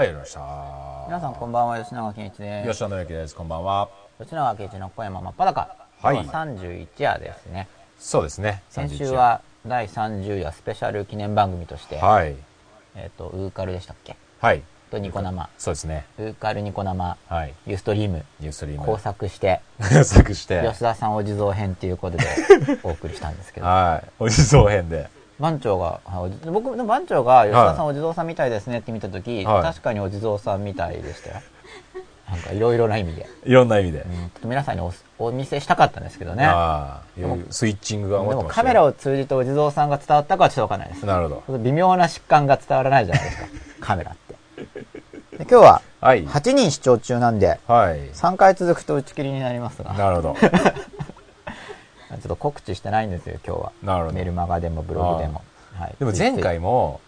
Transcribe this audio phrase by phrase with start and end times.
[0.00, 0.40] はい、やりました。
[1.08, 2.70] 皆さんこんばんは、吉永健一です。
[2.70, 3.34] 吉田之です。
[3.34, 3.90] こんばんは。
[4.18, 5.60] 吉永健一の小山真っ裸。
[5.60, 7.68] はい今日は31夜ですね。
[7.98, 8.62] そうですね。
[8.70, 12.34] 先週は第30夜スペシャル記念番組として、はい。
[12.96, 14.16] えっ、と、ウーカルでしたっけ？
[14.40, 14.62] はい。
[14.90, 15.50] とニコ生。
[15.58, 16.06] そうですね。
[16.16, 17.52] ウーカルニコ生、はい。
[17.66, 18.86] ユーストリーム、ニューストリーム。
[18.86, 20.62] 工作して、工作して。
[20.66, 22.24] 吉田さんお地蔵編っていうことで
[22.84, 24.08] お送りしたんですけど、 はい。
[24.18, 25.10] お地蔵編で。
[25.40, 26.00] 番長が、
[26.52, 31.36] 僕の番長が吉田さんお地蔵さんみたいですねって見たとき、はい確かにお地蔵さんみたいでしたよ。
[32.30, 33.26] なんかいろいろな意味で。
[33.44, 34.00] いろんな意味で。
[34.00, 36.48] うんちょっと皆さんにおお見せしたかったんですけどね。
[37.50, 38.86] スイッチングがでもカメラを。
[38.86, 41.06] を通じてお地蔵さんが伝わったかはちょっとわかんないです。
[41.06, 41.58] なるほど。
[41.58, 43.46] 微妙な疾患が伝わらないじゃないですか。
[43.80, 44.34] カメラって。
[45.38, 46.26] で今日ははい。
[46.26, 48.10] 8人視聴中なんで、はい。
[48.10, 50.36] 3回続くと打ち切りになりますが、なるほど。
[52.16, 53.72] っと告知してないんですよ、今日は。
[53.82, 55.42] なるほどメルマガでもブログでも。
[55.74, 55.94] はい。
[55.98, 57.00] でも前回も、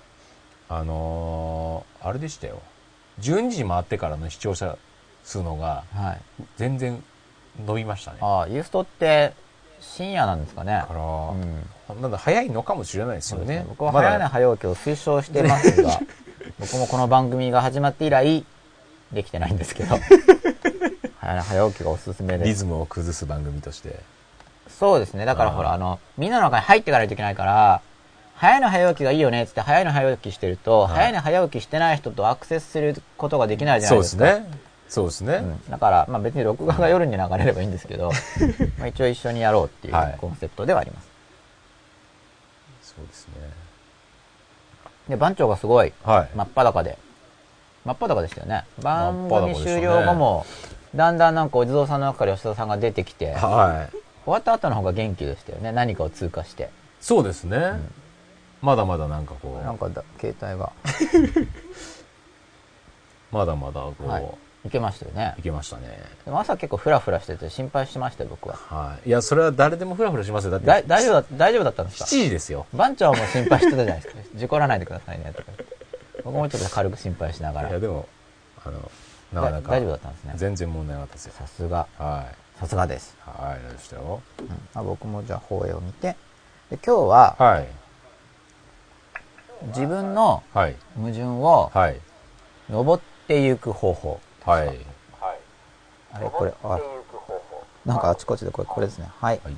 [0.68, 2.60] あのー、あれでしたよ。
[3.20, 4.78] 12時回ってからの視聴者
[5.24, 6.20] 数のがはい。
[6.56, 7.02] 全然
[7.66, 8.18] 伸びましたね。
[8.20, 9.34] だああ、ユーストって
[9.80, 10.84] 深夜なんですかね。
[10.86, 12.00] から、うん。
[12.00, 13.56] なんだ早いのかもしれないですよね。
[13.56, 13.66] ね。
[13.68, 16.00] 僕は早寝早起きを推奨してますが、
[16.58, 18.44] 僕もこの番組が始まって以来、
[19.12, 19.96] できてないんですけど、
[21.20, 22.48] 早寝早起きがおすすめです。
[22.48, 24.00] リズムを崩す番組として。
[24.82, 25.26] そうですね。
[25.26, 27.82] だからほら、あの、みんなの中に入っていかないといけないから、
[28.34, 34.50] 早寝早起きがいいよねっつって早寝早起きしてると、はい早寝早起きしてない人とアクセスすることができないじゃなそでいうですすか。
[34.50, 34.58] ね。
[34.88, 35.34] そうですね。
[35.34, 38.10] うん、だから、まあ別に録画が夜に流れればいいんですけど、
[38.76, 41.08] まあ一応一緒にやろうっていうはいコンセプトではあります。
[42.82, 43.34] そうですね。
[45.10, 46.28] で、番長がすごいはい。
[46.36, 46.98] 真っ裸で、
[47.84, 48.64] 真っ裸でしたよね。
[48.82, 50.44] 番組終了後も、
[50.92, 54.11] だんだんなんかお地蔵さんの中から吉田さんが出てきて、終はい。
[54.26, 55.72] わった後の方が元気でしたよね。
[55.72, 56.70] 何かを通過して。
[57.00, 57.80] そうですね。
[58.60, 60.70] まだまだなんかこう、なんかだ、携帯が、
[63.32, 64.24] まだまだこう、はい
[64.64, 65.42] いけましたよねい、。
[65.42, 65.98] けましたね。
[66.24, 68.54] でも朝結構フラフラしてて心配しましたよ、僕は。
[68.54, 69.08] はい。
[69.08, 70.52] いや、それは誰でもフラフラしますよ。
[70.52, 72.66] だって、だ大丈夫だ、大丈夫だったんです7か時ですよ。
[72.72, 74.22] 番長も心配してたじゃないですか。
[74.36, 75.50] 事故らないでくださいね、とか。
[76.22, 77.70] 僕もちょっと軽く心配しながら。
[77.70, 78.06] いや、でも、
[78.64, 78.90] あの、
[79.32, 80.32] なかなか、だ大丈夫だったんですね。
[80.36, 81.32] 全然問題なかったですよ。
[81.36, 82.34] さすが、はい。
[82.58, 83.16] さすがです。
[83.24, 84.22] はい、ありましたよ。
[84.40, 86.16] うんまあ、僕もじゃあ放映を見て。
[86.70, 87.68] で、今日ははい。
[89.68, 90.76] 自分のはい。
[90.96, 92.00] 矛盾をはい。
[92.70, 94.20] 登っていく方法。
[94.44, 94.78] はい。
[96.14, 96.78] あれこれ、あ、
[97.86, 99.08] なんかあちこちでこれ、これですね。
[99.20, 99.40] はい。
[99.42, 99.56] はいっ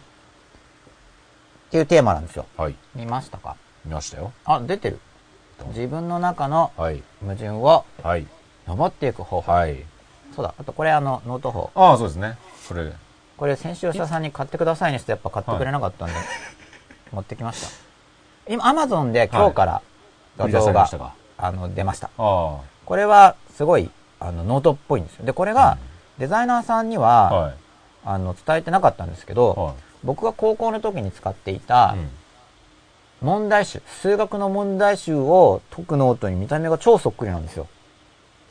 [1.74, 2.46] ていうテーマなんですよ。
[2.56, 2.76] はい。
[2.94, 3.56] 見ましたか？
[3.84, 4.32] 見ましたよ。
[4.44, 5.00] あ、出てる。
[5.68, 7.02] 自分の中のはい。
[7.20, 8.28] 矛盾をはい。
[8.68, 9.50] 登っていく方法。
[9.50, 9.84] はい。
[10.36, 10.54] そうだ。
[10.56, 11.72] あとこれあの、ノート法。
[11.74, 12.38] ああ、そうですね。
[12.68, 12.92] これ、
[13.36, 16.14] これ先週吉田さんに買ってくださいにしてやっぱ買ってくれなかったんで、
[17.12, 17.68] 持ってきました。
[18.52, 19.82] 今、アマゾンで今日から
[20.36, 21.14] 画像が、れましたか？
[21.36, 22.10] あの、出ました。
[22.18, 25.24] あこれはすごい、あの、ノートっぽいんですよ。
[25.24, 25.78] で、これが、
[26.18, 27.00] デザイナーさんにあ。
[27.00, 27.54] は、はい。
[28.04, 29.74] あの、伝えてなかったんですけど、はい。
[30.04, 32.10] 僕が高校の時に使っていたうん
[33.20, 37.68] 問題集、数学の問題集を解くノートに見た目が超そっくりなんですよ。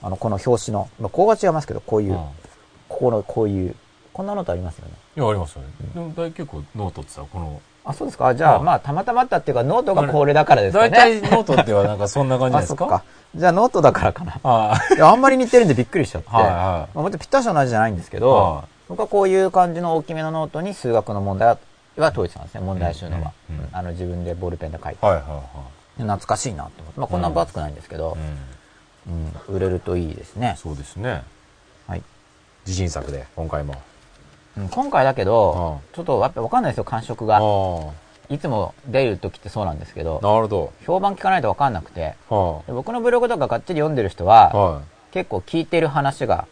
[0.02, 0.90] あの、この表紙の。
[1.00, 2.18] まあ、ここが違いますけど、こういう、うん
[2.90, 3.76] ここの、こういう、
[4.14, 4.94] こんなノートありますよね。
[5.18, 5.68] いや、ありますよね。
[5.94, 8.34] でも、大結構ノートってさ、この、あ、そうですか。
[8.34, 11.22] じゃあ、あまあ、たまたまあったっていうか、ノートがこれだからですか大ね。
[11.22, 12.78] 体ノートってはなんかそんな感じですか？
[12.78, 13.04] そっか。
[13.36, 14.40] じゃあ、ノートだからかな。
[14.44, 16.30] ああんまり似てるんでびっくりしちゃって。
[16.30, 18.20] はいはいまあ、もちろんぴったし同じじゃないんですけあ。
[18.20, 21.58] ど、は僕はこういう感じの大きめのノートに数学の問題は
[21.98, 23.32] は解いてたんですね、問題集のは。
[23.50, 25.06] うんうんうんうんあの、自分でボールペンで書いて。
[25.06, 25.42] いはいは
[25.98, 27.00] で懐かしいなと思って。
[27.00, 28.18] まあ、こんな分厚くないんですけど
[29.08, 29.10] い。
[29.10, 29.34] う、ん。
[29.50, 30.56] うん、売れるといいですね。
[30.58, 31.24] そうですね。
[31.88, 32.04] はい。
[32.66, 33.76] 自信作で、今回も。
[34.58, 37.40] うん今回だけど、ちょっとやっぱわかんないですよ、感触が。
[38.30, 44.82] いつも出る時ってそうなんですけど、なるほ評判聞かないとわかんなくて、僕のブログとかがっちり読んでる人は。
[45.12, 46.48] 結構聞いてる話が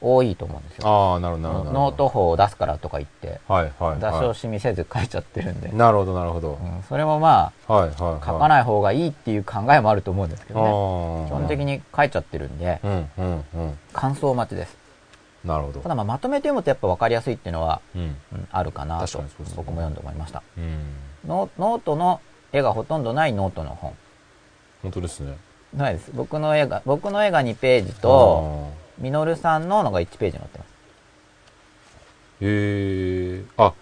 [0.00, 0.88] 多いと思うんですよ。
[0.88, 1.72] ああ、なるほど、なるほど。
[1.72, 5.74] ノート法を出すからとか言って、はいはい出しは惜しみせず書いちゃってるんで、い。
[5.76, 6.58] なるほど、なるほど。
[6.60, 8.20] うんそれもまはいはいあ、はい。
[8.24, 11.28] 書かない方がいいっていう考えもあると思うんですけどね。
[11.28, 11.60] 基本的。
[11.60, 13.78] に書いちゃってるんで、うんうんうん。
[13.92, 14.79] 感想待ちです。
[15.44, 15.88] なるほどた。
[15.88, 18.02] だまあまとめて読むとやっぱ分かりやすいっていうのは、うん。
[18.02, 20.42] うんあるかなと確かにそうですね僕も読んで思いました。
[20.58, 20.94] うん。
[21.26, 22.20] ノノートの
[22.52, 23.94] 絵がほとんどないノートの本。
[24.82, 25.36] 本当ですね。
[25.74, 26.10] ないです。
[26.12, 30.68] 僕の絵が、僕の絵が2ページと、ミノルさんののが1ページ載ってます。
[32.40, 33.44] へえ。
[33.56, 33.72] あ、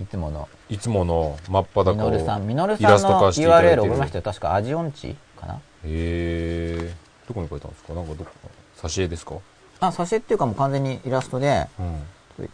[0.00, 0.48] いつもの。
[0.68, 1.94] いつもの真っ裸を。
[1.94, 2.46] ミノルさん。
[2.48, 4.22] ミノルさんの URL る覚えましたよ。
[4.22, 6.94] 確かアジオンチかなへえ。
[7.28, 7.94] どこに書いたんですか？
[7.94, 8.30] なんかどこ
[8.78, 9.34] 挿絵ですか？
[9.80, 12.04] あ、挿絵っていうかもう完全にイラストで、うん。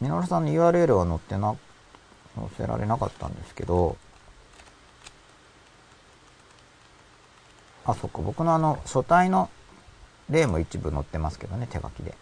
[0.00, 1.55] ミノルさんの URL は載ってな、
[2.37, 3.97] 載せられなかったんですけど、
[7.87, 9.50] あ、そっか、僕のあの、書体の
[10.31, 12.15] 例も一部載ってますけどね、手書きで。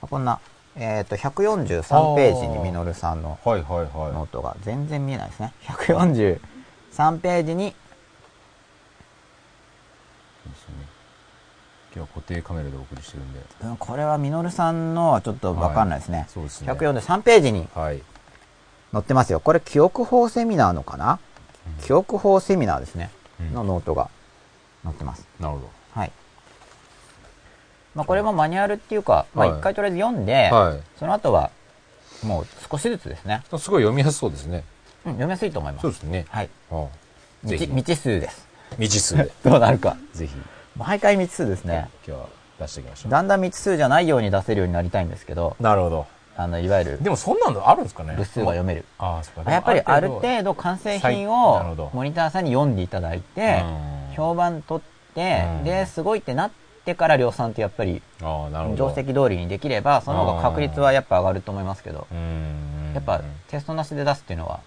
[0.00, 0.40] こんな、
[0.76, 3.88] えっ、と、143ページにみのるさんのはいはいはい。
[4.12, 5.52] ノートが全然見えないですね。
[5.62, 7.76] 143ページに、で
[10.56, 10.93] すね。
[11.94, 13.40] 今日は固定カメラでお送りしてるんで。
[13.62, 16.18] うんこれはみのるさんのはちょっとわかんないですね。
[16.18, 18.02] はいそうですね143ページにはい。
[18.92, 19.38] 載ってますよ。
[19.38, 21.20] これ記憶法セミナーのかな、
[21.82, 23.10] 記憶法セミナーですね。
[23.40, 24.08] うんのノートが
[24.82, 25.26] 載ってます。
[25.38, 26.12] なるほはい。
[27.94, 30.56] まあこれもマニュアルっていうか、まあはい一回とりあえず読んで、ど。
[30.56, 30.80] はい。
[30.98, 31.50] その後は
[32.24, 33.44] もう少しずつですね。
[33.56, 34.64] すごい読みやすそうですね。
[35.04, 35.82] うん、読みやすいと思います。
[35.82, 36.26] そうですね。
[36.28, 36.50] はい。
[36.72, 36.86] ああ
[37.44, 37.56] 道
[37.94, 38.48] 数です。
[38.78, 39.30] 未知数で。
[39.44, 39.96] どうなるか。
[40.12, 40.34] ぜひ。
[40.76, 41.88] 毎回未知数ですね。
[42.06, 42.26] 今日は
[42.58, 43.10] 出していきましょう。
[43.12, 46.06] だんだん未知数じゃないように出せるようになりたいんですけど、なるほど。
[46.36, 48.14] あの、いわゆるでもそんなのあるんですかね？
[48.16, 48.84] 部数が読める。
[48.98, 49.52] ああ、そうか。
[49.52, 56.50] やっぱりある度程度完成品最なるほをどモニターさんに読んでいただいて、うん評判取ってう、んで、すごいってなっ
[56.84, 58.90] てから量産ってやっぱりああ、なるほど。
[58.90, 62.92] 定石通りにできれば、その方が確率はやっぱ上がると思いますけど、うん。
[62.94, 64.60] やっぱテストなしで出すっていうのは、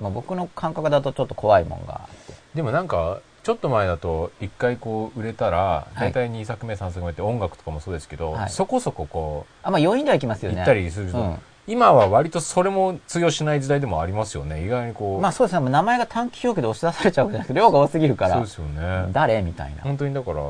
[0.00, 2.34] まあ、僕の感覚だとちょっと怖いもんがあって。
[2.54, 6.12] でもなんか、ちょっと前だと、一回こう売れたら、はい。
[6.12, 8.50] 大体2作目、3作目って音楽とかもそうですけど、はい。
[8.50, 10.58] そこそここあ、まあ余韻ではいきますう、よね。
[10.58, 11.38] 行ったりすると、うん。
[11.66, 14.64] 今は割とそれも通用しない時代でもありますよね。
[14.64, 15.20] 意外にこう。
[15.20, 19.12] まあそうですね、名前が短期表記で押し出されちゃうじゃなくて、量が多すぎるからそうで、すよね。
[19.12, 19.42] 誰？
[19.42, 19.82] みたいな。
[19.82, 20.42] 本当にだから、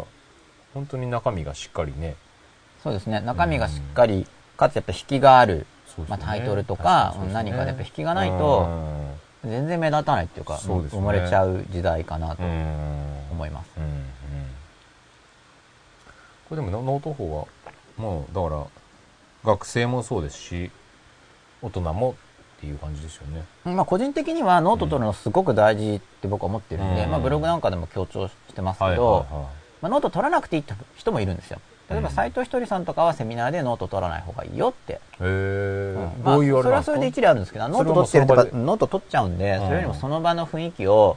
[0.75, 2.17] 本当に中身がしっかりね。
[2.83, 5.67] そうですね、中身がしっかり、かつやっぱ引きがある、
[5.99, 6.05] ね。
[6.09, 7.35] まあタイトルとか確にそうですね。
[7.35, 8.69] 何かでやっぱ引きがないと
[9.45, 12.43] 全然目立たないっていうか、そうですね生まれちゃう時代かなと。
[13.33, 13.71] 思います。
[13.77, 14.13] うんうん
[16.49, 17.47] これでもノノート法は
[17.97, 18.67] もうだから
[19.43, 20.71] 学生もそうですし
[21.63, 22.15] 大人も
[22.59, 29.49] っていう感じですよねまあ個人的にはノート取るのすごく大事って僕は思ってるんで、うんまあブログなんかでも強調してますけど、はいはいは
[29.81, 31.59] まあ、ノート取らなくていいって人もいるんですよ。
[31.93, 32.15] 例えばうん。
[32.15, 34.93] 斎藤ひとりさんとかはセミナーでノート取らない方がいいよって。
[34.93, 41.17] いへえそれはそれで一理あるんですけど、ノート取ってるとか、ノート取っちゃうんで、それよりもその場の雰囲気を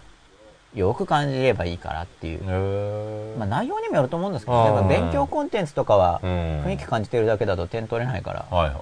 [0.75, 3.37] よく感じればいいからっていう。
[3.37, 4.63] まあ内容にもよると思うんですけど、うん。
[4.65, 6.29] 例えば勉強コンテンツとかはうん。
[6.65, 8.75] 雰囲気感じてるだけだと点取れないから、はいは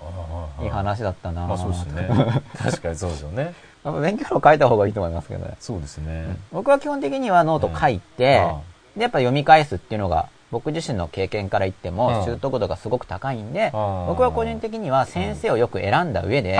[0.66, 1.48] い話だったなぁ。
[1.48, 2.10] まあそうですね。
[2.58, 3.54] 確かにそうですよね。
[3.84, 5.56] やっぱ勉強論書いた方がいいと思いますけどね。
[5.60, 6.38] そうですね。
[6.52, 8.42] 僕は基本的にはノート書いて、
[8.96, 12.26] で、やっぱ読み返すっていうのが、僕自身の経験から言っても、うん。
[12.26, 13.72] 習得度がすごく高いんで、うん。
[14.08, 16.58] 僕は個人的には先生をよく選んだ上で、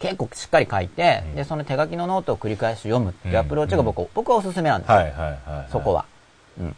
[0.00, 1.34] 結構しっかり書いて、うん。
[1.36, 4.96] で、その手書きのノートを繰り返し読むっていうアプローチが僕,、僕はおすすめなんですよ。
[4.96, 5.68] はいはいはいはい。
[5.70, 6.06] そこは。
[6.58, 6.76] うん。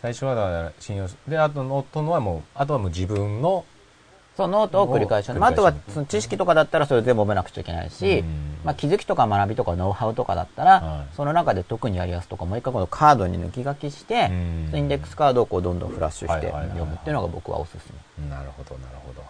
[0.00, 3.64] 最初はだから信用しであとノートのはもうあとはもう自分の
[4.38, 5.32] そう、ノートを繰り返し。
[5.32, 8.58] まあ、あとはその知識とかだったらそれ全部覚えなくちゃいけないし、うん。
[8.62, 11.16] まあ、気づきとか学びとかノウハウとかだったら、はい。
[11.16, 14.78] その中で特にやりやすとか、もう一回このカードに抜き書きして、うん。
[14.78, 18.28] インデックスカードをこうどんどんフラッシュして読むっていうのが僕はおすすめ。
[18.28, 19.24] なるほどなるほど。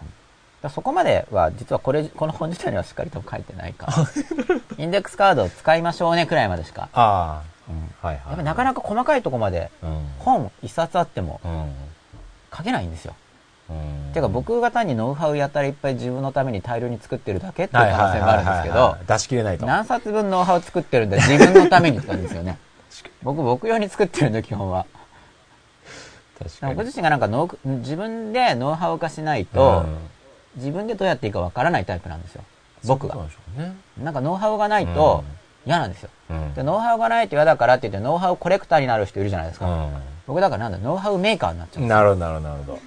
[0.61, 3.93] だそこまでは実はこれ、この本自体にはしっかりと書いてないから。
[4.77, 6.87] インデックスカードを使いましょうねくらいまでしか。
[6.93, 7.91] あうん。
[8.03, 8.27] あはいはい。
[8.27, 10.07] やっぱなかなか細かいとこまでうん。
[10.19, 11.73] 本一冊あってもうん。
[12.55, 13.15] 書けないんですよ。
[13.23, 13.28] うん
[14.13, 22.57] てか僕が単にノウハウやったらいっぱい自分のために大量に作ってるだけっていう可能性もあるんですけど出し切れないと何冊分ノウハウ作ってるんで自分のためにって感じですよね。
[23.21, 24.85] 僕、僕用に作ってるんで基本は。
[26.39, 29.85] 確かに僕自身がなんかノウ自分でノウハウ化しないと、
[30.55, 32.43] 自分でどうやっていいかわからないタイプなんですよ。
[32.85, 33.15] 僕が。
[33.15, 35.23] なんねなんかノウハウがないと
[35.65, 36.09] 嫌なんですよ。
[36.29, 39.67] うんで、ノウハウがないと嫌だからって言ってノウハウコレクターになる人いるじゃないですか。
[39.67, 39.89] う
[40.27, 42.79] 僕だからなんだ、ノウハウメーカーになっちゃうんですなるほどなるほど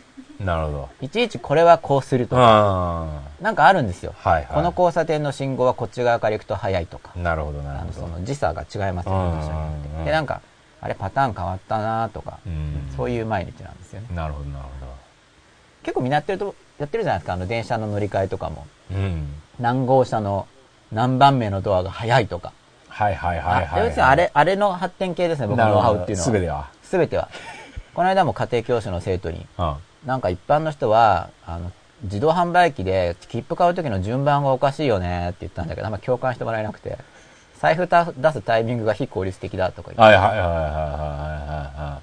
[0.45, 0.89] なるほど。
[1.01, 4.15] いちいちこれはこうするとか、あなんかあるんですよ。
[4.19, 4.47] はいはい。
[4.47, 7.13] この交差点の信号はこっち側から行くと速いとか。
[7.17, 7.93] あ、なるほどなるほど。
[7.93, 9.09] その時差が違います
[10.05, 10.41] で、なんか、
[10.81, 14.09] あれパターン変わったなとか、うんそういう毎日なんですよね。
[14.15, 14.65] なるほどなる
[15.83, 18.67] 結構みんなやってると、やってるじゃないですか、あの電車の乗り換えとかも。
[18.91, 19.27] ほどうん。
[19.61, 20.47] 何号車の
[20.91, 22.53] 何番目のドアが速いとか。
[22.89, 26.25] はいはいはいはいあ別にあれ、あれの発展系ですね、僕のノウハウっていうのは。
[26.25, 26.69] すべては。
[26.83, 27.29] すべては。
[27.95, 31.73] この間も家庭教師の生徒に、うんなんか一般の人は、あの、
[32.05, 36.99] 自動販売機で切符買う時の順番がおかしいよねって言ったんだけど、あんま共感してもらえなくて、
[37.61, 42.01] 財布た出すタイミングが非効率的だとか言って、はいはいはいはいはいは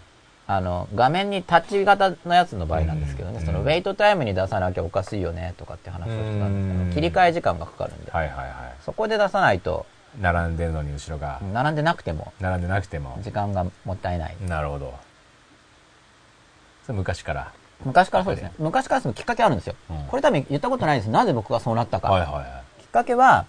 [0.47, 6.89] あの、画面にタッチ型のやつの場合なんですけどね、うんそのウェイトタイムに出さなきゃおかしいよねとかって話をしてたんですけうん。
[6.89, 8.09] ど、切り替え時間がかかるんで。
[8.09, 9.85] い、はいはいはそこで出さないと、
[10.17, 11.39] い並んでるのに後ろが。
[11.53, 13.19] 並んでなくても、並んでなくても。
[13.21, 14.35] 時間がもったいない。
[14.47, 14.93] なるほど。
[16.85, 17.51] それ昔から
[17.85, 18.51] 昔からそうですね。
[18.59, 19.75] 昔からそのきっかけあるんですよ。
[19.89, 21.09] うんこれ多分言ったことないです。
[21.09, 22.09] なぜ僕がそうなったか。
[22.11, 23.45] はいはいはいきっかけは、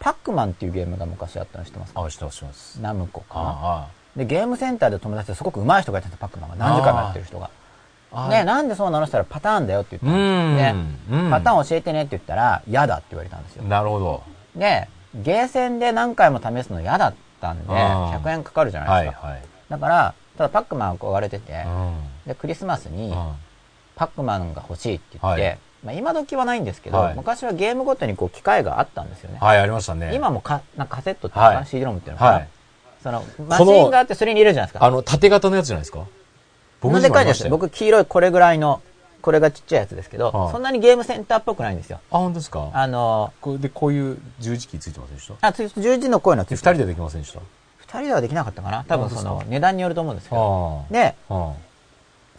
[0.00, 3.44] パックマンっていうゲームが昔あったの知ってますかあ知ってますナムコかな。
[3.62, 3.86] あ
[4.16, 6.56] で、ゲームセンターで友達ですごく上手い人がいたんですよ、パックマンが。
[6.56, 7.50] 何時間もやってる人が。
[8.12, 10.56] あで、なんでそうなのしたらパターンだよって言ったうんん。
[11.08, 13.62] でうんパターン教えてねって言ったら、嫌だって言われたんですよ。
[13.64, 14.22] なるほど。
[14.54, 19.26] で、ゲーセンで何回も試すの嫌だったんで、あー100円かかるじゃなはいいですか。
[19.28, 19.42] はい。
[19.70, 21.94] だから、ただパックマン憧れてて、うん。
[22.26, 23.32] で、クリスマスにうん
[24.02, 29.38] パックマンが欲しいって言って、はいまあ今時はないんですけど、はい昔はゲームごとにこう機械があったんですよね。
[29.40, 30.12] はい、ありましたね。
[30.14, 32.48] 今もかなんかカセットっていうのかな、はい CD ロムっていうのかな、はい。
[33.02, 34.84] その、マシンがあってそれに入れるじゃないですか。
[34.84, 36.04] あの、縦型のやつじゃないですか？
[36.80, 37.50] こんなでかいですよ。
[37.50, 38.80] 僕、僕黄色いこれぐらいの、
[39.22, 42.00] これがちっちゃいやつですけど、はいそんなにゲームセンターっぽくないんですよ。
[42.10, 42.70] あ、本当ですか？
[42.72, 45.34] あの、これで、こういう十字キーついてませんでした？
[45.48, 47.40] あ、つ十字のこういうのついてで二人でできませんでした？
[47.78, 48.84] 二人ではできなかったかな？
[48.84, 50.84] 多分その値段によると思うんですけど。
[50.88, 51.16] あで、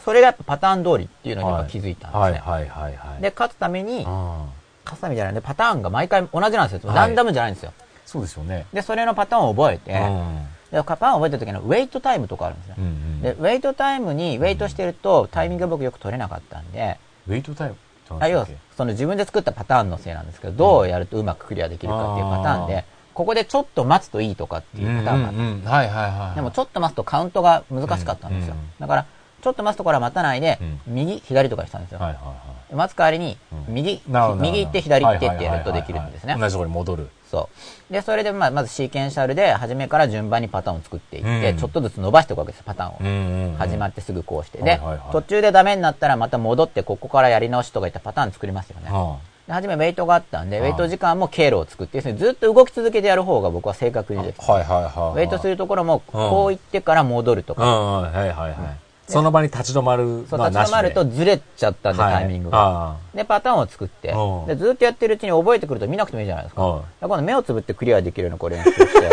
[0.04, 2.20] それがやっぱパターン通りっていうのにやっぱ気づいたんですね。
[2.20, 3.22] はいはいはいはい。
[3.22, 4.46] で、勝つために、あ
[4.84, 6.90] 勝つためじゃないんで、パターンが毎回同じなんですよ。
[6.90, 7.74] はいランダムじゃないんですよ。
[8.06, 8.66] そうですよね。
[8.74, 12.76] で、それのパターンを覚えて、うんでパターンを覚えた時のウェイトタイムとかあるんですね。
[12.80, 13.22] うんうん。
[13.22, 17.76] で、ウェイトタイムに、ウェイトしてるとタイミングが僕よく取れなかったんで、ウェイトタイム？
[18.20, 26.36] あ要はその自分で作ったパターンのせいなんですけど、どうやるとうまくクリアできるかっていうパターンで、ここでちょっと待つといいとかっていうパターンがあって、うんうんうんはいはいはい。
[26.36, 28.56] でもちょっと待つとカウントが難しかったんですよ。
[28.80, 29.06] だから、
[29.44, 32.00] ちょっと待つところは待たないでうん、右、左とかにしたんですよ。
[32.00, 32.34] はいはいは
[32.72, 32.76] い。
[32.76, 34.02] 待つ代わりにうん、右、
[34.40, 36.36] 右行って左行ってってやるとできるんですね。
[36.40, 37.10] 同じところに戻る。
[37.30, 37.50] そ
[37.90, 37.94] う。
[37.94, 43.58] で、それでまあまずシーケンシャルで、初めから順番にパターンを作っていって、うんちょっとずつ伸ばしていくわけですよ、パターンを。
[43.58, 44.60] 始まってすぐこうして。
[44.60, 44.80] で
[45.12, 48.90] 途中でダメになったらまた戻って、ここからやり直しとかいったパターン作りますよね。
[48.90, 54.54] はで初めウェイトがあったんで、あウェイト時間も経路を作って、要するにずっと動き続けてやる方が僕は正確にできある。
[54.54, 54.90] はいはいはい。
[54.90, 57.64] ウェイトするところも、こう行ってから戻るとか。
[57.64, 58.83] はいはいはい。
[59.08, 60.60] その場に立ち止まるのはなしで。
[60.60, 62.92] 立ち止まるとずれちゃったんで、はいタイミングが。
[62.92, 66.82] あで、パターンを作ってうん、で、ずっとやってるうちに覚えてくると見なくてもいいじゃないですか。
[67.02, 69.10] 今度目をつぶってクリアできるようなこう練習して、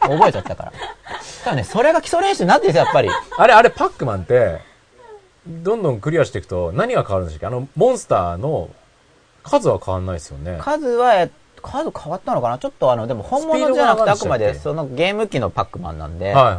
[0.00, 0.72] 覚えちゃったから。
[1.44, 3.08] ただね、それが基礎練習になってるんですよ、やっぱり。
[3.08, 4.60] ああれ、あれ、パックマンって、
[5.46, 7.54] どんどんクリアしていくと何が変わるんでしたっけ？
[7.54, 8.70] あの、モンスターの
[9.42, 10.56] 数は変わんないですよね。
[10.60, 11.30] 数は、え
[11.64, 12.58] 数変わったのかな？
[12.58, 16.56] ちょっとあの、でも本物じゃなくてあくまでそのゲーム機のパックマンなんで、はいはいは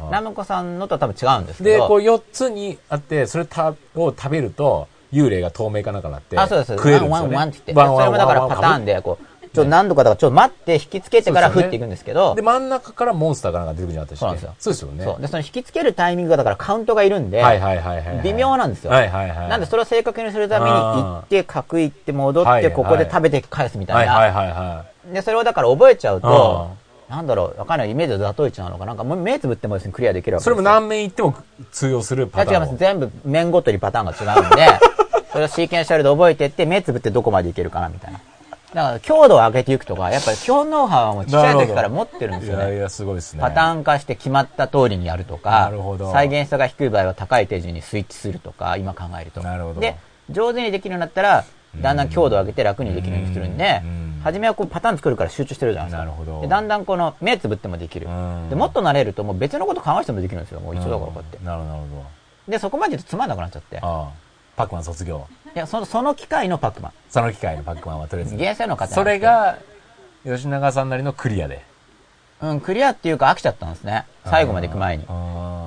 [0.00, 0.12] いはい。
[0.12, 6.76] ナムコさんのとは多分違うんですけで、ど、こう4つにあって、それたを食べると、幽霊が透明かなんかなって、あ、そうです。
[6.76, 7.14] 食えるんですよ、ね。
[7.14, 7.96] ワンワンワンって言って。
[7.96, 15.04] それもだからパターンで、こう、ちょっと何度かだから、ちょっと待って、引きつけてから振っていくんですけど、で、真ん中からモンスターかなんか出てくるんじゃなかったでしたっけそうですよね。
[15.04, 15.20] そう。
[15.20, 18.22] で、その引きつけるタイミングがだからカウントがいるんで、はいはいはいはいはい。
[18.22, 19.48] 微妙なんですよはいはいはい。
[19.48, 23.98] なんでそれを正確にするために行って、角行って戻って、ここで食べて返すみたな。
[24.00, 26.22] はいいはいはいはで、それをだから覚えちゃうい。
[26.22, 26.70] と、
[27.08, 27.90] なんだろう、わかんない。
[27.90, 28.94] イメージでザトイチなのかな？
[28.94, 31.34] んか目つぶっても別にクリアできるわけそれも何面いっても
[31.72, 32.76] 通用するいや違います。
[32.76, 34.68] 全部面ごとにパターンが違うんで、
[35.32, 38.20] それをシーケンシャルで覚えていって、目つぶってどこまでいけるかなみたいな。
[38.74, 42.64] だから強度を上げていくとか、やっぱり基本ノウハウはもうちっちゃい時から持ってるんですよね。
[42.64, 43.40] いやいや、すごいですね。
[43.40, 49.42] パターン化して決まった通りにやるとかなるほど、再現性が低い場合は高い手順にスイッチするとか、今考えると。
[49.42, 49.96] なるほどで、
[50.30, 51.44] 上手にできるようになったら、
[51.76, 56.04] だんだん強度を上げて楽にできるようにするんでうん、初めはこうパターン作るから集中してるじゃないですか。
[56.04, 58.50] なるほどでだんだんこの目つぶってもできるうん。
[58.50, 60.60] でもっと慣れるともう別のこと考えてもできるんですよ。
[60.60, 61.44] もう一緒だからこうやってうん。
[61.44, 62.50] なるほど。
[62.50, 63.76] で、そこまで言うとつまんなくなっちゃって。
[63.76, 64.29] いああ。
[64.60, 65.26] パックマン卒業。
[65.54, 68.54] や、その、その機械のパックマその機会のパックマンはとりあえン。
[68.56, 68.66] ず。
[68.66, 69.56] の方それ、が、
[70.24, 71.64] 吉永さんなりのクリアで。
[72.42, 74.06] うん、クリアっていうか飽きちゃったんですね。
[74.24, 75.06] 最後まで行く前に。
[75.06, 75.12] な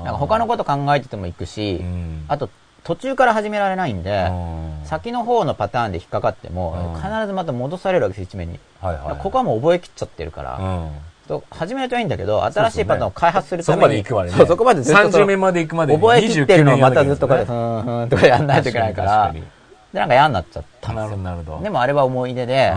[0.04, 2.50] んか他のこと考えてても行くし、うんあと
[2.84, 8.60] 途中から始められないんで、うん先の方のパターンで引っかかっても、うん必ずまた戻されるわけです、一面に。
[8.82, 9.18] はいはい。
[9.22, 10.92] ここはもう覚えきっちゃってるから、うん。
[11.28, 14.46] と始めるといいんだけど、新しいパターンを開発するそために、こまで行くまでね。
[14.46, 21.32] そこまでずっとその30面まで行くまでに覚えきってるのをまたずっとこうやって、29ふーんんとかやんないといけないから、で、なんか嫌になっちゃったんなるほど、ですよ。
[21.32, 21.64] なるほど。
[21.64, 22.74] でもあれは思い出で、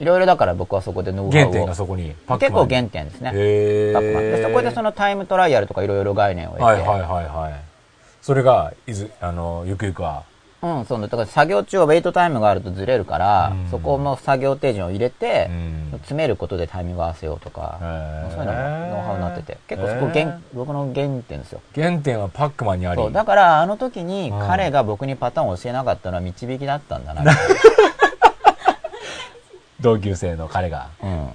[0.00, 1.42] いろいろだから僕はそこでノウハウを。
[1.42, 2.14] 原点がそこに。
[2.26, 3.32] パック結構原点ですね。
[3.34, 7.70] へーパックマンでそこでそのタイムトライアルとかいろいろ概念を得て、はいはいはいはい。
[8.22, 10.24] それが、いず、あの、ゆくゆくは。
[10.62, 11.08] うん、そうね。
[11.08, 17.78] だから作業中はウェイトタイムがあるとずれるから、うんそこも作業手順を入れて、うん詰めることでタイミングを合わせようとか、
[18.30, 18.52] そういうのが
[18.88, 21.60] ノウハウになってて、結構そこ僕の原点ですよ。
[21.74, 23.02] 原点はパックマンにあり。
[23.02, 27.22] そう、だからあの時にうん彼が僕にパターンを教えなかったのは導きだったんだな、
[29.80, 30.88] 同級生の彼が。
[31.02, 31.28] なうん。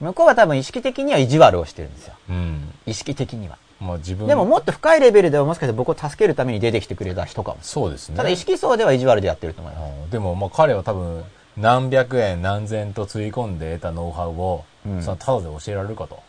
[0.00, 2.14] 向こうは多分意識的には意地悪をしてるんですよ。
[2.28, 2.72] うん。
[2.86, 3.56] 意識的には。
[3.84, 7.58] もう自分でももっと深いレベルではもしかして僕を助けるために出てきてくれた人かも。
[7.60, 8.16] そうですね。
[8.16, 9.90] ただ意識層では意地悪でやってると思います。
[10.04, 11.22] うんでも、まあ彼は多分、
[11.56, 16.22] 何百円何千とつぎ込んで得たノウハウを、うんそのただで教えられるかと。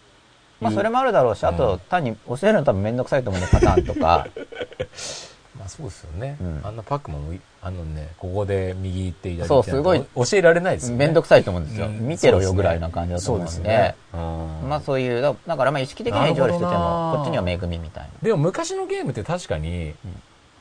[0.59, 4.27] まあそれもあるだろうし、あと単に教えるの多分めんどくさいと思うんでパターンとか、ま
[5.65, 6.37] あそうですよね。
[6.39, 11.05] うんあんなパックマンもい、あのね、ここで右行って左そう行ってなんてすごい教えられないですよね。
[11.05, 11.87] めんどくさいと思うんですよ。
[11.87, 13.51] うん見てろよぐらいな感じだと思うんで。
[13.51, 13.95] そうですね。
[14.13, 18.09] うんまあそういう、だだからまあ意識的には意地悪してても、なこっちには恵みみたいな。
[18.21, 19.93] でも昔のゲームって確かに、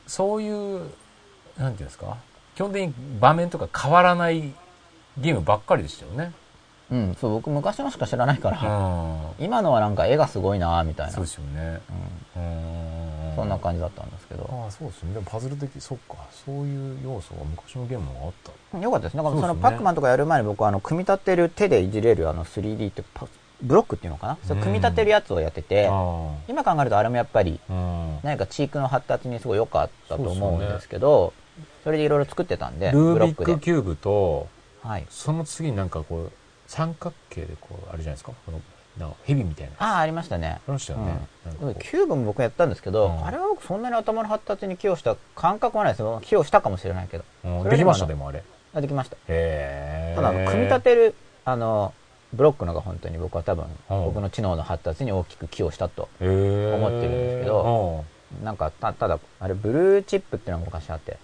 [0.07, 0.79] そういう、
[1.57, 2.17] なんていうんですか？
[2.55, 4.53] 基本的に場面とか変わらない
[5.17, 6.33] ゲームばっかりでしたよね。
[6.91, 9.33] うん、そう、僕昔のしか知らないかうら、ん。
[9.39, 11.13] 今のはなんか絵がすごいなみたいな。
[11.13, 11.79] そうですよね。
[12.35, 13.14] うんうん。
[13.35, 14.49] そんな感じだったんですけど。
[14.51, 15.13] ああ、そうですね。
[15.13, 16.15] でもパズル的、そっか。
[16.31, 18.79] そういう要素が昔のゲームもあった。
[18.79, 19.17] よかったです。
[19.17, 23.27] なんかそうですねそのパックマンとかやる前に僕はあの、組み立てる手でいじれるあの 3D ってパ
[23.61, 24.37] ブロックっていうのかな？
[24.43, 27.59] それ組み立てるやつをやってて、あ今考えるとあれもやっぱり。
[28.23, 31.33] 何かチークの発達にすごい良かったと思うんですけど、
[31.83, 34.47] それでいろいろ作ってたんで、ルービッブロックキューブと、
[34.81, 35.05] はい。
[35.09, 36.31] その次になんかこう、
[36.67, 38.33] 三角形でこう、あれじゃないですか？
[38.45, 38.59] この、
[38.97, 39.73] な蛇みたいな。
[39.79, 40.59] あああ、ありましたね。
[40.67, 41.27] りましたよね。
[41.61, 46.21] なんキューブも僕やったんですけど、うんあれは僕そんなに頭の発達に寄与した感覚はないですよ。
[46.23, 47.23] 寄与したかもしれないけど。
[47.43, 48.43] うんできました、でもあれ。
[48.73, 49.15] あできました。
[49.15, 50.13] へえ。
[50.15, 51.93] ただ組み立てる、あの、
[52.33, 56.09] ブロックのが本当に僕は多分、うん僕の知能の発達に大きく寄与したと。
[56.19, 58.03] 思ってるんですけど
[58.43, 61.17] なんか、た、ただ、あれ、ブルーチップっていうのが昔あって。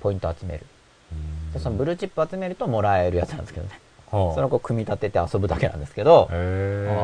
[0.00, 0.66] ポイント集める。
[1.12, 3.80] うんで、そのブルーチップ集めるともらえるやつなんですけどね。
[4.10, 6.34] はあその子組み立てて遊ぶだけなんですけど、あ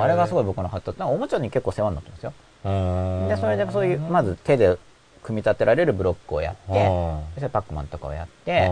[0.06, 0.42] れがすごい。
[0.42, 1.02] い僕の発達。
[1.02, 2.32] おもちゃに結構世話になってますよ。
[2.64, 4.78] うんで、それでそういう、まず手で
[5.23, 8.70] 組み立てられるブロックをやって、はそれでパックマンとかをやっあて、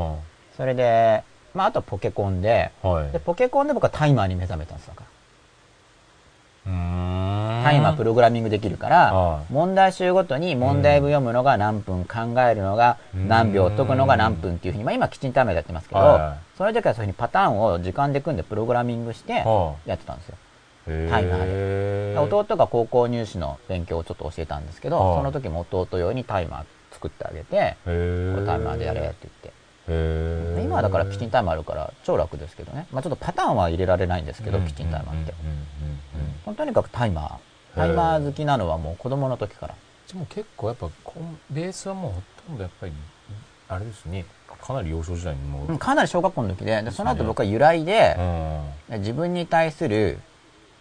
[0.56, 1.24] それで、
[1.54, 3.12] まあ、あとはポケコンで、はい。
[3.12, 5.06] で、ポケコンで僕はタイマーに目覚めたんですだから。
[6.72, 20.36] うーんタイマープログラミングできるからは、い問題集ごとに問題文読むのが何分、考えるのが何秒、うん解くのが何分っていうふうに、まあ今きちんとタイマーでやってますけどは、その時はそういうふうにパターンを時間で組んでプログラミングしてはやってたんですよ。
[20.86, 29.28] へタイマー弟が高校入試の勉強をちょっと教えたんですけど、はいその時も弟用にタイマー作ってあげて、へこーれタイマーでやれって
[29.88, 29.94] 言
[30.52, 30.62] って。
[30.62, 32.86] 今はだからキチンタイマーあるから超楽ですけどね。
[32.92, 35.34] まあちょっとパターンは入れられないんですけど、うんキチンタイマーって。
[36.56, 37.74] とにかくタイマー。
[37.74, 39.74] タイマー好きなのはもう子供の時から。
[40.12, 40.88] でも結構やっぱ
[41.50, 42.92] ベースはもうほとんどやっぱり
[43.68, 44.26] あれですね
[44.64, 48.16] かなり幼少時代にもう、うんかなり小学校の時で、でその後僕は由来で
[48.90, 48.98] う、ん。
[49.00, 50.18] 自分に対する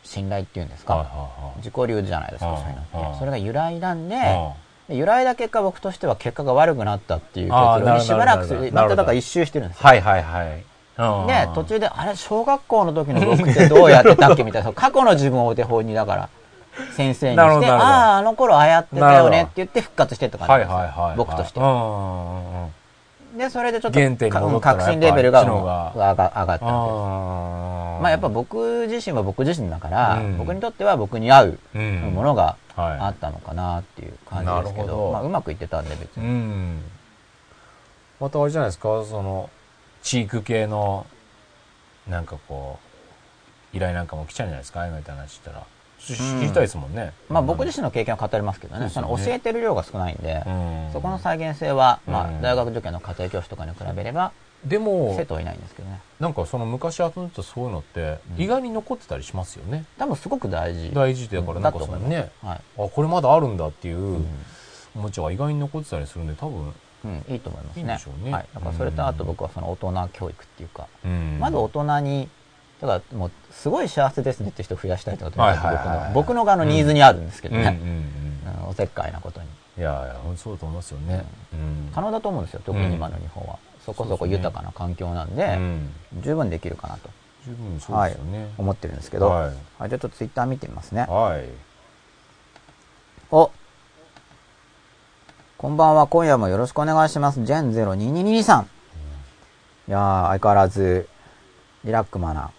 [0.03, 1.09] 信頼っていうんですはいか。
[1.09, 3.19] は自己流じゃないですか、はいそういうのはいって。
[3.19, 4.15] それが由来なんで
[4.89, 9.83] 由来だ結果僕としては結果が悪くなったっていう結論にしばらくする、まただから一周してるんですよ。
[9.87, 10.63] はいはいはい。
[10.97, 11.27] うん。
[11.27, 16.29] で、途中で、あれ、小学校の時の僕ってどうやってたっけみたいな、 過去の自分をお手本に、だから、
[16.95, 20.77] 先生にして、ああ、あの頃ああやってたよねって言って復活してったはい感じですよ。
[20.77, 21.65] はいはい僕としてうん。
[21.65, 22.80] うんうんうん
[23.37, 26.63] で、それでちょっと、原点に戻ったら革新レベルが上が上がったわけです。
[26.65, 30.37] あまあやっぱ僕自身は僕自身だから、うん。
[30.37, 31.99] 僕にとっては僕に合ううん。
[32.13, 32.99] ものがはい。
[32.99, 34.87] あったのかなっていう感じですけなるほど。
[34.87, 36.27] ど、まあうまくいってたんで別うに。
[36.27, 36.81] ん。
[38.19, 39.49] またあれじゃないですかその
[40.03, 41.05] チーク系の
[42.07, 42.79] なんかこ
[43.73, 45.63] う依頼なんかも来ちゃうんじゃないですかああいうのって話したら
[46.01, 49.23] 知知りたいですもんね、まあ僕自身の経験は語れますけどね、そそうですよね。
[49.23, 50.89] の教えてる量が少ないんで、うん。
[50.93, 52.37] そこの再現性は、まうん。
[52.37, 54.31] あ大学受験の家庭教師とかに比べれば、
[54.65, 56.01] でも生徒はいないんですけどね。
[56.19, 60.91] なんかその昔遊んでたそういうのって意外に残ってたりしますよね、多分すごく大事。
[60.91, 62.61] 大事だからなんかそのねはい。
[62.77, 64.25] あこれまだあるんだっていう
[64.95, 66.73] おもちゃが意外に残ってたりするんで多分。
[67.03, 67.81] うん、いいと思いますね。
[67.81, 68.31] いいね。
[68.31, 68.45] はい。
[68.53, 71.37] だからそれとあと僕はその大人教育っていうか、うん。
[71.39, 72.29] まず大人に、
[72.81, 76.13] だからもうすごい幸せですねって人を増やしたいってことはいが僕はいはい。
[76.13, 77.79] 僕の側のニーズにあるんですけどね。
[77.81, 78.69] うん。
[78.69, 79.47] おせっかいなことに。
[79.77, 81.91] いやいやそうだと思いますよね、うん。
[81.93, 83.57] 可能だと思うんですよ、特に今の日本は。
[83.85, 85.89] そこそこ豊かな環境なんで、うん。
[86.21, 87.09] 十分できるかなと。
[87.45, 89.43] 十分そうですよね、思ってるんですけど、はい。
[89.45, 91.05] はい、じゃあちょっとツイッター見てみますね。
[91.07, 91.45] はい。
[93.31, 93.51] お。
[95.57, 97.43] こんばんは、今夜もよろしくお願いします。
[97.43, 98.63] ジェン0222さん。
[99.87, 101.07] いやー、相変わらず、
[101.83, 102.51] リラックマな。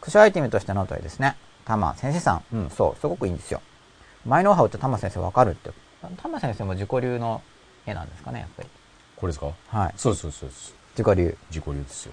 [0.00, 1.36] クショアイテムとしてのといですね。
[1.64, 2.42] タマ先生さん。
[2.52, 3.60] うん、そう、すごくいいんですよ。
[4.26, 5.70] マイノウハウってタマ先生わかるって。
[6.22, 7.42] タマ先生も自己流の
[7.86, 8.68] 絵なんですかね、やっぱり。
[9.16, 9.52] これですか？
[9.68, 9.94] はい。
[9.96, 11.36] そうそうそうです自己流。
[11.50, 12.12] 自己流ですよ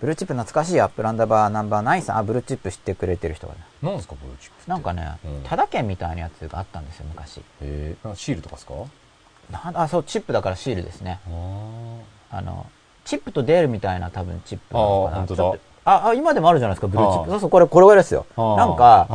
[0.00, 2.18] ブルーチップ懐かしいアップランダバーナンバーナインさん。
[2.18, 3.60] あ、ブルーチップ知ってくれてる人がね。
[3.82, 7.38] なんですかブルーチップなんかねうん、タダ券みたいなやつがあったんですよ、昔。
[7.38, 8.74] へえシールとかですか？
[9.50, 11.18] なんあ、そう、チップだからシールですね。
[12.30, 12.66] ああの、
[13.04, 15.16] チップとデールみたいな多分チップなのかな。
[15.22, 17.30] あー本当だあ、あ、今でもあるじゃないですか、ブルーチップ。
[17.30, 18.26] そうそう、これ、これぐらいですよ。
[18.36, 19.06] なんか、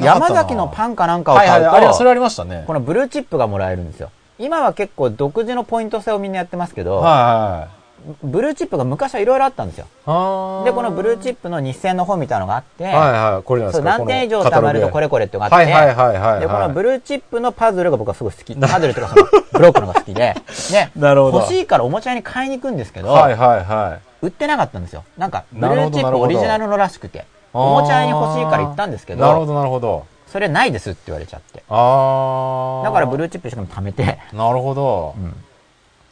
[0.00, 2.64] 山崎のパンンかなんかをはいはい買うと、あれはそれありましたね。
[2.66, 4.10] このブルーチップがもらえるんですよ。
[4.38, 7.02] 今は結構独自のポイント制をみんなやってますけど、はい
[7.60, 7.84] はい
[8.22, 9.86] ブルーチップが昔はいろいろあったんですよ。
[10.04, 13.88] はいで、このブルーチップの日銭の方みたいなのがあって、はいはいこれなんですか？
[13.98, 16.40] 何点以上貯まるとこれこれっていうのがあって、はいはいはいはいはい。
[16.40, 18.54] で、このブルーチップのパズルが僕はすごい好き。
[18.56, 19.24] パズルというかその
[19.54, 20.34] ブロックのが好きで、
[20.72, 21.38] ね、なるほど。
[21.38, 25.04] 欲しいからおもちゃ屋に買いに行くんですけど、はいはいはい売ってなかったんですよ。
[25.18, 31.62] なんか、ブルーチップオリジナルのらしくて、おもちゃ屋に欲しいから行ったんですけど、なるほどなるほどそれないですって言われちゃって。
[31.68, 35.34] ああだからブルーチップしかも貯めて、なるほどうん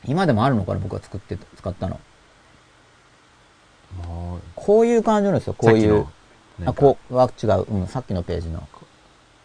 [0.04, 2.00] 今でもあるのかな僕が作って、使ったの。
[4.56, 6.06] こういう感じなんですよ、こういう。
[6.64, 7.66] あ、あこう、は違う。
[7.68, 8.66] うん、さっきのページの。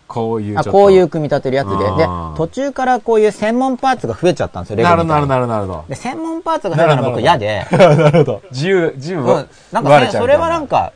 [0.08, 1.78] あ、こういうこういう組み立てるやつで。
[1.78, 5.86] で途中からこういう専門パーツが増えちゃったんですよ、レゴなるなるみたいになるなるほど。
[5.89, 8.41] で、専門パーツが増えたの僕嫌で、なるほど。
[8.52, 10.93] 自由、自由なんかそれはなんか、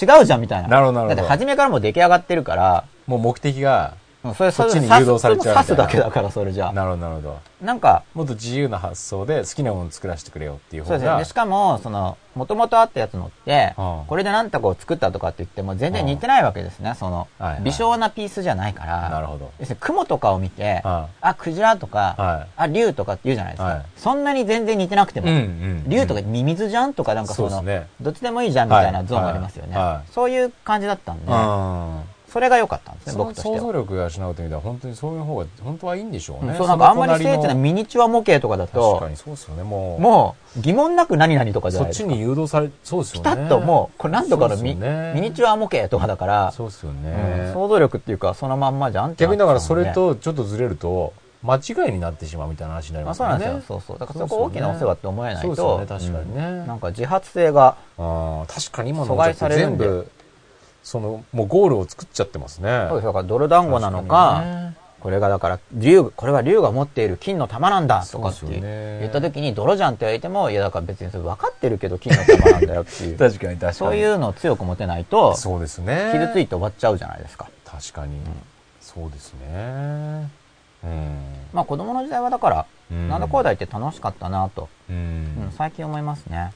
[0.00, 0.68] 違うじゃんみたいな。
[0.68, 4.01] なるほどなるほどだって初めからもう出来上がってるから、もう目的が、うん
[4.34, 6.72] それ、そっちにれ誘導されちゃう刺すだけだから、それじゃあ。
[6.72, 7.38] なるほどなるほど。
[7.60, 11.18] なんか、もっと自由な発想で好きなものを作らせてくれよっていう方がそうですね。
[11.18, 16.94] で、しかも、その、もともとあったやつのってうん、これでなんとかを作ったとかって言っても全然似てないわけですね。
[16.98, 19.10] そのはいはい、微小なピースじゃないから。
[19.10, 23.82] なるほど要するに雲とかを見て、はあ、クジラとかはい、あ、竜とかって言うじゃないですかはい。
[23.96, 30.12] そんなに全然似てなくてもうんうん、竜とかミミズじゃんとかなんかそのね、どっちでもいいじゃんみたいなゾーンがありますよねはいはい。
[30.12, 32.02] そういう感じだったんで、うん。
[32.32, 33.56] それが良かったんですね、そ僕としては。
[33.58, 36.52] 想像力が養うという意味では本当にそういう方が本当はいいんでしょうね。
[36.52, 39.62] うんそうなんかあんまり精緻なミニチュア模型とかだと確か、にそうですよね。
[39.64, 42.08] もう、もう疑問なく何々とかじゃないですか。
[42.08, 43.30] そっちに誘導され、そうですよね。
[43.30, 47.50] ピタッともう、これなんとかのミ,、ねミニチュア模型とかだから、そうですようんね。
[47.52, 51.12] 想像力っていうかそのまんまじゃんってな逆にだからそれとちょっとずれると、
[51.44, 53.38] 間違いになってしまうみたいな話になりますよね。
[53.38, 53.80] そうなんですよ。
[53.80, 53.98] そうそう。
[53.98, 56.46] だからそこ大きなお世話って思えないと、そうですよね、確かにね。
[56.46, 60.10] うんなんか自発性が、ああ確かに今の阻害されるんで全部、
[60.82, 62.86] その、もうゴールを作っちゃってますね。
[62.88, 63.06] そうです。
[63.06, 68.46] だから泥団子なの確か、ねこれがだから、竜、これは竜が持っている金の玉なんだとかって
[69.00, 73.18] 言った時に泥じゃんって言われても、いやだから別にそれ分かってるけど金の玉なんだよっていう。
[73.18, 73.74] 確かに確かに。
[73.74, 76.10] そういうのを強く持てないと、そうですね。
[76.12, 77.48] 傷ついて終わっちゃうじゃないですか。
[77.66, 78.16] 確かに、
[78.80, 80.30] そうですね。
[80.84, 81.18] うん。
[81.52, 85.52] まあ子供の時代はだから、うんなんだこうだ言って楽しかったなと、ううんん。
[85.58, 86.52] 最近思いますね。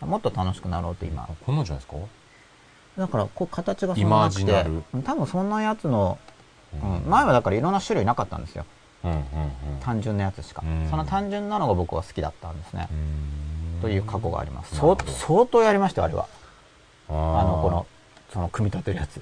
[0.00, 1.28] もっと楽しくなろうと今。
[1.44, 1.98] こんなんじゃないですか？
[2.98, 4.66] だから、こう形がそんななくて
[5.04, 6.18] 多分そんなやつの、
[6.74, 8.64] ううん前はだからいろんな種類なかったんですよ。
[9.04, 9.22] うんうんうん。
[9.80, 10.88] 単純なやつしかうん。
[10.90, 12.88] その単純なのが僕は好きだったんですね。
[12.90, 13.46] うん
[13.80, 14.74] という過去があります。
[14.76, 16.26] 相相当やりましたよ、あれは。
[17.08, 17.12] あ
[17.44, 17.86] の、この、
[18.32, 19.20] その組み立てるやつ。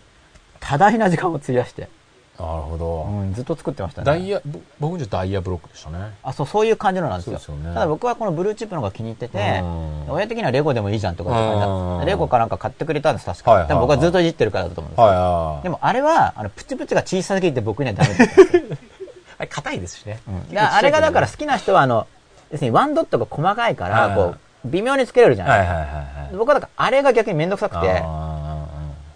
[0.61, 1.89] 多大な時間を費やして、
[2.39, 3.05] なるほど。
[3.05, 4.07] うん、ずっと作ってましたね。
[4.07, 6.15] ダイヤ、ぼ僕じゃダイヤブロックでしたね。
[6.23, 7.39] あ、そう、そういう感じのなんですよ。
[7.39, 13.51] ですよねただ僕はこのブルーチップの方が気に入っててうん、親的にはレゴでもいいじゃんとかって感じだったうんレゴかなんか買ってくれたんです、確か。
[13.53, 15.21] はいはいはい多分僕はずっといじってるからだと思うんですはいよ。
[15.21, 15.63] はい。
[15.63, 18.77] でもあれは、あの、プチプチが小さすぎて僕にはダメだったんですよ。
[19.39, 20.21] あれ硬いですしね。
[20.27, 22.07] うんであれがだから好きな人は、あの、
[22.51, 25.75] 要するにワンドットが細かいから、はいこう、微妙につけれるじゃないですか。
[25.77, 26.37] はいはいはいはい。
[26.37, 28.64] 僕はだからあれが逆にめんどくさくて、あ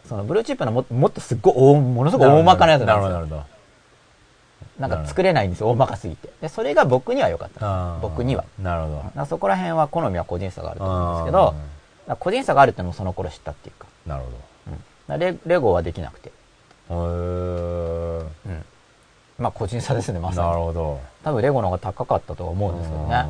[0.08, 3.18] そのブルーチップのももっとすっごい大、ものすごい大まかなやつななんですよ。
[3.20, 3.58] るほどなるほど。
[4.78, 6.30] なんか作れないんですよ、大まかすぎて。
[6.40, 8.44] で、それが僕には良かった僕には。
[8.58, 9.26] なるほど。
[9.26, 11.54] そこら辺は好みは個人差があると思うんですけど、
[12.16, 13.86] 個人差があるってのもその頃知ったっていうか。
[14.06, 16.32] なるうんだからレレゴはできなくて。
[16.88, 17.00] ほど。
[17.02, 18.64] へうん。
[19.38, 20.52] まあ個人差ですね、まさに。
[20.52, 21.00] るほど。
[21.24, 23.24] 多分レゴの方が高かったとは思うんですけどね。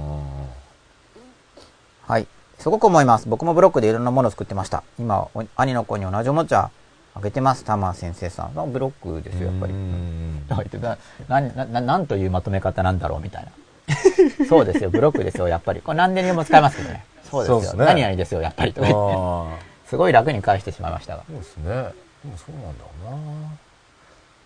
[2.59, 3.29] すごく思います。
[3.29, 4.83] 僕もブロックでいろんなものを作ってました。
[4.99, 6.71] 今、お兄の子に同じおもちゃ
[7.14, 8.55] あげてます、タマ先生さん。
[8.55, 9.77] まあブロックですよ、やっぱりう。
[9.79, 13.51] んとか言ってななななんというまとめ方なんだろうみたいな。
[14.47, 15.81] そうですよ、ブロックですよ、やっぱり。
[15.81, 17.05] これ何でにも使えますけどね。
[17.31, 17.61] そうですよ。
[17.61, 19.14] すね何々ですよ、やっぱりとか言って。
[19.16, 19.47] あ
[19.87, 21.23] すごい楽に返してしまいましたが。
[21.29, 21.64] そうですね。
[21.64, 23.67] でもそうなんだろうな。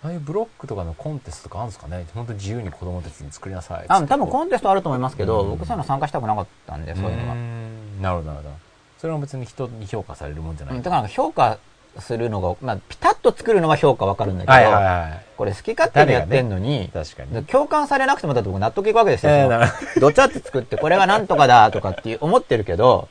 [0.04, 2.04] ああいうブロックとかのコンテストとかあるんですかね？
[2.14, 3.84] 本当に自由に子供たちに作りなさい。
[3.86, 7.34] あ、多分コンテストあると思いますけど、うん僕そういうの参加したくなかったんで、そういうのは。
[7.34, 8.54] んなるほど、なるほど。
[8.98, 10.76] それは別に人に評価されるもんじゃない。
[10.76, 11.58] うんだから評価
[11.98, 15.24] するのが、まあ、ピタッと作るのは評価わかるんだけど、はいはいはい。
[15.36, 17.44] これ好き勝手にやってんのに、確かに。
[17.44, 19.32] 共感されなくてもだって僕納得いくわけですよ。
[19.32, 23.08] えーどちゃって作って、これがなんとかだとかって思ってるけど、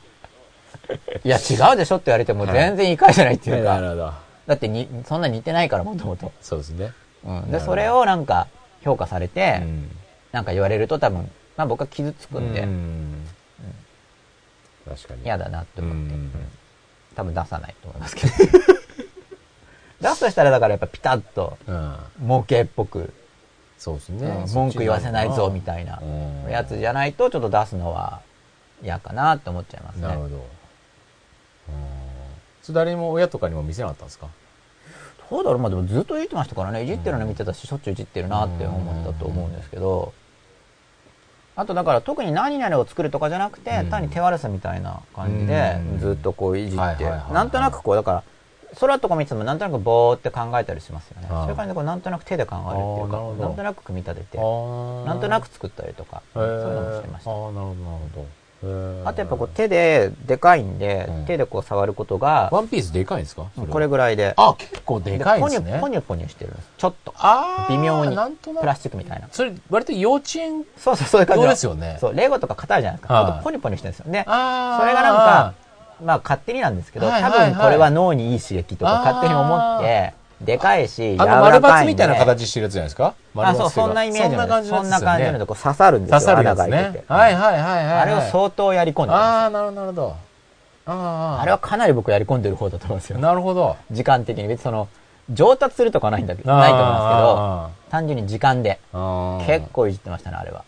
[1.24, 4.12] いや違うでしょって言われても全然いい返せないっていうか、なるほど。
[4.46, 6.32] だってに、そんな似てないからもともと。
[6.40, 6.92] そうですね。
[7.24, 7.50] うん。
[7.50, 8.48] で、それをなんか
[8.82, 9.90] 評価されて、うん
[10.32, 13.26] なんか言われると多分、まあ僕は傷つくんで、うん
[14.88, 15.24] 確かに。
[15.24, 16.32] 嫌だなって思って、うんうん
[17.14, 18.32] 多分出さないと思いますけど。
[20.00, 21.96] 出すとしたらだからやっぱピタッとうん。
[22.18, 23.12] 模型っぽく、
[23.76, 24.44] そうですうんね。
[24.54, 28.22] 文句言わせないぞみたいなうんやつじゃないとちょっと出すのは
[28.82, 30.08] 嫌かなって思っちゃいますね。
[30.08, 30.36] なるほど。
[30.36, 30.42] うん
[32.62, 34.28] それ誰にも親とかにも見せなかったんですか
[35.28, 40.12] そうだろう、まあでもずっといじってましたからね、いじってるの見てたし、しょっちゅういじってるなって思ったと思うんですけど、
[41.56, 48.22] あとだから特に何々を作るとかじゃなくて、単に手悪さみたいな感じでずっとこういじって、なんとなくこう、だから、
[48.80, 51.28] 空とか見ててもなんとなくぼーって考えたりしますよね。
[51.28, 57.30] そういう感じでこうなんとなく手で考えるっていうか、なんとなく組み立てて、なんとなく作ったりとか、そういうのもしてました。
[57.30, 57.74] ああ、なるほど、なる
[58.14, 58.41] ほど。
[59.04, 63.46] あとやっぱこう手で、でかいんで、うん手でこう触ることが、ワンピースでかいんですか？
[63.70, 64.34] これぐらいで。
[64.36, 65.78] あ、結構でかいんですね。
[65.80, 66.68] ポニョポニョポニョしてるんです。
[66.78, 67.12] ちょっと。
[67.18, 69.28] あー微妙になんとなくプラスチックみたいな。
[69.32, 71.98] それ、割と幼稚園そうそう、そういう感じですよね。
[72.00, 73.14] そう、レゴとか硬いじゃないですか。
[73.14, 74.12] はいちょっとポニョポニョしてるんですよ。
[74.12, 75.54] で、あーそれがなんか、
[76.04, 81.82] まあ勝手になんですけど、多分これは脳にいい刺激とか勝手に思って、でかいし、柔あの、ら丸。
[81.82, 83.14] 抜みたいな形してるやつじゃないですか？
[83.36, 86.18] あ、そう、そんなイメージそんな感じそんな感じなのでで、こう刺さるんですよ。
[86.20, 86.98] 刺さるやつ穴が開いてて。。
[86.98, 87.86] ねはいはいはいはい。
[88.00, 89.12] あれを相当やり込んで。
[89.14, 90.16] ああ、なるほどなるほど。
[90.86, 91.42] ああ。
[91.42, 93.18] あれはかなり僕やり込んでる方だと思うんですよ。
[93.18, 93.76] なるほど。
[93.90, 94.48] 時間的に。
[94.48, 94.88] 別にその、
[95.30, 98.80] 上達するとかはないんだけど、ないと思うんですけど、単純に時間で。
[99.46, 99.66] 結。
[99.72, 100.64] 構いじってましたね、あれは。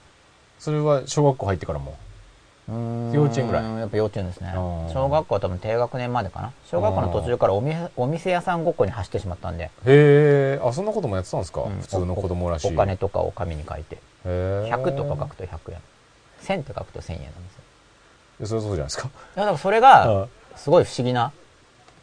[0.61, 1.95] それは小学校入ってからも？
[2.67, 4.53] 幼稚園ぐらいやっぱ幼稚園ですね。
[4.93, 6.53] 小学校は多分低学年までかな。
[6.67, 11.63] 小学校の途中からお店お店屋さんごっこに走ってしまったんで、へえ、あ、そんなこともやってたんですか？
[11.63, 12.73] うん普通の子供らしい。
[12.73, 15.79] お金とかを紙に書いて、へー100とか書くと100円。
[16.43, 17.33] 1000と書くと1000円なんで
[18.41, 18.47] すよ。
[18.47, 19.09] そうそうじゃないですか？
[19.09, 21.33] いやだからそれあが、すごい不思議な。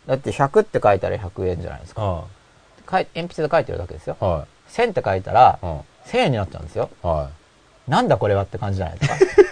[0.06, 2.26] だって100って書いたら100円じゃないですか。
[2.86, 4.15] 鉛筆で書いてるだけですよ。
[4.19, 5.65] は1000って書いたらい。
[5.65, 5.80] うん。
[6.06, 6.89] 1000円になっちゃうんですよ。
[7.02, 7.30] は
[7.88, 7.91] い。
[7.91, 9.51] なんだこれはって感じじゃないですか。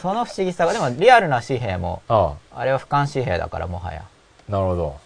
[0.00, 4.02] その不思議さが、でもリアルな紙幣も、ああれは俯瞰紙幣だからもはや。
[4.48, 4.96] あ、なるほど。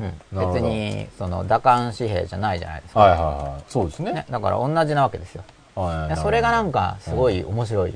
[0.00, 3.00] うん別に、その、打艦紙幣じゃないじゃないですか。
[3.00, 3.62] はいはいはい。
[3.68, 4.12] そうですね。
[4.12, 5.44] ね、だから同じなわけですよ。
[5.74, 7.94] はいそれがなんか、か、すごい面白い。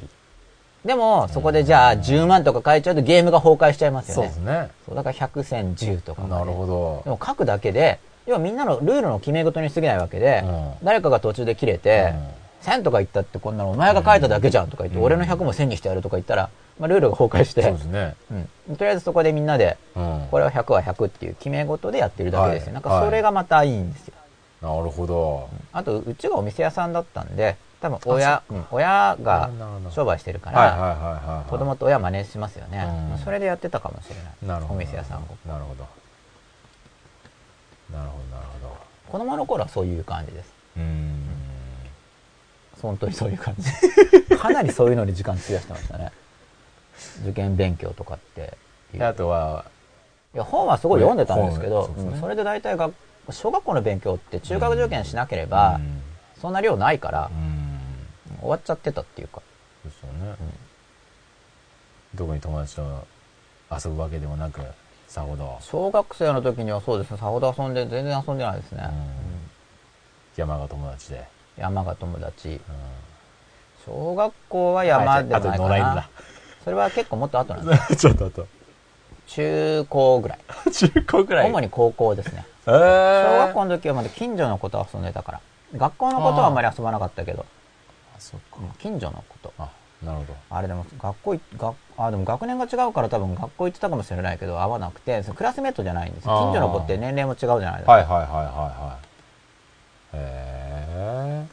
[0.84, 4.38] でも、そこでじゃあ10万とか書いちゃうとゲームが崩壊しちゃいますよねそうです。
[4.38, 4.70] ね。
[4.86, 6.22] そうだから100、1000、10とか。
[6.22, 7.10] なるほどで。
[7.10, 12.12] も書くだけで、要はみんなのルールの決め事に過ぎないわけで、うん誰かが途中で切れて、
[12.64, 18.16] 1000とか言ったってこんなのお前が書いただけじゃんとか言って、うん俺の100も1000にしてやるとか言ったら、まあ、ルールが崩壊して、そうですね。
[18.68, 20.28] うん、とりあえずそこでみんなで、うん。
[20.30, 22.66] これは100は100っていう決め事でやってるだけですよ。
[22.66, 24.14] はいなんかそれがまたいいんですよ。
[24.62, 25.48] なるほど。
[25.72, 29.50] あと、うちがお店屋さんだったんで、多分親親が
[29.90, 31.44] 商売してるから。
[31.50, 33.18] 子供と親真似しますよねうん。
[33.18, 34.24] それでやってたかもしれない。
[34.42, 34.74] なるほど。
[34.76, 35.20] お店屋さんを。
[35.46, 35.86] なるほど。
[37.92, 38.76] なるほど、なるほど。
[39.12, 40.50] 子供の頃はそういう感じです。
[40.78, 41.33] うーん。
[42.84, 43.70] 本当にそういう感じ。
[44.36, 46.12] かなりそういうのに時間費やしてましたね。
[47.22, 48.56] 受験勉強とかって
[49.00, 49.64] あとは、
[50.34, 52.90] いや本はすごい読んでたんですけど、本そねうんそれで大体が
[53.30, 56.02] 小学校の勉強って中学受験しなければ、うん
[56.40, 58.38] そんな量ないからう、ん。
[58.40, 59.40] 終わっちゃってたっていうか。
[59.82, 60.36] そうですよね。
[62.18, 63.06] 特に友達と
[63.72, 64.60] 遊ぶわけでもなく、
[65.08, 68.84] さほど、小学生の時にはそうですね、さほど遊んで、全然遊んでないですね。
[68.84, 69.50] うん
[70.36, 71.24] 山が友達で。
[71.56, 72.48] 山が友達。
[72.48, 72.58] うん
[73.86, 76.10] 小学校は山でもないかなだ。
[76.64, 77.96] それは結構もっと後なんです。
[78.00, 78.46] ちょっとあと。
[79.26, 80.38] 中高ぐらい。
[80.72, 81.50] 中高くらい。
[81.50, 82.46] 主に高校ですね。
[82.66, 85.40] えー、小学校の時はまだ近所の子と遊んでたから。
[85.76, 87.44] 学校のことはあんまり遊ばなかったけど、
[88.16, 88.58] あ、そっか。
[88.60, 89.52] うん近所のこと。
[89.58, 89.68] あ、
[90.02, 90.34] なるほど。
[90.48, 99.03] あれでも学校い学あでも学年が違うから多分学校行ってたかもしれないけど合わなくてクラスメートじゃないんです近所の子って年齢も違うじゃないですか、はいはいはいはいはい。
[100.14, 101.46] へえ。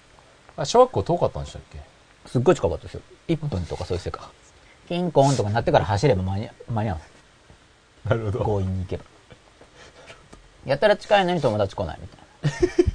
[0.58, 1.80] あ、小学校遠かったんでしたっけ？
[2.28, 3.02] すっごい近かったですよ。
[3.28, 4.24] 1分とかそういう世界。
[4.88, 8.10] キンコンとか鳴ってから走れば間に間に合う。
[8.10, 8.46] なるほ。
[8.46, 9.04] 強引に行けば。
[10.66, 12.20] やたら近いのに友達来ないみたい
[12.78, 12.92] な。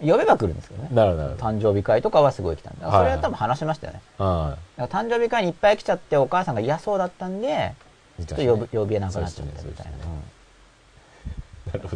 [0.12, 0.88] 呼べば来るんですよね。
[0.92, 1.28] なるほど。
[1.34, 2.94] 誕生日会とかはすごい来たんで、はい。
[2.94, 4.02] それは多分話しましたよね。
[4.18, 7.74] はだから誕生日会にいっぱい来ちゃってお母さんが嫌そうだったんで
[8.20, 8.24] い。
[8.24, 9.92] ちょっと呼ぶ呼べなくなっちゃったみたいな。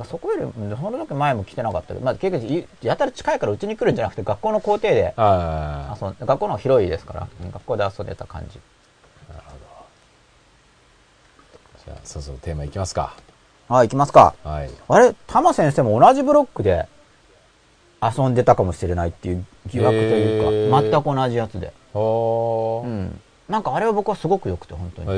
[0.05, 8.61] そこより、その時前も来てなかったけど、まあ、結局、やたら近いからうちに来るんじゃなくて、学校の校庭であ遊ん学校の広いですから、学校で遊んでた感じ。
[9.29, 9.33] あ。
[9.33, 9.59] なるほど。
[11.85, 13.15] じゃあ、そろそろテーマいきますか。
[13.69, 14.35] あ、行きますか。
[14.43, 14.71] はい。
[14.89, 16.89] あれ、玉先生も同じブロックで
[18.03, 21.73] 遊んでたかもしれないっていう疑惑というか、全く同じやつで。
[21.95, 21.99] う
[22.87, 23.21] ん。
[23.49, 25.09] なんかあれは僕はすごく良くて、本当に。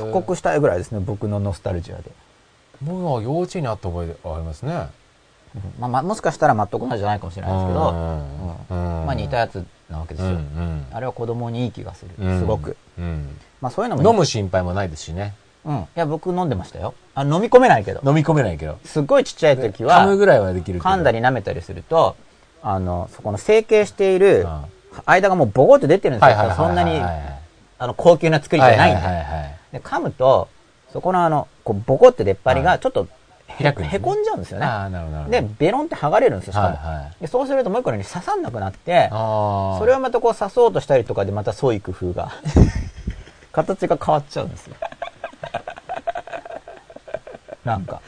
[0.00, 2.10] 復刻したいぐらいですね、僕のノスタルジアで。
[2.82, 4.88] 僕は幼稚園にあった覚えありますね。
[5.78, 7.92] まあ、まあ、もしかしたら全く同じじゃないかもしれないですけど、
[9.06, 10.32] まあ似たやつなわけですよ。
[10.32, 10.86] ん。
[10.92, 12.10] あれは子供にいい気がする。
[12.18, 12.76] うんすごく。
[12.98, 13.36] うん。
[13.60, 15.34] まあそういうのも飲む心配もないですしね。
[15.64, 15.76] うん。
[15.76, 16.94] いや、僕飲んでましたよ。
[17.14, 18.00] あ、飲み込めないけど。
[18.04, 18.78] 飲み込めないけど。
[18.84, 20.80] すっごいちっちゃい時噛むは、ぐらいはできる。
[20.80, 22.16] 噛んだり舐めたりすると、
[22.62, 24.64] あの、そこの成形しているうん
[25.06, 26.54] 間がもうボコって出てるんですよ。
[26.56, 27.40] そんなに、はい
[27.78, 28.94] あの、高級な作りじゃないん。
[29.72, 30.48] で、噛むと、
[30.94, 33.08] そこのあの、こう、ボコって出っ張りはいがちょっと
[33.48, 34.64] へ、へこんじゃうんですよね。
[34.66, 35.48] ああ、なるほどなるほど。
[35.48, 36.68] で、ベロンって剥がれるんですよ、しかも。
[36.68, 39.08] はいはいでそうするともう一個のに刺さんなくなって。
[39.10, 42.30] それをまたこう刺そうとしたりとかでまた創意工夫が、
[43.50, 44.76] 形が変わっちゃうんですよ。
[47.64, 48.00] なんか、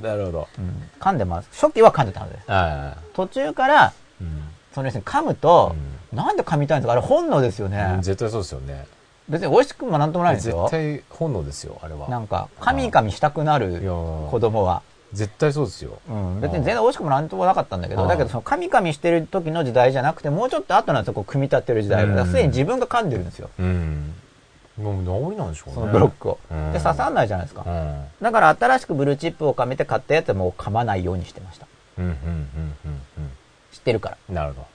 [0.00, 0.48] なるほど。
[0.58, 1.48] うん噛んでます。
[1.52, 2.50] 初期は噛んでたはずです。
[2.50, 3.90] は途中から、い。
[4.22, 5.74] うんその要するに噛むと、
[6.14, 6.92] なんで噛みたいんですか？
[6.92, 7.90] あれ本能ですよね。
[7.96, 8.86] うん絶対そうですよね。
[9.32, 10.68] 別に美味しくもなんともないんです絶よ。
[10.70, 12.06] 対本能ですよ、あれは。
[12.08, 13.80] なんか、カミカミしたくないる
[14.30, 14.82] 子供は。
[15.14, 15.98] 絶対そうですよ。
[16.08, 22.06] うん、別に全然美味しくもなんともなかったんだけど、だけどそのカミカミしてる時の時代じゃなくて、もうちょっと後なんですよ、こう組み立てる時代。
[22.26, 23.48] すでに自分が噛んでるんですよ。
[23.58, 24.14] うん。
[24.78, 25.74] もう治りなんでしょうね。
[25.74, 26.38] そのブロックを。
[26.50, 27.70] うんで、刺さんないじゃないですかう。
[27.70, 28.04] ん。
[28.20, 31.66] だから新しくブルーチップを噛めて買ったやつはもう噛まないようにしてました。
[31.98, 33.30] うん、うん、うん、うん、
[33.70, 34.18] 知ってるから。
[34.28, 34.34] うん。
[34.34, 34.66] なるほど。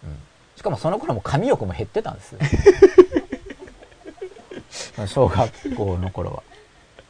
[0.55, 2.35] しかもその頃も髪欲も減ってたんです。
[5.07, 6.43] 小学校の頃は。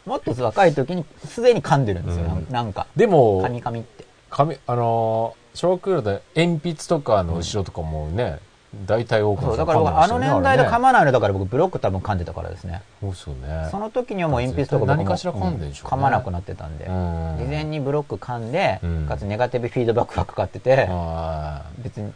[0.05, 2.87] もっと若い時にすでに噛んでるんですよ、うんなんか。
[2.95, 4.05] でも、噛み噛みって。
[4.29, 8.39] 紙、あのー、小学校で鉛筆とかの後ろとかもね、
[8.85, 12.83] 大体多くそう、の人だから僕、あの年代で噛ままないのだから僕ブロック多分噛んでたからですね。
[12.99, 13.67] そうですよね。
[13.71, 16.85] その時にはもう鉛筆とか僕も何かしら噛んでんでしょうね噛まなくなってたんで。
[16.85, 22.11] うん事前にブロック噛んで、うんかつネガティブフィードバックがかかってて、あ別に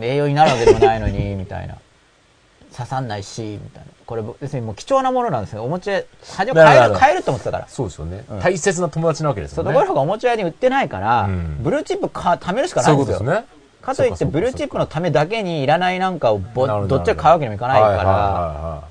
[0.00, 1.76] 栄養になるわけでもないのに、みたいな。
[2.78, 3.88] 刺さんないし、みたいな。
[4.06, 5.64] これ別にもう貴重なものなんですよ。
[5.64, 6.00] おもちゃ、
[6.36, 7.68] 初め買える、買えると思ってたからあ。。
[7.68, 9.76] そうですよね、うん大切な友達なわけですそう、よね。
[9.76, 13.20] ところがおもちゃ屋に売ってないから、うんブルーチップか貯めるしかなそいうんですよ。
[13.20, 13.46] いうですね。
[13.82, 18.82] かといって、ブルーチップのためだけにいらないなんかをぼどっちか買うわけにもいかないから、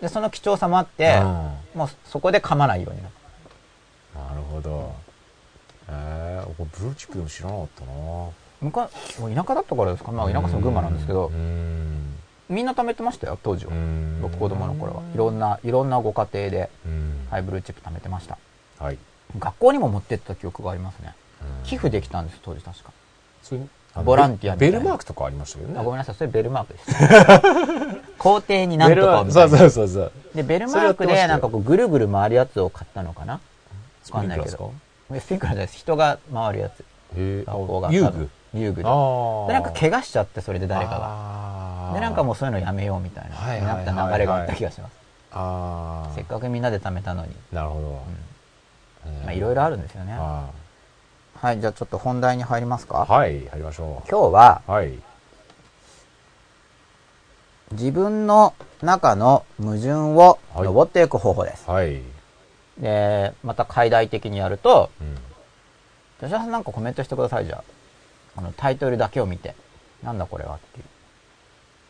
[0.00, 3.08] で、その貴重さもあって、いはいはいもうそこで噛まないようにな。
[4.28, 4.92] なるほど。
[5.88, 7.92] えー、これブルーチップでも知らなかったな
[8.60, 10.12] 昔、もう田舎だったからですか？
[10.12, 12.11] まあ田舎その群馬なんですけどう、ん。
[12.52, 13.74] みんな貯めてましたよ、当時はう。
[13.74, 15.02] ん僕子供の頃は。
[15.14, 17.26] いろんな、いろんなご家庭で、うん。
[17.30, 18.38] はい、ブルーチップ貯めてました。
[18.78, 18.98] はい。
[19.38, 21.14] 学校にも持ってった記憶がありますね。
[21.40, 22.92] うん寄付できたんです、当時確か。
[23.42, 23.60] それ
[23.94, 25.78] あのボランティアみたいなベルマークとかありましたけどね。
[25.78, 27.40] あごめんなさい、それベルマークでした。
[28.18, 29.32] 校庭になんとベルマーク。
[29.32, 29.70] そうかみたいな。
[29.70, 30.12] そうそうそう。
[30.34, 33.34] で、ベルマークそれやってましたよでなんかこうぐるぐる回るやつを買ったのかな？
[33.34, 34.72] わかんないけど。
[35.18, 35.78] スピンクラーじゃないです。
[35.78, 36.84] 人が回るやつ。
[37.16, 37.90] へ学校が。
[37.90, 38.88] 遊具遊具で。
[38.88, 38.92] あ
[39.44, 39.46] あ。
[39.48, 40.98] で、なんか怪我しちゃって、それで誰かが。
[41.00, 41.06] が
[41.94, 44.92] で、なんかもうそういうのやめようみたいな、なった流れがあった気がします。
[45.32, 46.14] ああ。
[46.14, 47.34] せっかくみんなで貯めたのに。
[47.52, 48.02] なるほど。
[49.24, 50.14] まあいろいろあるんですよね。
[50.16, 50.50] あ
[51.34, 53.06] はい、じゃあちょっと本題に入りますか？
[53.08, 54.70] ーはい、入りましょ今日は、う。
[54.70, 54.92] はい。
[57.72, 61.68] 自分の中の矛盾をはい登っていく方法です。
[61.68, 62.00] はい。
[62.78, 65.14] で、また解題的にやると、うん。
[66.20, 67.64] 吉田さんなんかコメントしてください、じゃあ。
[68.36, 69.54] あの、タイトルだけを見て。
[70.02, 70.84] なんだこれはっていう。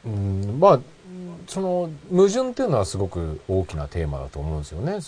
[0.05, 0.81] うん、まあ、
[1.47, 4.99] その、矛盾っていうのはすごく大きなテーマだと思うんですよね。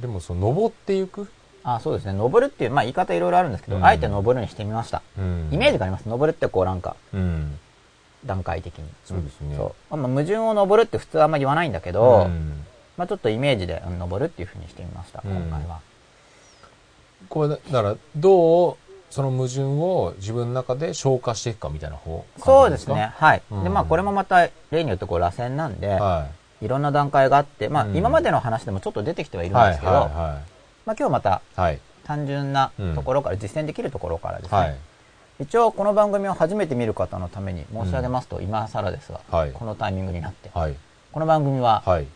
[0.00, 1.28] でも、その、登っていく。
[1.64, 2.12] あ、そうですね。
[2.12, 5.02] 登るっていう、まあ言い方いろいろあるんですけど、うんあえて登るにしてみました。
[5.18, 6.08] うんイメージがあります。
[6.08, 7.58] 登るってこうなんか、うん。
[8.26, 8.88] 段階的に。
[9.04, 9.56] そうですね。
[9.56, 9.96] そう。
[9.96, 12.64] まあ、矛盾を登るって普通はあんま言わないんだけど、うん
[12.96, 15.80] まあちょっとイメージで、うん、登るっていうふうにしてみました、うん今回は。
[17.28, 18.76] これ、だから、どう、
[19.12, 23.12] その矛盾を自分の中で消化していくかみたいな方そうですね。。
[23.14, 23.42] はい。
[23.50, 26.28] うんで、まあこれもまた例によってこう螺旋なんで、は
[26.62, 29.50] いろんな段階があって、まあうん今までの話でもちょっと出てきてはいい。
[29.50, 30.40] るんですけど、はいは
[30.86, 31.42] まあ今日またいはい。
[31.56, 31.80] はい。
[32.04, 34.76] 単純なところから、実践できるところからですね、はい。
[35.40, 40.74] 一応この番組を初めて見る方のために申し上げますと、今更ですが、はいこのタイミングになって、はい。
[41.12, 42.06] この番組ははい。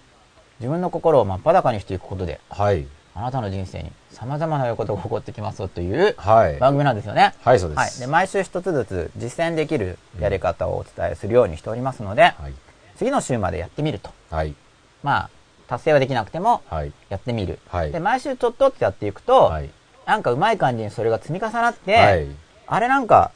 [0.61, 2.87] 自分の心を真っ裸にしていくことで、はい。
[3.18, 6.59] あなたの人生に様々な良いことが起こってきますよというはい。
[6.59, 7.35] 番組なんですよね。
[7.42, 7.88] はい、そうではい。
[7.88, 8.00] す。
[8.00, 12.52] で、毎週一つずつ実践できるやり方をお伝えするようにしておりますので、はい。
[12.96, 14.11] 次の週までやってみると。
[14.31, 14.55] はい。
[15.02, 15.31] まあ、
[15.66, 16.92] 達成はできなくても、はい。
[17.09, 17.59] やってみる。
[17.68, 19.70] はいで、毎週ちょっとってやっていくと、はい。
[20.05, 22.26] なんかうまい感じにそれが積み重なって、はい。
[22.66, 23.31] あれなんか、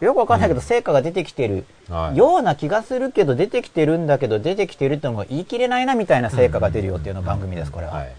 [0.00, 2.18] よくわかんないけど成果が出てきてるはい。
[2.18, 7.94] ような気がするけど出てきてるんだけど出てきてるって言い切れないなみたいな成果が出るよっていうのが番組です、これは。
[7.94, 8.12] はい。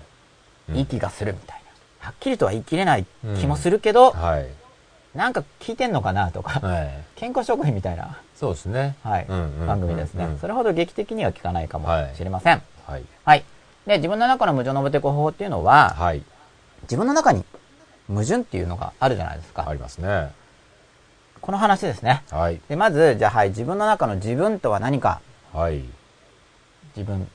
[0.69, 1.61] うんいい気がするみたい
[2.01, 2.07] な。
[2.07, 3.05] はっきりとは言い切れない
[3.39, 4.47] 気もするけど、はい。
[5.15, 7.03] なんか聞いてんのかなとか、はい。
[7.15, 8.95] 健康食品みたいな、そうですね。
[9.03, 9.25] はい、
[9.67, 12.61] 番組ですね、うんそれほど劇的には聞かないかもしれません。
[12.85, 13.03] はい。
[13.23, 13.43] はい。
[13.85, 16.23] で、自分の中の矛盾を登っていく方法っていうのは、はい。
[16.83, 17.45] 自分の中に
[18.07, 19.67] 矛盾っていうのがあるじゃないですか。
[19.67, 20.31] ありますね。
[21.41, 22.23] この話ですね。
[22.31, 22.59] はい。
[22.69, 25.19] で、まず、じゃあはい、自分の中の自分とは何か。
[25.51, 25.83] はい。
[26.95, 27.27] 自分。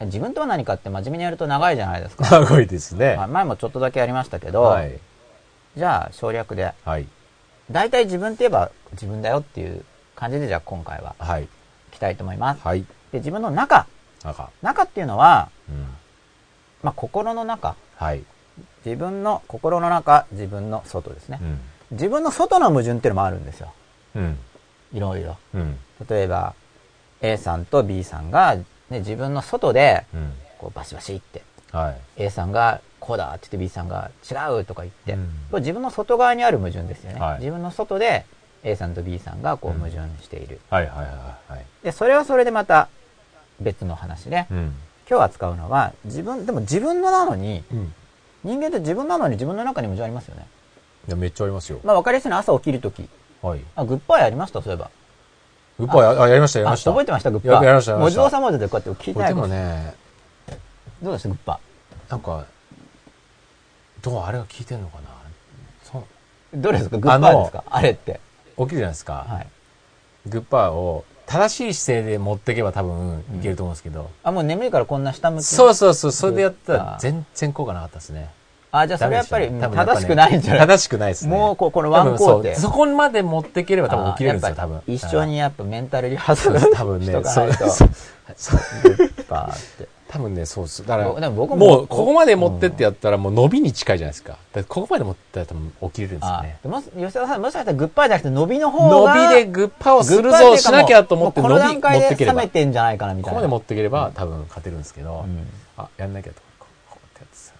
[0.00, 2.24] 自分とは何かって真面目にやると長いじゃないですか。
[2.30, 3.16] 長いですね。
[3.16, 4.98] まあ前もちょっとだけやりましたけど、はい。
[5.76, 7.06] じゃあ省略で、はい。
[7.70, 9.84] 大体自分って言えば自分だよっていう
[10.14, 11.44] 感じでじゃあ今回ははい。
[11.44, 11.48] い
[11.90, 12.60] きたいと思います。
[12.62, 12.84] はい。
[13.12, 13.86] で、自分の中。
[14.24, 15.86] なんか、中っていうのは、うん。
[16.82, 17.76] まあ心の中。
[17.96, 18.22] はい。
[18.84, 21.44] 自分の心の中、自分の外ですねう。
[21.44, 21.60] ん。
[21.92, 23.72] 自分の外の矛盾っていうのもあるんですよ。
[24.14, 24.38] うん。
[24.92, 25.36] いろいろ。
[25.54, 25.78] うん。
[26.08, 26.54] 例えば、
[27.20, 28.56] A さんと B さんが、
[28.90, 30.32] ね、自分の外で、うん。
[30.58, 32.00] こうバシバシって、はい。
[32.24, 37.20] A さんがこうだって言って B さんが違うとか言って、うん自分の外側にある矛盾ですよね。
[37.20, 38.26] はい自分の外で
[38.64, 40.60] A さんと B さんがこううん矛盾している。
[40.68, 41.64] はいはいはいはい。
[41.82, 42.88] で、それはそれでまた
[43.60, 44.74] 別の話で、うん。
[45.08, 47.94] 今日扱うのは、自分、でも自分のなのに、うん。
[48.44, 50.46] 人間って自分なのに自分の中に矛盾ありますよね。
[51.06, 51.80] いや、めっちゃありますよ。
[51.82, 53.08] まあ分かりやすいのは朝起きるとき。
[53.40, 53.60] はい。
[53.74, 54.90] あ、グッバイやりましたそういえば。
[55.78, 56.90] グッバイ、あ、あやりました、やりあ、ました。
[56.90, 57.56] 覚えてましたグッバイ。
[57.56, 58.20] ややりました、やりました。
[58.22, 59.94] 自動車モードでこうやって聞いてでもね、
[61.02, 61.60] どうでしたグッバ
[62.10, 62.46] なんか、
[64.02, 65.08] どうあれが効いてんのかな？
[65.84, 66.02] そう、
[66.56, 66.60] イ。
[66.60, 66.98] どれですか？
[66.98, 67.64] グッバイですか？
[67.68, 68.20] あれって。
[68.56, 69.26] 起きるじゃないですか。
[69.28, 69.46] はい。
[70.26, 75.44] グッバーを正しい姿勢で持っていけば多分いけると思うんですけど、あ、もう眠いからこんな下向き。
[75.44, 78.30] そうそうそう、それでやったら全然効果なかったですね。
[78.70, 81.36] あ、じゃあそれやっぱり正しくないんじゃない正しくないですね。
[81.36, 84.82] もうここのワン工程多分そこまで持っていければ多分起きれるんですよ、多分。
[84.86, 87.12] 一緒にやっぱメンタルリハーサル多分ね。
[87.12, 87.88] そうそう
[88.96, 89.88] グッバーって。
[90.08, 90.86] 多分ね、そうです。
[90.86, 94.32] だから、僕でも僕ももうここまで持ってってやったらもう伸びに近いじゃないですか。
[94.32, 96.58] だからここまで持ってったら多分起きれるんですよあね。
[96.62, 99.14] でも吉田さん、もしかしたらグッバイじゃなくて伸びの方が。
[99.14, 102.36] 伸びでグッパをするぞ、しなきゃと思って伸び持この段階ってければ。
[102.36, 103.34] で冷めてんじゃないかなみたいな。
[103.34, 105.46] ここまで持っていければ多分勝てるんですけど、うん
[105.76, 106.40] あ、やんなきゃと。
[106.58, 107.52] こうこうやってやってさ。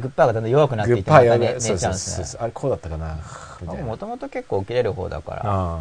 [0.00, 2.40] グッバイがだんだん弱くなってグいってたね寝ちゃうんですね。
[2.42, 3.18] あれこうだったかな。
[3.84, 5.42] もともと結構起きれる方だから。
[5.44, 5.78] あ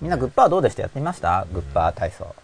[0.00, 0.82] みんなグッパーどうでした？
[0.82, 1.46] やってみました？
[1.52, 2.34] グッパー体操。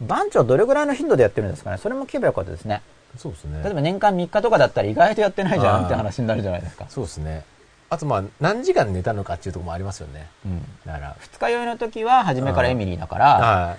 [0.00, 1.78] 番長どれぐらいの頻度でやってるんですかね？
[1.78, 2.82] それも聞けばよかったですね。
[3.16, 3.62] あ、そうですね。
[3.64, 6.86] 例えば年間3日とかだったら意外とやってないじゃんって話になるじゃないですか。
[6.88, 7.44] そうですね。
[7.90, 10.26] あとまあ、何時間寝たのかっていうところもありますよね。
[10.44, 10.62] うん。
[10.84, 13.76] だから、二日酔いの時は初めからエミリーだから、は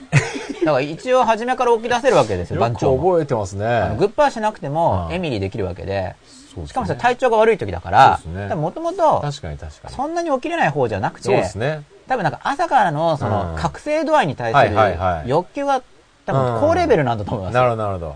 [0.61, 0.65] い。
[0.65, 3.11] だから一応初めから起き出せるわけですよ、番長も。
[3.11, 3.95] 覚えてますね。
[3.99, 6.15] グッパーしなくてもうんエミリーできるわけで、ね
[6.65, 9.93] しかもそれ体調が悪い時だからでもともと確かに確かに。
[9.93, 11.83] そんなに起きれない方じゃなくそうでて、すね。
[12.07, 15.83] 多分なんか朝からのそのうん覚醒度合いに対するい欲求が
[16.25, 17.65] 多分高レベルなんだと思いますなよ。
[17.67, 18.15] るほどなるほど。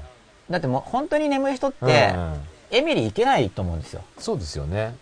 [0.50, 2.34] だってもう本当に眠い人ってう、ん
[2.72, 4.96] エミリーいけないと思うんですよ、そうですよね。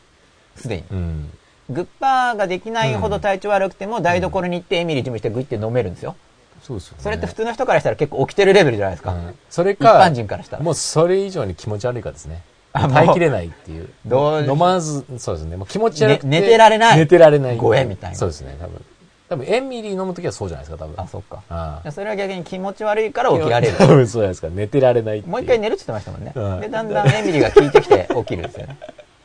[0.56, 0.84] すでに。
[0.91, 1.32] うん。
[1.70, 6.16] グッパーができないほど体調悪くても台所に行ってエミリー準備してグイって飲めるんですよ。
[6.62, 7.04] そうですよね。
[7.04, 9.14] それって普通の人からしたら結構起きてるレベルじゃないですか。
[9.14, 10.64] うんそれ一か、般人からしたら。
[10.64, 12.41] もうそれ以上に気持ち悪いかですね。
[12.74, 13.89] 耐えきれないっていう。
[14.06, 15.58] どう飲まず、そうですね。
[15.58, 17.58] もう気持ち悪くて、ね寝てられない寝てられない。
[17.58, 18.82] ごえみたいなそうですね、多分。
[19.30, 20.93] 多分、エミリー飲むときはそうじゃないですか、多分。
[20.97, 21.41] あ、そっか。
[21.49, 23.78] ああそれは逆に気持ち悪いから起きられる。
[23.78, 24.47] 多 分そうじゃないですか。
[24.52, 25.22] 寝てられない。
[25.22, 26.32] もう一回寝るって言ってましたもんね。
[26.36, 28.78] うんで、だんだんエミリーが効いてきて起きるんですよね。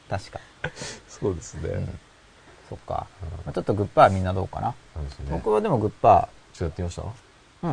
[0.08, 0.40] 確か。
[1.20, 1.86] そうですね。
[2.68, 3.06] そっか。
[3.44, 4.68] まあちょっとグッパーみんなどうかな。
[4.68, 4.74] ね。
[5.30, 7.02] 僕はでもグッパちょっとやってみました？
[7.02, 7.06] ー、
[7.62, 7.70] うん、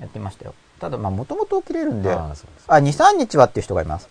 [0.00, 0.54] やってましたよ。
[0.80, 2.68] ただ、まあ、もともと起きれるんで、あああ、そうです。
[2.68, 4.08] 2、3日はっていう人がいます。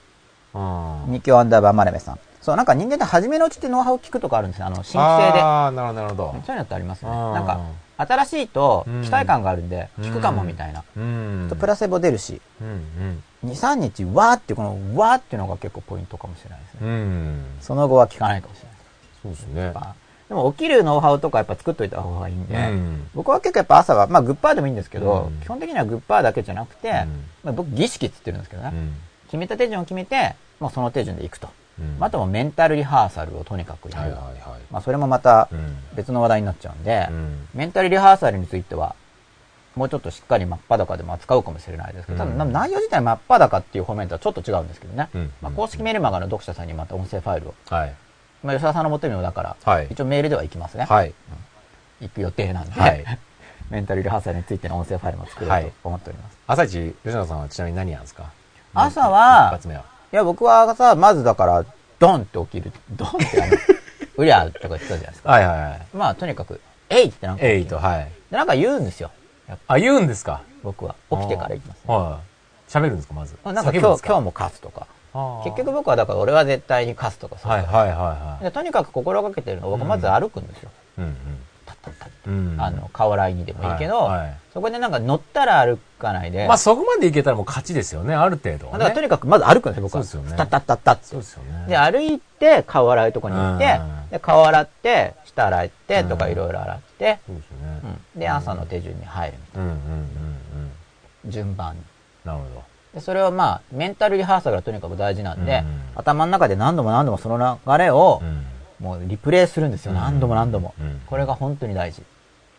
[0.53, 2.19] あ二強アンダーバーマレメさん。
[2.41, 4.67] そう、なんか人間って初めのうちってノウハウを聞くとかあるんですよ。
[4.67, 5.41] あの、新規性で。
[5.41, 6.35] ああ、なるほど、なるほど。
[6.45, 7.15] そういうのってありますよね。
[7.33, 7.59] なんか、
[7.97, 10.83] 新しいとうん期待感があるんで、聞くかもみたいな。
[10.97, 11.47] うん。
[11.49, 16.79] とプラセボ出るし、うん、2、3日、わーってこのわーっていうのが結構ポイントかもしれないですね。
[16.81, 16.89] うん。
[16.89, 17.45] うん。
[17.61, 18.77] その後は聞かないかもしれない。
[19.23, 19.73] そうですね
[20.29, 26.93] でも起きるノウハウとかやっぱ作っといた方がいいんで、うん僕は結構やっぱ朝は、まあグッパーでもいいんですけど、うん基本的にはグッパーだけじゃなくて、うん
[27.43, 28.93] まあ、僕儀式って言ってるんですけどね、うん。
[29.27, 31.47] 決めた手順を決めて、もうその手順でいくと。
[31.79, 34.01] うんあとはメンタルリハーサルをとにかくやる。
[34.01, 34.61] はいはいはい。
[34.69, 35.77] まあそれもまたうん。
[35.95, 38.95] 別の話題になっちゃうんで、うんメンタルリハーサルについては、
[39.77, 45.09] もうちょっとしっかり真っ裸でも扱うかもしれないですけど、うん多分内容自体真っ裸っていう方面とはちょっと違うんですけどね。
[45.13, 47.93] うんまあ、公式メールマガの読者さんにまた音声ファイルを、はい。
[48.43, 50.85] まあ、吉田さんの元にもだから、はい一応メールでは行きますね。
[50.85, 51.13] はい。
[52.01, 53.03] 行く予定なんで、はい
[53.69, 56.37] メンタルリハーサルについての音声ファイルも作ろうと思っております。
[56.47, 58.23] 朝一、吉野さんはちなみに何やるんですか？
[58.73, 59.81] 朝は一発目は。
[60.13, 61.65] いや、僕は朝、まずだから、
[61.99, 62.71] ドンって起きる。
[62.91, 63.51] ドンってあの、
[64.17, 65.31] うりゃーとか言ってたじゃないですか。
[65.31, 65.81] はいはいはい。
[65.93, 68.09] まあ、とにかく、えいってなんか起きるエイト、はい。
[68.31, 69.11] で、なんか言うんですよ。
[69.67, 70.41] あ、言うんですか？
[70.63, 70.95] 僕は。
[71.09, 71.93] 起きてから行きます、ね。
[71.93, 72.71] はい。
[72.71, 73.37] 喋るんですか、まず。
[73.45, 74.87] なんか今日今日も勝つとか。
[75.43, 80.69] 結局僕はだから俺は絶対に勝つとかそういうはいはいはいはでとにかく心がけてるのは僕うんまず歩くんですよ。
[80.99, 81.01] い。
[81.01, 81.17] うん
[81.65, 82.53] タッタッタッうん。
[82.53, 82.61] うん。
[82.61, 88.79] あの、顔ライにでもいいけど、はいはいそこでなんか乗ったら歩かないで、まあそこまでいけたらもう勝ちですよね、ある程度はね。
[88.79, 90.03] だからとにかくまず歩くんですよ、僕は。
[90.03, 91.65] そうですよねタッタッタッタそうですよね。
[91.67, 96.83] で、歩いて、顔洗うとこに行ってうん、で、顔洗って、舌洗って、とかうんいろいろ洗って、
[97.25, 97.81] そうですよね。
[98.15, 100.71] うんで、朝の手順に入るみたいうんうんうんうん。
[101.25, 101.31] な。
[101.31, 101.81] 順番に。
[102.25, 102.63] なるほど。
[102.95, 108.45] で、それはまあ、メンタルリハーサルがとにかく大事なんで、うん頭の中で何度も何度もその流れをう、ん。
[108.85, 109.91] もうリプレイするんですよ。
[109.91, 111.01] うん何度も何度もうん。
[111.05, 112.03] これが本当に大事。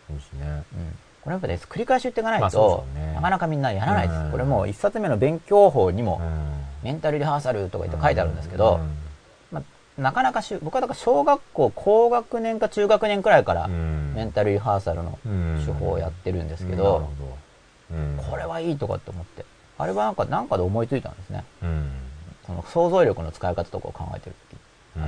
[0.08, 0.46] そうですね。
[0.46, 0.98] うん。
[1.22, 4.20] これやっぱね、繰り返し言っていかないまあそとね、なかなかみんなやらないです。
[4.20, 6.64] うんこれもう一冊目の勉強法にもう、ん。
[6.82, 8.80] メンタルリハーサルとか言って書いてあるんですけど、
[9.98, 17.08] なかなかしゅ、僕はだから小学校、高学年か中学年くらいから、うんメンタルリハーサルのうん手法をやってるんですけど、
[18.30, 19.44] これはいいとかって思って。
[19.76, 21.44] あれはなんか、なんかで思いついたんですね。
[21.62, 21.90] うん。
[22.46, 24.56] その想像力の使い方とかを考えてる時、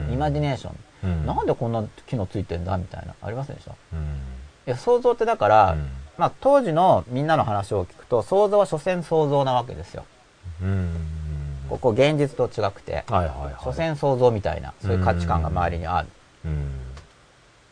[0.09, 3.71] うんイマジネーション、うんなんでこんな機能ついてんだみたいな、ありませんでした？
[3.71, 4.21] いうん。
[4.67, 5.77] や、想像ってだから、
[6.19, 10.05] まあ当時のみんなの話を聞くと、想像は所詮想像なわけですよ。
[10.61, 10.91] うん。
[11.71, 13.55] ここ現実と違くて、はいはいはい。
[13.65, 16.09] 所詮想像みたいな、そういう価値観が周りにある。
[16.45, 16.71] うん。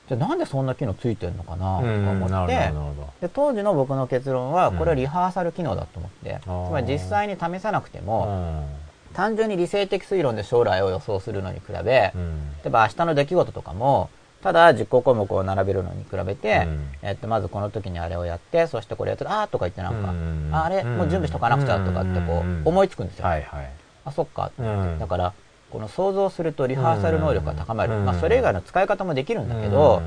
[0.09, 2.73] じゃあなんでそんな機能ついてるのかなと思って。
[3.21, 8.67] で当時の僕の結論は、これはリハーサル機能だと思って、あーつまり実際に試さなくてうも、ん。
[9.15, 12.51] 単純に理性的推論で将来を予想するのに比べ、うん。
[12.63, 14.09] 例えば明日の出来事とかも、
[14.43, 23.27] ただ実行項目を並べるのに比べて、うんえっと、まずこの時にあれをやって、そしてこれやって、あーとか言ってなんか、うんああれ、もう準備しとかなくちゃとかってこうんう、思いつくんですよ。
[23.27, 23.71] はいはい。
[24.09, 24.51] あ、そっか。
[24.59, 24.99] うん。
[24.99, 25.33] だから、
[25.71, 27.95] この想像するとリハーサル能力が高まる。
[27.95, 28.05] うん。
[28.05, 30.03] まあ、それ以外の使い方もできるんだけど、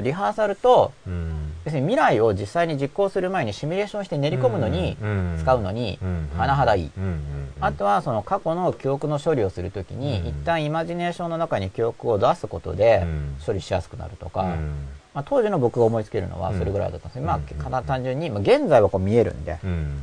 [0.00, 4.96] リハーサルと、うん、要するに未来を実際に実行する前にシミュレーションして練り込むのに
[5.40, 5.98] 使うのに
[6.36, 6.90] 甚だいい。
[7.60, 10.26] あとはその過去の記憶の処理をするときに、うん。
[10.28, 13.36] 一旦イマジネーションの中に記憶を出すことでうん。
[13.44, 14.48] 処理しやすくなるとか、うん。
[15.14, 17.14] まあ、当時の僕が思いつけるのはそれぐらいだったんです。
[17.14, 20.02] けど、まうんあ単純に、まあ、現在はこう見えるんで、うん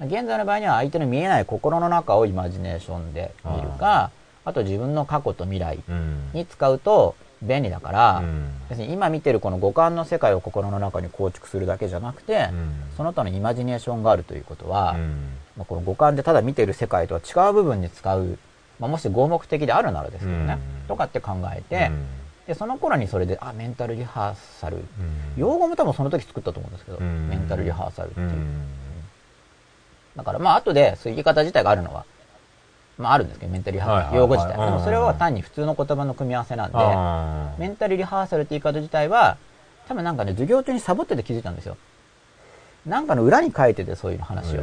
[0.00, 4.10] 現在の場合には相手の見えない心の中をイマジネーションで見るか、
[4.44, 6.30] あと自分の過去と未来うん。
[6.34, 12.48] に使うと便利だから、うん要するに今見てるこの五感の世界を心の中に構築するだけじゃなくて、
[12.96, 15.28] その他のイマジネーションがあるということは、うん。
[15.58, 18.38] まあ、この五感でただ見てる世界とは違う部分に使う、
[18.80, 20.88] まあ、もし合目的であるならですけどね、うん。
[20.88, 22.06] とかって考えて、うん。
[22.46, 24.84] でその頃にそれであメンタルリハーサル、うん。
[25.36, 27.28] 用語も多分その時作ったと思うんですけど、うん。
[27.28, 28.66] メンタルリハーサルっていう、うん
[30.16, 32.04] だからまあ後でそういう言い方自体があるのは、
[32.98, 34.66] まああるんですけどメンタルリハーサル、用語自体、うん。
[34.66, 36.78] でもそれは単に普通の言葉の組み合わせなんで、
[37.58, 39.36] メンタルリハーサルって言い方自体は、
[39.88, 41.76] 多分なんかね、授業中にサボってて気づいたんですよ。
[42.86, 44.60] なんかの裏に書いてて、そういう話を。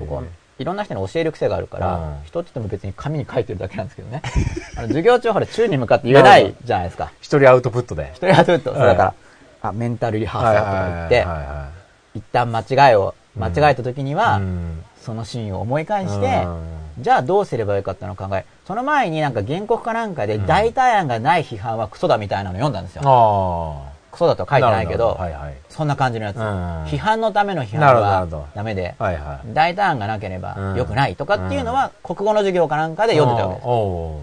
[0.00, 0.22] 僕は
[0.58, 2.24] いろんな人に教える癖があるから、うん。
[2.24, 4.22] 人って言っても別に紙に書いてるだけなんですけどね。
[4.76, 7.10] あの授業中ほら、宙に向かって言えないじゃないですか。
[7.20, 8.10] 一人アウトプットで。
[8.12, 9.14] 一人やると、そうはいだから、
[9.62, 14.40] あ、メンタルリハーサルとか言って、一旦間違いを、間違えた時には、
[15.02, 16.62] そのシーンを思い返して、うん。
[16.98, 23.02] じゃあどうすればよかったのか考え、その前になんか原告かなんかで代替案がない批判はクソだみたいなの読んだんですよ。
[23.04, 25.54] あクソだとは書いてないけど、はいはい。
[25.68, 26.38] そんな感じのやつ。
[26.38, 26.42] うん。
[26.84, 29.52] 批判のための批判はダメで、はいはい。
[29.52, 30.76] 大胆案がなければうん。
[30.76, 33.68] 良くないとかっていうのは、国語の授業かなんかで読んでたわけです。
[33.68, 34.20] お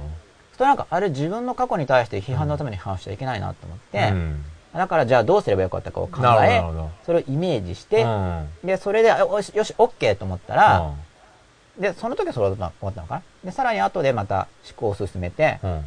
[0.58, 6.64] それなんか、あれ自分の過去に対して批判のために批判しちゃいけないなと思って、うんだからじゃあどうすればよかったかを考え
[7.06, 8.50] それをイメージして、うん。
[8.64, 10.92] で、それで、あよし、よし、OK と思ったら、
[11.80, 13.22] で、その時はそれだと思ったのかな？
[13.44, 15.72] で、さらに後でまた思考を進めて、うん。
[15.72, 15.86] うん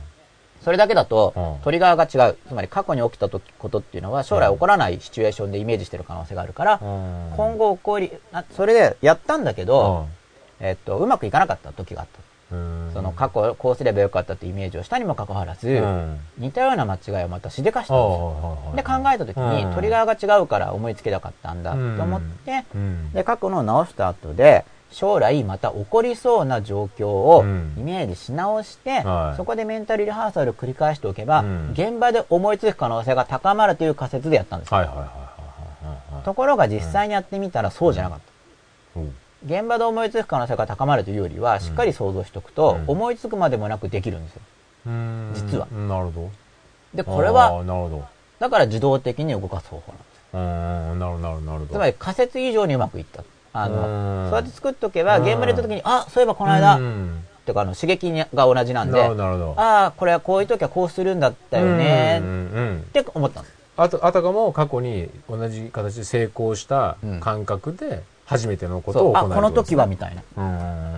[0.65, 2.39] それだけだとうん、トリガーが違う。
[2.49, 7.33] つまり過去に起きた時ことっていうのは将来起こらないシチュエーションでイメージしてる可能性があるから、うん。
[7.37, 10.09] 今後起こり、あそれでやったんだけど、
[10.59, 12.21] えっと、うまくいかなかった時があった。
[12.53, 12.91] うん。
[12.93, 16.19] その過去こうすればよかったってイメージをしたにもかかわらず、うん。
[16.39, 18.59] 似たような間違いをまたしでかしたんですよ。
[18.73, 23.13] おで、考えた時に、トリガーが違うから思いつけなかったんだと思って、うん。
[23.13, 27.75] で、過去のを直した後で、将来また起こりそうな状況をうん。
[27.77, 29.37] イメージし直して、はい。
[29.37, 31.71] そこでメンタルリハーサルを繰り返しておけば、うん。
[31.73, 34.71] 現場で思いつく可能性が高まるという仮説でやったんです
[36.25, 38.19] ところが実際にやってみたらそうじゃなかっ
[38.95, 39.01] た。
[39.47, 42.85] うん現場で思いつく可能性が高まるというよりは、しっかり想像しておくと、うん。
[42.89, 44.41] 思いつくまでもなくできるんですよ。
[44.87, 45.31] うん。
[45.35, 45.67] 実は。
[45.67, 46.31] なるほ
[46.95, 48.05] で、どこれあは、ーなるほ
[48.41, 50.21] だから自動的に動かす方法なんです。
[50.33, 51.75] どうんなるほどなるほどなるほど。
[51.75, 53.23] つまり仮説以上にうまくいった。
[53.53, 53.73] あうん。
[53.77, 57.25] の、そうやって作っとけば、現場でやった時に、あ、そういえばこの間、うん。
[57.47, 63.55] とかあの刺激が同じなんで、ああ、これはこういう時はこうするんだったよねって思ったんです。
[63.77, 67.21] あとあたかも過去に同じ形で成功したうん。
[67.21, 70.23] 感覚で初めてのことを行うこの時はみたいな。
[70.37, 70.97] うん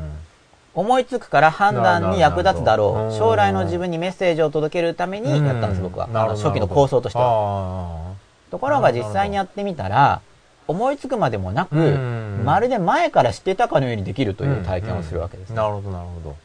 [0.74, 3.18] 思いつくから判断に役立つだろう。
[3.18, 6.06] 将来の自分にメッセージを届けるためにやったんです、僕は。
[6.36, 7.24] 初期の構想としては。
[7.24, 8.14] は
[8.52, 10.20] ところが実際にやってみたら、
[10.68, 15.50] 思いつくまでもなく、うんまるで前から知ってたかのようにできるという体験をするわけです。
[15.52, 16.36] なるほどなるほ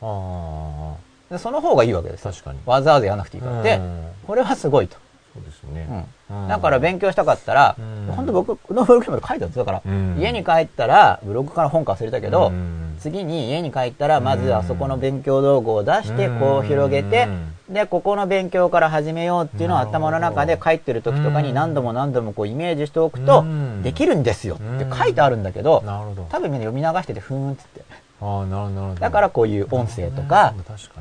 [0.00, 0.96] ど
[1.28, 2.30] あでその方がいいわけですあ。
[2.30, 3.62] 確かにわざわざやらなくていいから。
[3.62, 4.96] でうん、これはすごいと。
[5.34, 6.04] そうですねうん
[6.48, 17.28] だから勉強したかったらうん、本当僕のブログにも書いてあるんですだからうん、家に帰ったら、ブログから本か忘れたけどうん、次に家に帰ったら、まうんずあそこの勉強道具を出して、こう広げて、
[17.68, 25.82] で、ここの勉強から始めようっていうのを頭の中で書いてる時とかに何度も何度もこうイメージしておくとうん、できるんですよって書いてあるんだけど、
[26.30, 27.82] 多分みんな読み流してて、ふーんっつって。
[28.20, 30.54] ああなるほどだからこういう音声とか、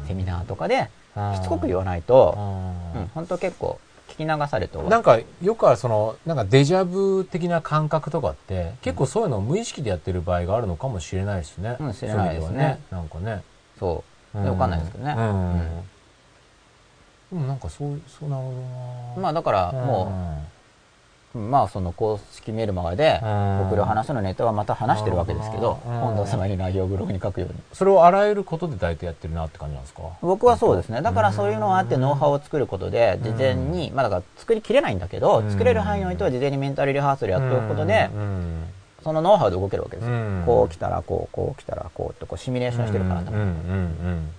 [0.08, 1.36] セミナーとかで、うん。
[1.36, 2.36] しつこく言わないと、
[2.96, 3.80] ううんん、本当結構
[4.18, 11.76] 聞き流されてなんかよくはそのなんかデジャブ的な感覚とかって結構そういうのを無意識でやってる場合があるのかもしれないですね。
[11.80, 13.43] うん知れないですねそうう意味ではなんかね。
[13.80, 14.03] そ
[14.34, 14.38] う。
[14.38, 15.16] うんでわかんないですけどね。
[15.18, 15.84] うん。
[17.32, 18.61] でもなんかそうそうなるほどな。
[19.16, 20.43] うんまあだからも
[21.38, 23.68] まあその公式メールマガでうん。
[23.68, 26.00] 送る話のネタはまた話してるわけですけど、うん。
[26.00, 27.56] 本田様に内容をブログに書くように。
[27.74, 30.04] それをあらゆることで大体やってるなって感じなんですか？
[30.22, 31.02] 僕はそうですね。
[31.02, 35.52] だからそういうのがあってノウハウを作ることで、事前に、まあだから作りきれないんだけど、うん。
[35.52, 38.64] 作れる範囲においては事前にメンタルリハーサルやっておくことでう、ん。
[39.04, 40.14] そのノウハウで動けるわけですよ。
[40.14, 40.44] うん。
[40.46, 43.26] こう来たらこう、こう来たらこうってこうシミュレーションしてるからうん。
[43.26, 43.38] だうん。
[43.38, 43.48] うん。
[43.48, 43.48] う
[44.24, 44.32] ん。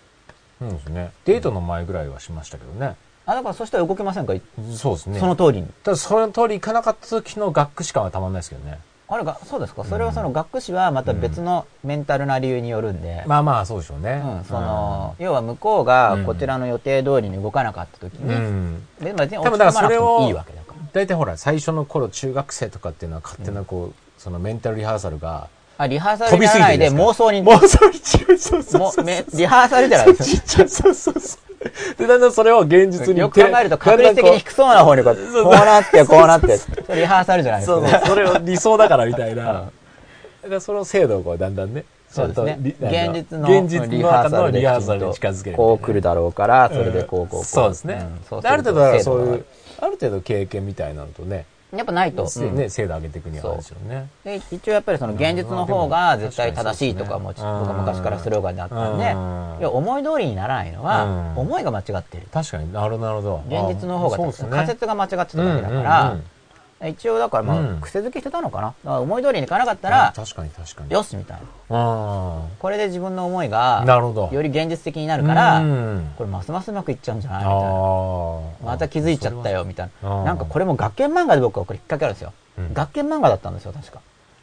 [0.59, 4.35] そうですねデートの前ぐらいはしましたけどねあ、だからそしたら動けませんか？
[4.75, 5.19] そうですね。
[5.19, 5.67] その通りに。
[5.83, 8.79] ただその通りいかなかった時の学士感はたまんないですけどね。
[9.09, 9.85] あれが、そうですか？
[9.85, 14.23] それはその学士はまた別のメンタルな理由によるんで、まあまあそうでしょうね。
[14.25, 18.87] うん、その、要は向こうがこちらの予定通りに動かなかった時うん、うに、ん。
[19.01, 20.77] で別に多分だからそれをいいわけだから。
[20.93, 25.49] 大体ほら最初の頃中学生とかっていうのは勝手なこう、そのメンタルリハーサルが
[25.79, 27.97] あ、リハーサル飛びすぎにないで妄想に、妄想に。
[27.97, 29.03] 違うそうそうもそ
[29.37, 31.46] リハーサルじゃないですちっちゃいそうそうそう
[31.99, 36.59] でだんだんそれを現実によく考えると確率的に低そうな方にこうこうなってこうなって、
[36.95, 37.99] リハーサルじゃないですか。
[38.01, 39.67] そうそれを理想だからみたいな、うん。
[40.43, 42.59] だからその精度をこうだんだんねそうですね。
[42.61, 47.45] 現実の現実の中のでリハーサルに近づけるこう来るだろうから、それでこうこうこう。
[47.45, 49.45] そうですね、ある程度そういう
[49.79, 51.47] ある程度経験みたいなのとね
[51.79, 52.27] やっぱないと。
[52.27, 53.89] せね精度上げていくにはあるでしょう。
[53.89, 59.17] ねで一応やっぱりその現実の方が絶対正しいとかも、僕は昔からスローガンであったんで、う
[59.59, 59.59] ん。
[59.61, 61.39] いや思い通りにならないのは、うん。
[61.39, 62.27] 思いが間違ってる。
[62.33, 62.73] 確かに。
[62.73, 63.43] なるほどなるほど。
[63.49, 64.51] 現実の方が、あそうですね。
[64.51, 66.25] 仮説が間違ってただけだから、うんうんうん
[66.85, 68.67] 一応だからまあ、うん癖づけしてたのかな？
[68.67, 71.43] だから思い通りにいかなかったあら、確かに確かによしみたいな。
[71.71, 77.45] あこれで自分の思いが、なるほどより現実的になるから、うんこれますますうまくいっちゃうんじゃない？
[77.45, 77.69] みあたいな。
[77.71, 80.25] ーまた気づいちゃったよ、みたいな。
[80.25, 82.33] なんかこれも学研漫画で僕はこれきっかけあるんですよ。
[82.59, 84.01] うん学研漫画だったんですよ、確か。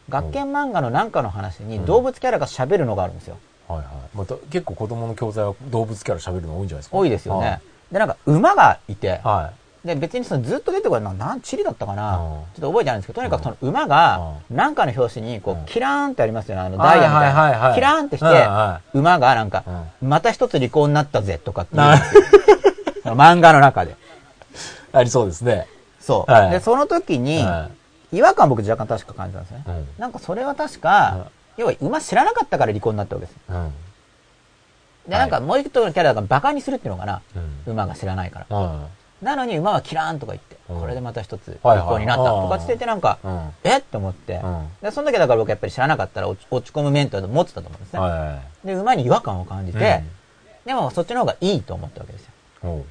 [0.09, 3.37] 学研漫画のなんかの話に動物キャラが喋るのがあるんですよ。
[3.67, 6.97] はいはいまた結構子供の教材は動物キャラ喋るの多いんじゃないですか？
[6.97, 7.61] 多いですよね。
[7.91, 9.51] で、なんか馬がいて、は
[9.85, 12.21] で、別にそのずっと出てこない、なん、チリだったかな、うん。
[12.21, 17.75] ちょっと覚えてないんですけど、とにかくその馬が、なんかの表紙に、こうキラーンってありますよね、あの、いダイヤみたいな。
[17.75, 18.47] キラーンってして
[18.93, 19.63] 馬がなんか、
[20.01, 21.81] うまた一つ離婚になったぜ、とかっていう。
[23.11, 23.95] 漫画の中で。
[24.93, 25.67] ありそうですね。
[25.99, 26.31] そう。
[26.31, 26.51] はい。
[26.51, 27.69] で、その時に、は
[28.13, 29.63] 違和感僕若干確か感じたんですね。
[29.67, 29.87] うん。
[29.97, 31.27] なんかそれは確か、
[31.57, 33.37] 要は馬知らなかったから離婚になったわけです。
[33.49, 33.55] うん。
[33.55, 33.73] で、はい
[35.19, 37.21] なんかもう一個のキャラがバカにするっていうのかな。
[37.65, 37.73] うん。
[37.73, 38.87] 馬が知らないから。
[39.29, 40.79] はなのに馬はキラーンとか言って、うん。
[40.81, 41.85] これでまた一つはいはい。
[41.85, 43.19] 離婚になったとかって言ってなんか、
[43.63, 43.81] えっ？
[43.81, 44.67] て思って、うん。
[44.81, 47.99] で、その時はだから僕やっぱり知らなかったら落ち落ち込むメンタルを持ってたと思うんですね。
[47.99, 50.03] はで、馬に違和感を感じいて、
[50.65, 52.29] でもそっちの方がいいと思ったわけです
[52.63, 52.83] よ。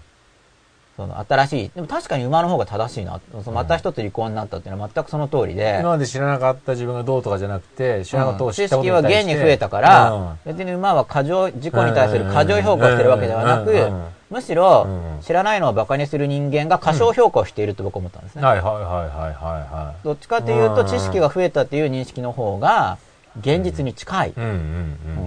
[1.03, 3.21] その新しい、でも確かに馬の方が正しいな。
[3.43, 10.39] そのまた一つ離婚になったっていうのは全くその通りで、今まで知らなかった自分がどうとかじゃなくて知らなかったうん知を知ったこ識はとに対して現に増えたから、うん。
[10.45, 13.77] 別に馬は過剰、事故に対する過剰評価をしてるわけではなくうん。
[13.77, 13.95] うん。
[13.95, 15.23] うん、むしろうん。
[15.23, 18.43] 知らないのを馬鹿にする人間が過小評価をしていると僕は思ったんですね。
[18.43, 20.87] はいはいはいはいはいはどっちかというとうん。
[20.87, 22.99] 知識が増えたっていう認識の方が
[23.41, 24.29] 現実に近い。
[24.31, 24.51] いうんうん。
[24.51, 24.55] う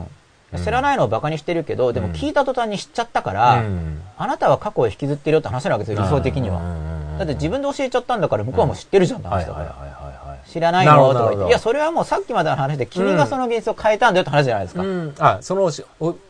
[0.03, 0.07] ん
[0.57, 4.01] 知らないのを馬鹿にしてるけど、でも聞いた途端に知っちゃったから、うん。
[4.17, 6.61] あなたは過去を引きずってるよって話なわけですよ、理想的には。
[7.17, 9.59] だって自分で教えちゃったんだから向こうはもう知ってるじゃんって話だか。
[9.59, 9.75] ら。
[10.47, 11.11] 知らないの？
[11.11, 14.83] とか言って、いや、それはもうさっきまでの話で君がその現実を変えたんだよって話じゃないですか。
[14.83, 15.69] うん、あその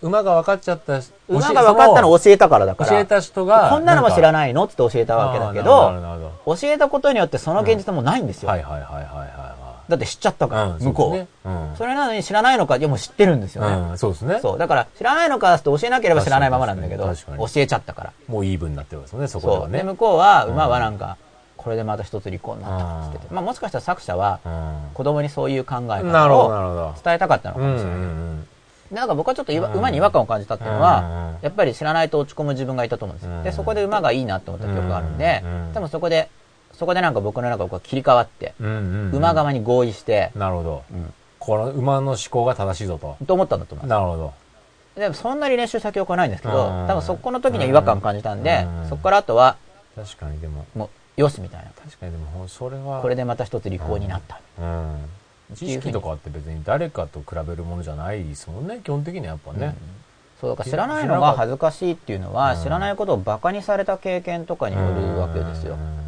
[0.02, 2.90] 馬が分かっちゃった馬が分かったのを教えたからだから。
[2.90, 4.64] 教えた人がこんなのも知らいないの？
[4.64, 8.48] って教えたわけだけど、教えたことによってその現実はもうないんですよ。
[8.48, 11.78] どはいはいはいはいはだって知っちゃったから、向こう。
[11.78, 13.90] それなのに知らないのか、いやもう知ってるんですよね。
[13.92, 14.58] うんそうですねそう。
[14.58, 18.14] だから、知らないのかって教えなければ知らないままなんだけど、教えちゃったから。
[18.28, 21.18] もうイーブンになってるんですよねそこではね向こうは、馬はなんか、
[21.58, 23.28] これでまた一つ離婚になったって言ってて。
[23.30, 28.56] うんまあもしかしたら作者は、う子供にそういう考え方をど伝えたかったのかもしれない。
[28.92, 33.36] なんか僕はちょっと馬に違和感を感じたっていうのうんは、やっぱり知らないと落ち込む自分がいたと思うんですよ。
[33.36, 36.30] うんで、そこで馬がいいなと思った記憶があるんでうん、多分そこで、
[36.78, 39.12] そこでなんか僕の中が切り替わって、うんうんうん。
[39.16, 40.84] 馬側に合意して、なるほど。
[40.92, 41.14] うん。
[41.40, 43.18] この馬の思考が正しいぞと。
[43.26, 44.00] と思ったんだと思います。
[44.00, 44.34] なるほど。
[44.96, 46.88] でもそんなに練習した記憶はないんですけど、うん。
[46.88, 48.90] 多分そこの時には違和感を感じたんでう、ん。
[48.90, 49.58] そこからあとは、
[49.96, 50.66] 確かにでも。
[50.76, 51.72] もう、よしみたいな。
[51.72, 53.02] 確かにでもそれは。
[53.02, 54.42] これでまた一つ離婚になった。
[54.60, 55.10] うん。
[55.56, 59.76] 知識とかって別に誰かと比べるものじゃないですもんね基本的にはやっぱね、
[60.42, 62.64] そうだから知らないのが恥ずかしいっていうのは、うん。
[62.64, 65.76] 知らないことをバカにされた経験とかによるわけですよ。
[65.76, 65.78] う。
[65.78, 66.05] ん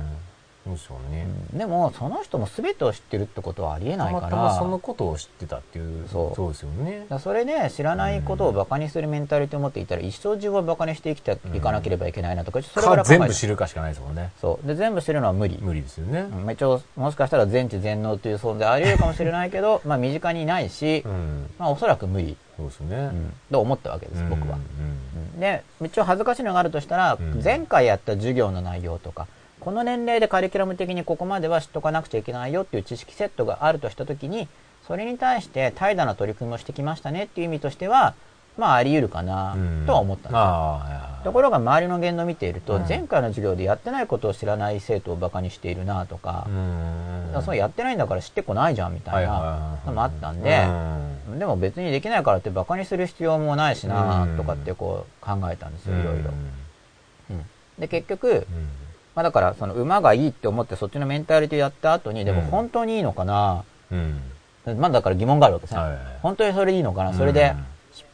[0.68, 4.30] そうですよね、でも、その人も全てを知ってるってことはありえないから。
[4.30, 6.48] たまたまそのことを知ってたっていうそう。
[6.50, 7.06] ですよね。
[7.20, 14.32] それで知らないことをバカにするメンタリティを持っていたら、一生中はバカにして生きていかなければいけないなとか、それからか全部知るかしかないですもんね。
[14.42, 14.68] そう。
[14.68, 15.58] で、全部知るのは無理。
[15.62, 16.22] 無理ですよね。
[16.22, 21.50] うん一応、もしかしたら全知全能という存在あり得るかもしれないけど、まあ身近にいないしう、ん。
[21.60, 24.58] まあおそらく無理、そうですね、うん、と思ったわけです、僕は。
[25.40, 27.42] で、一応恥ずかしいのがあるとしたら、うん。
[27.44, 29.28] 前回やった授業の内容とか、
[29.68, 34.48] この年齢でカリキュラム的にここまでは知っとかなくちゃいけないよっていう知識セットがあるとしたときに、
[34.88, 38.16] それに対して怠惰な取り組みをしてきましたねっていう意味としては、
[38.58, 41.22] まああり得るかなとは思ったんですよ。
[41.26, 42.88] ところが周りの言動を見ていると、うん。
[42.88, 46.52] 前回の授業でやってないことを知らない生徒をバカにしているなとかう、
[47.34, 47.36] ん。
[47.36, 50.66] あそうやってないんだから知ってこないじゃんみたいなのもあったんで、
[51.38, 56.32] でも別にできないからってバカにする必要もないしなとかってこう考えたんですよ、いろいろ。
[57.32, 57.46] うん。
[57.78, 58.48] で、結局、
[59.18, 64.22] まあだからその馬がいいって思ってそっちのメンタリティやった後に、でもうん本当にいいのかな、うん。
[64.80, 65.82] まあだから疑問があるわけですね。
[65.82, 67.56] はいはい本当にそれでいいのかな、それで、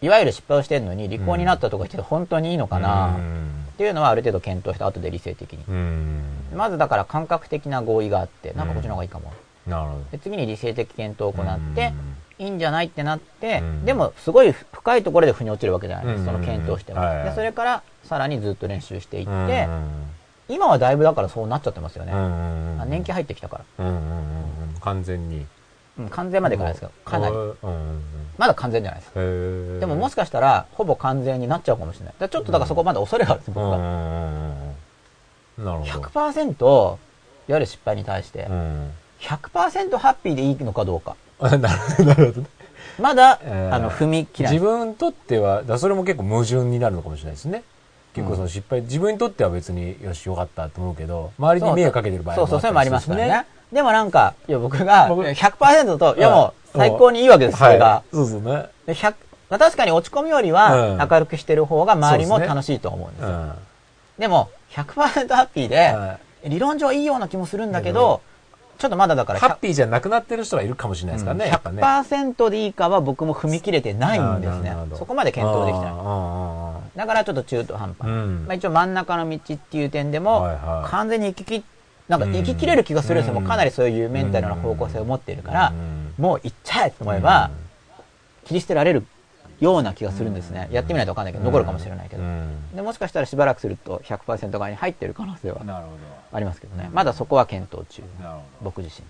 [0.02, 5.66] いわゆる失敗をしてるのに離婚になったとか言って本当にいいのかな、っていうのはある程度検討した後で理性的に。
[5.68, 6.22] うん。
[6.56, 9.34] まずだから感覚的な合意があって、なんかこっちの方がいいかも。
[9.68, 10.04] なるほど。
[10.10, 11.92] で次に理性的検討を行って、
[12.40, 17.02] いいんじゃないってなって、うんでもすごい深いところで腑に落ちるわけじゃないですうんか、その検討しても。
[17.02, 19.90] でそれからさらにずっと練習していって、うん
[20.54, 22.12] 今はだいぶだからそうなっちゃってますよね。
[22.14, 23.86] うんあ年季入ってきたから。
[23.86, 25.46] うんうんうんうん完全に。
[26.00, 27.36] うん、完全までいかないですけど、かなり。
[27.36, 28.02] うんうん
[28.38, 29.12] まだ完全じゃないです。
[29.16, 29.80] うん。
[29.80, 32.16] でももしかかしたら、ほぼ完全になっちゃうかもしれない。
[32.18, 33.78] ちょっとだからそこまで恐れがあるんです、僕が。
[33.78, 34.76] うんうんうん
[35.58, 35.66] うん。
[35.66, 36.10] なるほど。
[36.10, 36.98] 100%、いわ
[37.50, 38.92] ゆる失敗に対してう、ん。
[39.20, 41.16] 100%ハッピーでいいのかどうか。
[41.40, 42.48] あ なるほど、ね。
[43.00, 44.66] まだ、えーあの、踏み切らない自。
[44.66, 47.64] 分にとっては、それも結構矛盾になるのかもしれないですね。
[48.14, 53.46] 結構その失敗、自分にとっては別によしよかったと思うけど、周りに迷惑かけてる場合そうそう、それもありますからねね。
[53.72, 58.04] でもなんか、いや、僕が僕100%と、いやもう、うん最高にいいわけです、それがは。
[58.12, 58.16] い。
[58.16, 58.66] そうそうね。
[58.88, 59.14] で100
[59.52, 63.30] まあ確かに落ち込みよりうんは、明るくしてる方が周りも楽しいと思うんですよ。
[63.30, 63.52] うん。
[64.18, 68.22] でも、100%ハッピーで、は理論上いいような気もするんだけど、
[68.78, 71.48] ちょっとまだだからハッピーじゃなくなってる人がいるかもしれないですからね。
[71.48, 71.82] やっぱね。
[71.82, 75.94] 100%でいいかは僕も踏み切れてないんですねそこまで検討できてない。
[75.96, 78.08] なだからちょっと中途半端。
[78.08, 81.64] うんまあ、一応真ん中の道っていう点でも、はいはい完全に行きき、
[82.08, 83.34] なんか行ききれる気がするんですよ。
[83.34, 87.50] うんもうかなりそういうメンタルな方向性を持っているから、うんもう行っちゃえと思えば、
[88.46, 89.04] 切り捨てられる
[89.60, 90.68] ような気がするんですね。
[90.72, 92.24] やってみないと分かんないけど、残るかもしれないけど。
[92.76, 95.92] でもしかしたらしばらくすると100%側に入ってる可能性はなるほ
[96.34, 96.90] ありますけどね。
[96.92, 98.04] まだそこは検討中。
[98.62, 99.06] 僕自身。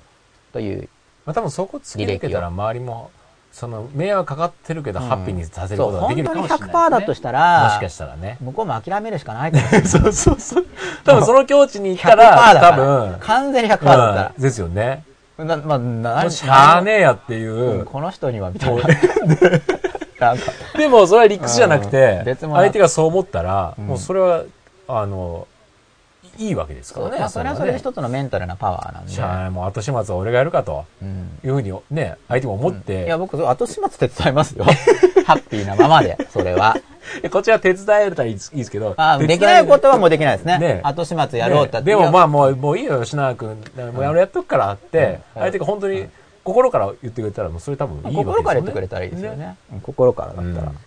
[0.52, 0.90] という。
[1.26, 3.12] まあ多分そこ突き抜けたら周りも、
[3.54, 6.80] その、迷惑かかってるけど、ハッピーにさせることができる本当にかもしれないですね。
[6.88, 8.38] 100%だとしたら、もしかしたらね。
[8.42, 9.88] 向こうも諦めるしかないかもしれない。
[9.88, 10.66] そうそうそう。
[11.06, 14.42] 多分その境地に行った100%だら、多分、完全に100%だったらうん。
[14.42, 15.04] ですよね。
[15.38, 17.86] な、まあ、なしゃあねえやっていう。
[17.86, 18.84] この人にはみたいな。
[20.78, 24.44] でもそれは理屈じゃなくうて相手がそう思ったら、うんもうそれは、
[24.88, 25.48] あの、
[26.38, 27.20] いいわけですからね。
[27.20, 29.12] まあそれはそれで一つのメンタルなパワーなんで。
[29.12, 34.66] しゃあもう後始末は俺がやるかとうんいうふうにね、相手も思って、いや、僕、後始末手伝いますよ。
[35.26, 36.76] ハッピーなままで、それは。
[37.22, 40.58] え こっちは手伝えたらいいですいいですけど、あできないことはもうできないですね。
[40.58, 41.78] ね後始末やろうって。
[41.78, 43.64] ねでもまあ、あもう、もういいよ、吉永君。
[43.94, 46.08] もうやるやっとくからって、うん相手が本当に
[46.44, 48.26] 心から言ってくれたら、もうそれ多分いいわけですよね。
[48.26, 49.56] 心から言ってくれたらいいですよね。
[49.72, 50.48] うん心からだったら。
[50.48, 50.78] うんうん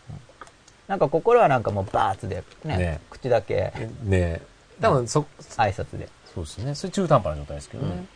[0.89, 3.73] なんか心はなんかもうバーツで、ね、ね口だけ
[4.05, 4.41] ね
[4.81, 5.25] 多分そ、
[5.57, 6.09] 挨拶で。
[6.35, 6.75] そうですね。
[6.75, 8.07] それ中途半端な状態ですけどね。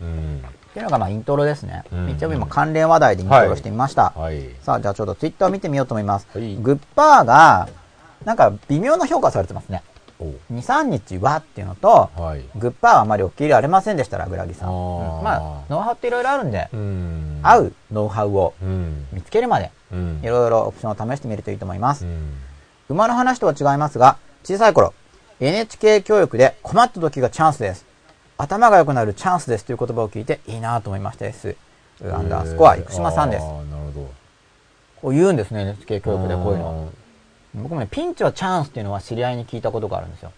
[0.00, 0.38] うん。
[0.38, 1.84] っていうのがまあイントロですね。
[1.92, 4.12] うん一応今関連話題でイントロしてみました。
[4.16, 4.42] はい。
[4.62, 6.26] さあ、じゃあちょっとツイッターを見てみようと思います。
[6.32, 7.68] はいグッパーが、
[8.24, 9.82] なんか微妙な評価されてますね。
[10.20, 12.44] お2、3日はっていうのと、はい。
[12.56, 14.68] グッパーはあまりお気入れられませんでしたら、グラギさん。
[14.68, 17.40] あーうんまあ、ノウハウっていろいろあるんで、うん。
[17.42, 19.06] 合うノウハウをうん。
[19.12, 20.20] 見つけるまで、うん。
[20.22, 22.08] いろいろオプションを試してみるといいと思いますう。
[22.08, 22.32] ん。
[22.88, 24.94] 馬の話とは違いますが、小さい頃、
[25.44, 27.84] NHK 教育で困った時がチャンスです。
[28.38, 31.54] 頭が良くなるチャンスですという言葉を聞いていいなと思いましたです。
[32.02, 33.56] アンダースコア、生島さんですなる
[33.94, 34.10] ほど。
[35.02, 36.88] こう言うんですね、NHK 教育でこういうの。
[37.56, 40.32] 僕もね、ピンチはチャンスっていうのは知り合いに聞いたことがあるんですよ。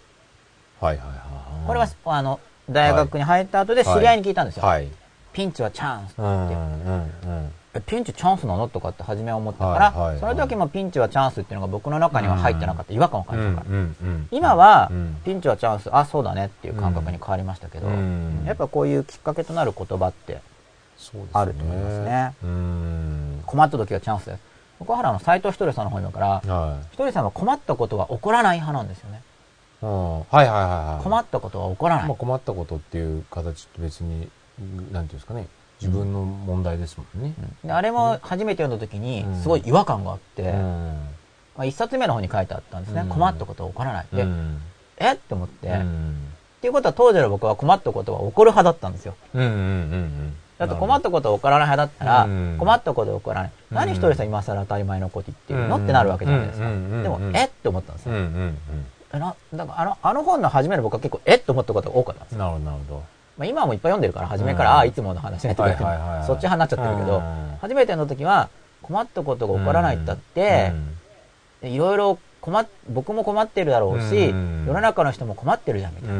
[0.80, 1.66] はいはいはい。
[1.68, 4.64] これは、あの、大学に入った後で知り合いに聞いたんですよ。
[4.64, 4.88] はい。
[5.32, 6.24] ピンチはチャンスってう。
[6.24, 7.52] んうんうん。
[7.76, 13.66] えピンチチャンスなのとかって初めは思ったから、はいはいはいその時もピンチはチャンスっていうのが僕の中には入ってなかった違和感を感じたから。
[13.70, 20.40] うんうん今はうん、ピンチはチャンス、あ、そうだねっていう感覚に変わりましたけど、うんやっぱこういうきっかけとなる言葉って
[21.32, 22.34] あると思いますね。
[22.42, 23.42] うん。
[23.46, 24.40] 困った時はチャンスです。
[24.78, 29.22] 僕は原の斎藤ひとりさんの方にだから、はひとりさんは困ったことは起こらない派なんですよね。
[29.80, 30.52] はいはいはい
[30.94, 31.04] はい。
[31.04, 32.08] 困ったことは起こらない。
[32.08, 35.46] まあ困ったことっていう形って別に、なんていうんですかね。
[35.80, 37.34] 自分の問題ですもんね。
[37.64, 39.42] であれも初めて読んだ時にうん。
[39.42, 40.96] すごい違和感があって、うん。
[41.56, 43.08] まあ、一冊目の方に書いてあったんですね、うん。
[43.08, 44.06] 困ったことは起こらない。
[44.12, 44.60] で、うん。
[44.98, 45.12] え？
[45.12, 46.16] って思って、っうん。
[46.60, 49.14] ていうことは当時の僕は困ったことは起こる派だったんですよ。
[49.34, 49.62] うんうんうんう
[49.98, 50.36] ん。
[50.58, 52.56] だって困ったことは起こらない派だったら、うん。
[52.58, 53.76] 困ったことは起こらない、うん。
[53.76, 55.76] 何一人さん今更当たり前のこと言ってるの？
[55.76, 56.92] ってなるわけじゃないですか、うんうんうん。
[56.92, 57.44] うんでもえ？
[57.44, 58.14] って思ったんですよ、
[59.12, 61.34] な、だからあの、あの本の初めの僕は結構、え？
[61.34, 62.38] っと思ったことが多かったんですよ。
[62.38, 63.02] なるほど、なるほど。
[63.38, 64.76] まあ今はもういっぱい読んでるから、初めから、うん。
[64.76, 66.26] ああ、いつもの話になってくるけどはいはいはいはい。
[66.26, 67.56] そっち派になっちゃってるけど、うん。
[67.60, 68.48] 初めての時は、
[68.82, 70.72] 困ったことが起こらないったって、
[71.60, 74.64] でいろいろ困っ、僕も困ってるだろうし、うん。
[74.66, 76.16] 世の中の人も困ってるじゃん、みたいな。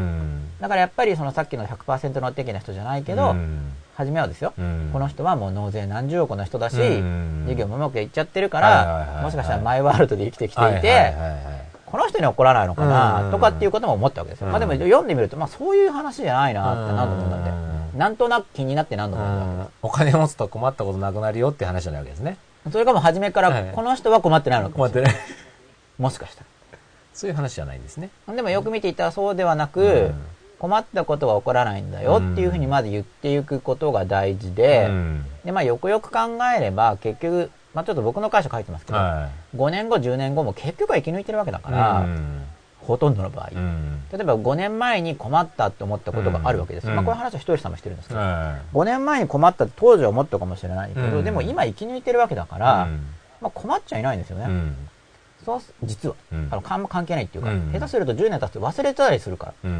[0.60, 3.72] だからやっぱりそのさっきの100%の的な人じゃないけど、うん。
[3.94, 4.90] 初めはですよ、うん。
[4.92, 7.42] この人はもう納税何十億の人だし、うん。
[7.44, 11.14] 授業もうまくいっちゃってるから、いもしかしたらマイワールドで生きてきていて、
[11.86, 14.46] この人に怒らないのかな、うんとかっていうことも思ったわけですよ。
[14.46, 22.36] うんまあでも読んでみると、まあそういう話じゃないなって何度も思ったんで、うんなんとなく気になって何度も思ったお金持つと困ったことなくなるよって話じゃないわけですね。
[22.70, 25.12] それかも初めから、はいこの人は困ってないのかもしれない。
[25.12, 25.36] 困ってね。
[25.98, 26.44] もしかした
[27.14, 28.10] そういう話じゃないんですね。
[28.26, 28.34] ら。
[28.34, 30.24] でもよく見ていたらそうではなく、うん
[30.58, 41.72] 困ったことは起こらないんだよっていうふうにまず言っていくことが大事で、うんで、まあよくよく考えれば結局、まあちょっと僕の会社書いてますけど、は5年後、10年後も結局は生き抜いてるわけだかい。
[41.72, 42.42] ら、うん
[42.80, 43.50] ほとんどの場合。
[43.54, 46.90] うん例えば5年前に困ったって思ったことがあるわけですよ。
[46.90, 53.00] うんまあこういう話はひとりさんもしてるんですけど、は5年前に困ったって当時は思ったかもしれないけど、うんでも今生き抜いてるわけだかいら、うん
[53.42, 54.46] まあ困っちゃいないんですよね。
[54.46, 54.76] うん
[55.44, 56.14] そうす、実は。
[56.32, 59.70] うんあの、関係ないっていうか、うん下手すると10年経つと忘れてたりするから。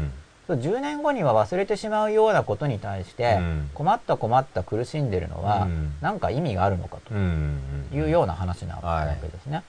[0.49, 3.69] うんそう10年後には忘れてしまうようなことに対して、うん。
[3.73, 5.93] 困った困った苦しんでるのは、うん。
[6.01, 9.63] なんか意味があるのかうんというような話なわはいけですね。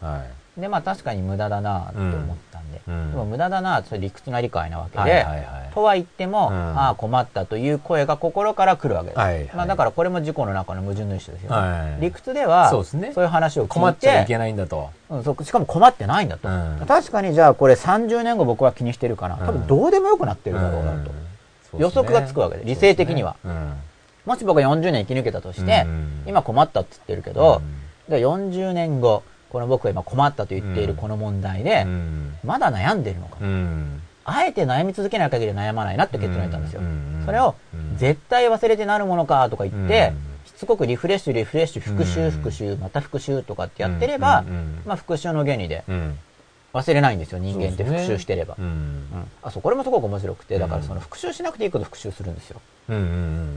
[0.58, 0.60] はい。
[0.60, 3.10] で、まあ確かに無駄だなと思ったんで、うん。
[3.12, 5.36] でも無駄だなそれ理屈な理解なわけで、はいはいは
[5.70, 5.70] い。
[5.72, 6.54] とは言っても、うん。
[6.54, 9.18] ああ困ったという声が心から来るわけです。
[9.18, 9.50] はいはい。
[9.54, 11.56] まあだからこれも事故の中の矛盾の一種ですよね。
[11.56, 12.00] はい。
[12.00, 13.08] 理屈では、そうですね。
[13.08, 14.90] いう話を聞いて、困っちゃいけないんだと。
[15.10, 16.84] うん、そうしかも困ってないんだと、うん。
[16.86, 19.36] 確かにじゃあこれ30年後僕は気にしてるかな。
[19.36, 21.10] 多分どうでもよくなってるだろうなと。
[21.10, 21.28] ね。
[21.78, 23.36] 予測がつくわけで理性的には。
[24.24, 26.24] もし僕が40年生き抜けたとして、うん。
[26.26, 27.62] 今困ったって言ってるけど、
[28.08, 28.10] うん。
[28.10, 30.98] で40年後、この僕が今困ったと言っているうん。
[30.98, 32.36] この問題うで、ん。
[32.44, 34.02] まだ悩んでるのか、うん。
[34.24, 36.80] あえて悩み続けない限り悩まないなって結論を言ったんですよ。
[36.80, 40.48] うんそれをうん、絶対忘れてなるものかとか言って、うん。
[40.48, 42.30] しつこくリフレッシュ、リフレッシュ、復習、うん。
[42.30, 44.44] 復習、また復習とかってやってれば、
[44.86, 46.18] まあ復習の原理でうん。
[46.74, 48.56] 忘れないんですよ、人間って復習してれば。
[48.58, 48.64] うん。
[48.64, 49.30] うん。
[49.42, 52.60] あ、そう、これもすごく面白くて、だからうんその復習しなくていいこと復習するんですよ。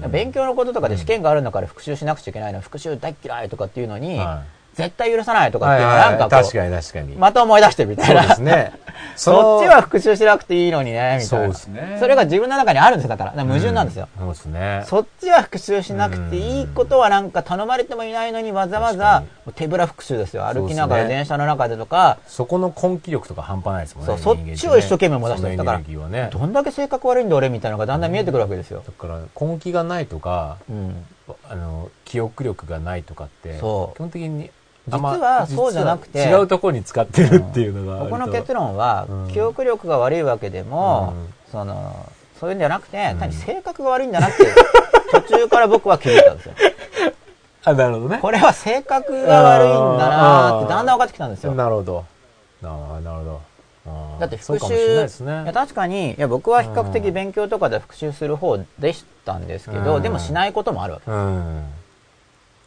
[0.10, 4.44] 勉強のこととかで試験があるんだから復習しなくちゃいけないの、復習大っ嫌いとかっていうのに、は
[4.74, 8.22] 絶対許さないとかっていうのはなんかこ確かに確かにう、また思い出してるみたいな。
[8.22, 8.74] そうですね
[9.16, 11.46] そっちは復習しなくていいのにね、みたいな。
[11.46, 13.32] そうですねそれが自分の中にあるんですよ、だから。
[13.32, 14.08] だから矛盾なんですよ。
[14.18, 19.24] そうですねそっちは復習しなくていいことはなんか頼まれてもいないのにわざわざ
[19.56, 20.46] 手ぶら復習ですよ。
[20.46, 25.58] 歩きながら電車の中でとか、そこの根気力とか半端ないですもんねそう、そっちを一生懸命戻してる。
[25.58, 28.84] だからね、どんだけ性格悪いんだ俺みたいなのがだんだん見えてくるわけですよ。
[28.86, 31.06] だから根気がないとかうん。
[31.50, 34.50] あの記憶力がないとかって基本的に
[34.88, 38.16] 実はそうじゃなくて違うところに使ってるっていうのがあると。
[38.16, 39.32] ここの結論は、うん。
[39.32, 41.34] 記憶力が悪いわけでも、うん。
[41.52, 42.10] その、
[42.40, 43.18] そういうんじゃなくて、ん。
[43.20, 44.44] 単に性格が悪いんだなって、
[45.12, 46.54] 途中から僕は気づいたんですよ。
[47.64, 48.20] あなるほどね。
[48.20, 51.54] これは性格が悪いんだなってだんだん分かってきたんですよ。
[51.54, 52.06] なるほど。
[52.64, 53.42] ああなるほど。
[54.20, 60.02] だって復習、そうかもしれないや確かに、いや僕は比較的勉強とかで復習する方でしたんですけど、うん。
[60.02, 61.12] でもしないこともあるわけ。
[61.12, 61.66] うん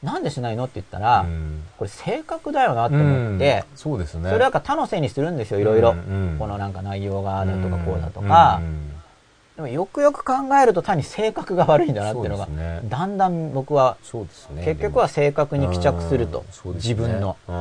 [0.05, 1.63] なんでしないのって言ったら、うん。
[1.79, 3.77] これ性格だよなって思って、うん。
[3.77, 4.31] そうですね。
[4.31, 5.95] それは他のせいにするんですよ、いろいろ。
[6.39, 8.91] このなんか内容があだとかこうだとか、うん。
[9.57, 12.47] でもよくよく考えると単に性格が悪いんだなっていうのが、
[12.85, 14.65] だんだん僕は、そうですね。
[14.65, 16.45] 結局は性格に帰着すると
[16.75, 17.37] 自分の。
[17.49, 17.53] う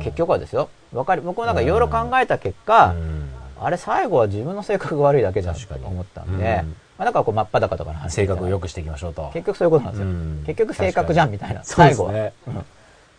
[0.00, 0.04] ん。
[0.04, 0.70] 結局はですよ。
[0.92, 3.28] わかり、僕もなんかいろいろ考えた結果、うん。
[3.60, 9.30] あれ最後は自分の性格が悪いだけじゃんと思ったんで、うんまあ、だからこう真っ裸とかの話性格を良くしていきましょうと。
[9.32, 10.08] 結局そういうことなんですよ。
[10.08, 10.42] うん。
[10.46, 11.64] 結局性格じゃんみたいな。
[11.64, 12.04] 最後。
[12.06, 12.12] は。
[12.12, 12.64] ねうん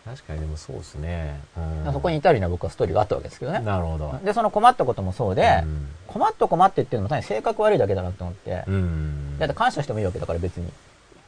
[0.04, 1.40] 確かにでもそうですね。
[1.86, 1.92] うん。
[1.92, 3.60] そこに至るには僕はストーリーがあったわけですけどね。
[3.60, 4.20] なるほど。
[4.22, 5.88] で、その困ったこともそうで、うん。
[6.06, 9.38] 困った困ってっていうのも単に性格悪いだけだなと思って、うん。
[9.38, 10.70] だって感謝してもいいわけだから別に。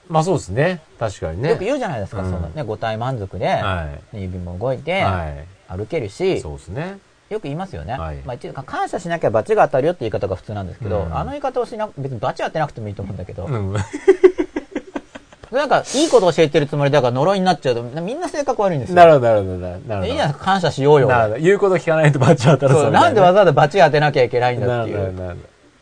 [0.09, 0.83] まあそうですね。
[0.99, 1.51] 確かにね。
[1.51, 2.31] よく言うじゃないですか、うん。
[2.31, 5.03] そのね、五体満足で、は指も動いて、い。
[5.03, 5.33] は
[5.69, 6.99] 歩けるいし、そうですね
[7.29, 7.95] よく言いますよね。
[7.95, 8.17] はい。
[8.25, 11.17] まあ一応感謝しなきゃ罰が当たるよって言い方が普通なんですけど、うん。
[11.17, 13.75] あの言い方をしな、別に罰当てなくてもいいと思うんだけど、うん。
[15.51, 18.97] なんかいいこと教えてるつもりだから呪いになっちゃうと、みんな性格悪いんですよ。
[18.97, 21.09] なるほどなるほどなるほどいいじ感謝しようよ。
[21.09, 25.37] なるほど言うこと聞かないとバッチ当たるそうなんでわざわざ罰当てなきゃいけないんだなっていう。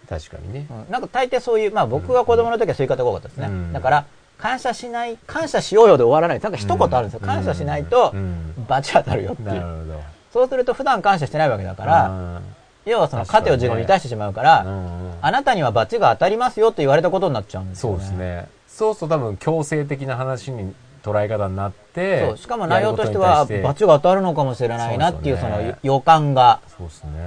[0.09, 0.67] 確かにね。
[0.71, 0.93] うん。
[0.93, 3.47] なんか大抵そういう、まあ僕が子供の時はそういう方が多かったですね。
[3.47, 3.73] うん。
[3.73, 4.05] だから、
[4.39, 6.41] 感謝しない、感謝しようよで終わらない。
[6.41, 7.21] なんか一言あるんですよ。
[7.23, 7.27] うん。
[7.27, 9.49] 感謝しないとうん、罰当たるよっていう。
[9.49, 12.43] なるほどそうすると普段感謝してないわけだから、
[12.85, 17.99] 要はその糧を自己に満たしてしまうから、うんうんあなたには罰が当たりますよと言われたことになっちゃうんですよね。
[18.01, 20.75] そうですねそうすると多分強制的な話に
[21.05, 26.61] 捉え方になって、そうしかも内容としては、罰が当たるのかもしれないなっていう、その予感が。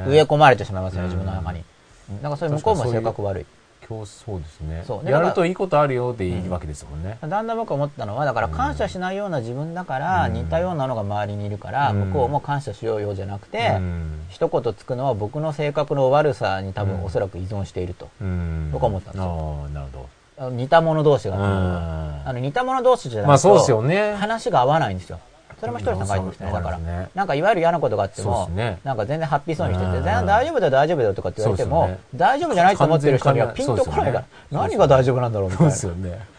[0.07, 1.63] 植え込まれてしまいますよね、うん自分の中に。
[2.09, 3.45] うんだからそれ向こうも性格悪い。
[3.89, 5.05] 今日そうですねそう。
[5.05, 7.17] でやるといいことあるよっていいわけですもんね。
[7.21, 18.09] だんだん僕思ったのは、だから感謝しないような自分だから、うん似たようなのが周りにいるから、うん向こうも感謝しようよじゃなくて、うん一言つくのは僕の性格の悪さに多分うんおそらく依存していると。
[18.21, 18.69] うん。
[18.73, 20.09] 僕は思ったんですよああ、なるほ
[20.39, 24.15] あの似た者同士があの似た者同士じゃないと、まあそうですよね。
[24.15, 25.19] 話が合わないんですよ。
[25.59, 26.51] それも一人さん書いてましたね。
[26.51, 26.79] だから
[27.15, 28.49] なんかいわゆる嫌なことがあっても。
[28.83, 35.73] なんか全然ハッピーそうにしてて、大丈夫だよ大丈夫だよとかって言われても、大丈夫じゃないと思ってる人にはピンとこないから、何が大丈夫なんだろうみたいな。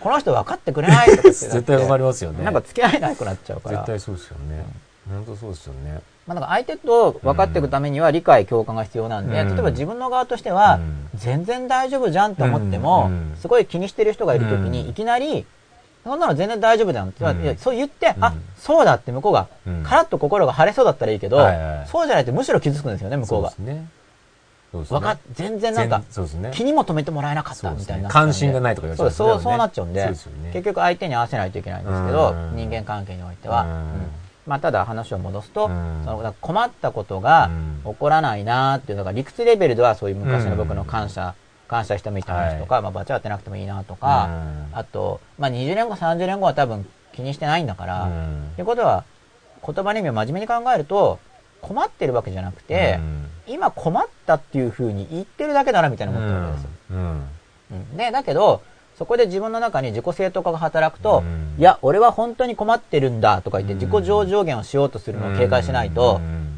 [0.01, 1.31] この人分かってくれないとかって。
[1.31, 2.45] 絶対わかりますよね。
[2.45, 3.77] なんか付き合えなくなっちゃうから。
[3.79, 4.65] 絶対そうですよね。
[5.09, 6.01] 本当そうですよね。
[6.27, 15.47] まあ、なんか相手と分かっていくためには理解、共感が必要なんで、うん例えば自分の側としては、うん全然大丈夫じゃんと思っても、うんすごい気にしてる人がいるときに、うんいきなり、
[16.05, 19.83] そんなの全然大丈夫じゃんって、そう言って、うんあ、そうだって向こうが、うん。
[19.83, 21.89] カラッと心が晴れそうだったらいいけど、はいはい。
[21.89, 23.51] そうじゃないってむしろ傷つくんですよね、向こうが。
[23.51, 23.89] そうですね。
[24.73, 24.95] そうですね。
[24.97, 26.05] わかっ、全然なんかね。
[26.53, 28.09] 気にも留めてもらえなかったみたいな。
[28.09, 29.15] 関心がないとか言われちゃうね。
[29.15, 30.11] そうそう、そうなっちゃうんで、ね。
[30.53, 32.57] 結局相手に合わせないといけないんですけど、うん。
[32.57, 33.67] 人間関係においては。
[34.47, 36.03] まあ、ただ話を戻すと、うん。
[36.05, 37.51] その困ったことが
[37.85, 37.93] うん。
[37.93, 41.35] 起こらないなーっていうのが理屈レベルではそういう昔の僕の感謝、
[41.67, 44.69] 感謝してもいいって話とか、まあ、バチ当てなくてもいいなとか、うん。
[44.73, 46.87] あと、まあ、20年後、30年後は多分
[47.19, 48.49] 気にしてないんだから、うん。
[48.53, 49.05] っていうことは、
[49.67, 51.19] 言葉の意味を真面目に考えると、
[51.61, 53.01] 困ってるわけじゃなくて、
[53.49, 56.69] 今困ったっていう風に言ってるだけだなみたいな思ってるわけですよ。
[56.93, 57.29] うん。
[57.73, 57.97] うん。
[57.97, 58.63] で、だけど、
[58.97, 61.57] そこで自分の中に自己正当化が働くと、うん。
[61.59, 63.81] いや、俺は本当に困ってるんだとか言ってうん。
[63.81, 66.58] 自己上上限をしようとするのを警戒しないとう、ん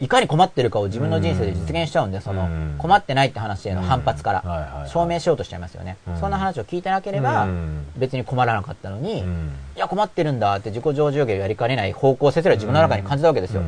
[0.00, 5.98] いかに困ってるかを自分の人生で実現しちゃうんで、そのうん、困ってないって話への反発かはいら、証明しようとしちゃいますよね。
[6.08, 6.16] うん。
[6.18, 7.86] そんな話を聞いてなければう、ん。
[7.96, 9.52] 別に困らなかったのに、いうん。
[9.76, 13.62] や、困ってるんだって自己上上限をやりかねない方向性すら自分の中に感じたわけですよ。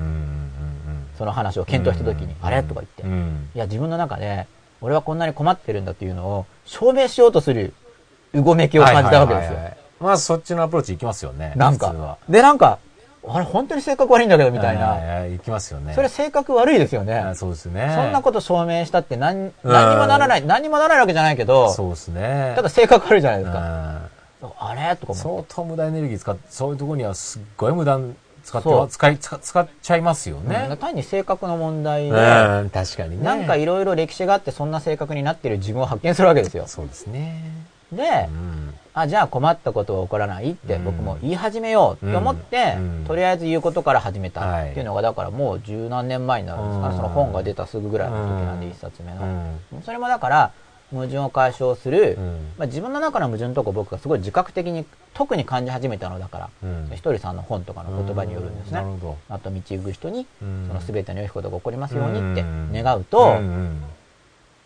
[1.18, 2.62] その話を検討した時に、あれ？
[2.62, 3.02] とか言って。
[3.54, 4.46] いや、自分の中で、
[4.80, 7.74] 俺はこんなに困ってるんだっていうのを証明しようとする
[8.32, 9.58] うごめきを感じたわけですよ。
[10.00, 11.52] まあそっちのアプローチいきますよね。
[11.54, 12.18] なんか。
[12.28, 12.78] で、なんか、
[13.28, 15.02] あれ、本当に性格悪いんだけど、みたいははな。
[15.20, 15.94] はいいきますよね。
[15.94, 17.34] それ性格悪いですよねあ。
[17.34, 17.92] そうですね。
[17.94, 22.52] そんなこと証明したって何、何にもならない、何にもならないわけじゃないけど、そうですね。
[22.56, 23.58] ただ性格悪いじゃないですか。
[23.58, 24.12] うん
[24.58, 24.96] あれ？
[24.96, 25.14] とか。
[25.14, 30.76] 相当無駄エネルギー使って、そういうところにはすっごい無駄に使ってそう使い、使使っちゃいますようんね。
[30.80, 33.24] 単に性格の問題で、うん、確かにね。
[33.24, 36.64] なんかいろいろ歴史があってそんな性格になってる自分を発見するわけですよ。
[36.66, 37.40] そうですね。
[37.92, 38.74] でう、ん。
[38.94, 40.84] あ、じゃあ困ったことは起こらないってうん。
[40.84, 43.04] 僕も言い始めようと思って、うん。
[43.06, 46.96] とりあえず言うことから始めたはいっていうのが、だからもう十何年前になるんですかね、うん。
[46.96, 48.72] その本が出たすぐぐらいの時なんで、うん。
[48.72, 49.22] 一冊目の。
[49.74, 49.82] うん。
[49.82, 50.52] それもだから、
[50.90, 52.52] 矛盾を解消する、うん。
[52.58, 54.84] まあ、自分の中の矛盾のとこ僕がすごい自覚的に
[55.14, 56.90] 特に感じ始めたのだから、うん。
[56.94, 58.72] ひとりさんの本とかの言葉によるんですね。
[58.72, 59.16] なるほど。
[59.30, 60.66] あと道行く人に、うん。
[60.68, 62.72] その全ての良いことが起こりますようにってうん。
[62.72, 63.82] 願うと、うんうん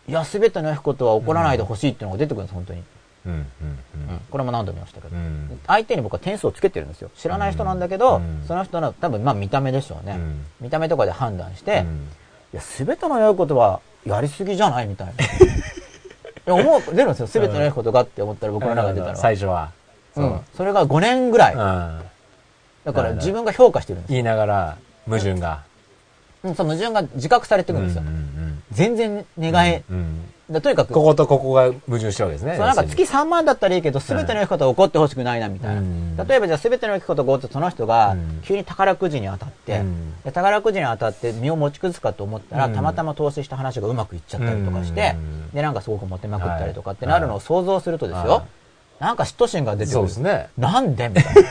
[0.09, 2.81] いや、全ての良いことは起こらないでほしいっていうのが出てくるんです、本当に。
[3.27, 5.15] うんうんうんこれも何度も言いましたけど。
[5.15, 7.09] うん相手に僕は点数をつけてるんですよ。
[7.15, 10.13] 知らない人なんだけど、うんその人の多分まあ見た目でしょうね。
[10.13, 12.07] うん見た目とかで判断して、うん
[12.53, 15.13] いや、すべての良いことはやりすぎじゃないみたいな。
[15.17, 15.17] い
[16.45, 17.27] や、思う、出るんですよ。
[17.27, 19.15] すべての良いことがって思ったら僕の中で出たのは。
[19.17, 19.71] 最初は。
[20.15, 20.39] うん。
[20.55, 21.53] それが5年ぐらい。
[21.53, 22.01] うん。
[22.85, 24.13] だから自分が評価してるんですよ。
[24.13, 25.63] 言いながら、矛盾が。
[26.43, 28.03] うん、その矛盾が自覚されてくるんですよ。
[28.03, 32.55] うんうん全然願んうんだとにかく、こことここが矛盾してるわけですね。
[32.55, 35.81] そうなんか月要す3万だったらいいけど、すべての良いことは起こってほしくないな、みたいな。
[35.81, 48.43] うん例えばじゃあすべての良いことが起こってその人がうん急に宝くじに当たって、うんで宝くじに当たって身を持ち崩すかと思ったら、うんたまたま投資した話がうまくいっちゃったりとかして、うんで、なんかすごくモテまくったりとかってはいなるのを想像するとですよ、はい
[48.99, 50.07] なんか嫉妬心が出にてくる。
[50.09, 50.49] そうですね。
[50.57, 51.09] なんで？
[51.09, 51.41] みたいな。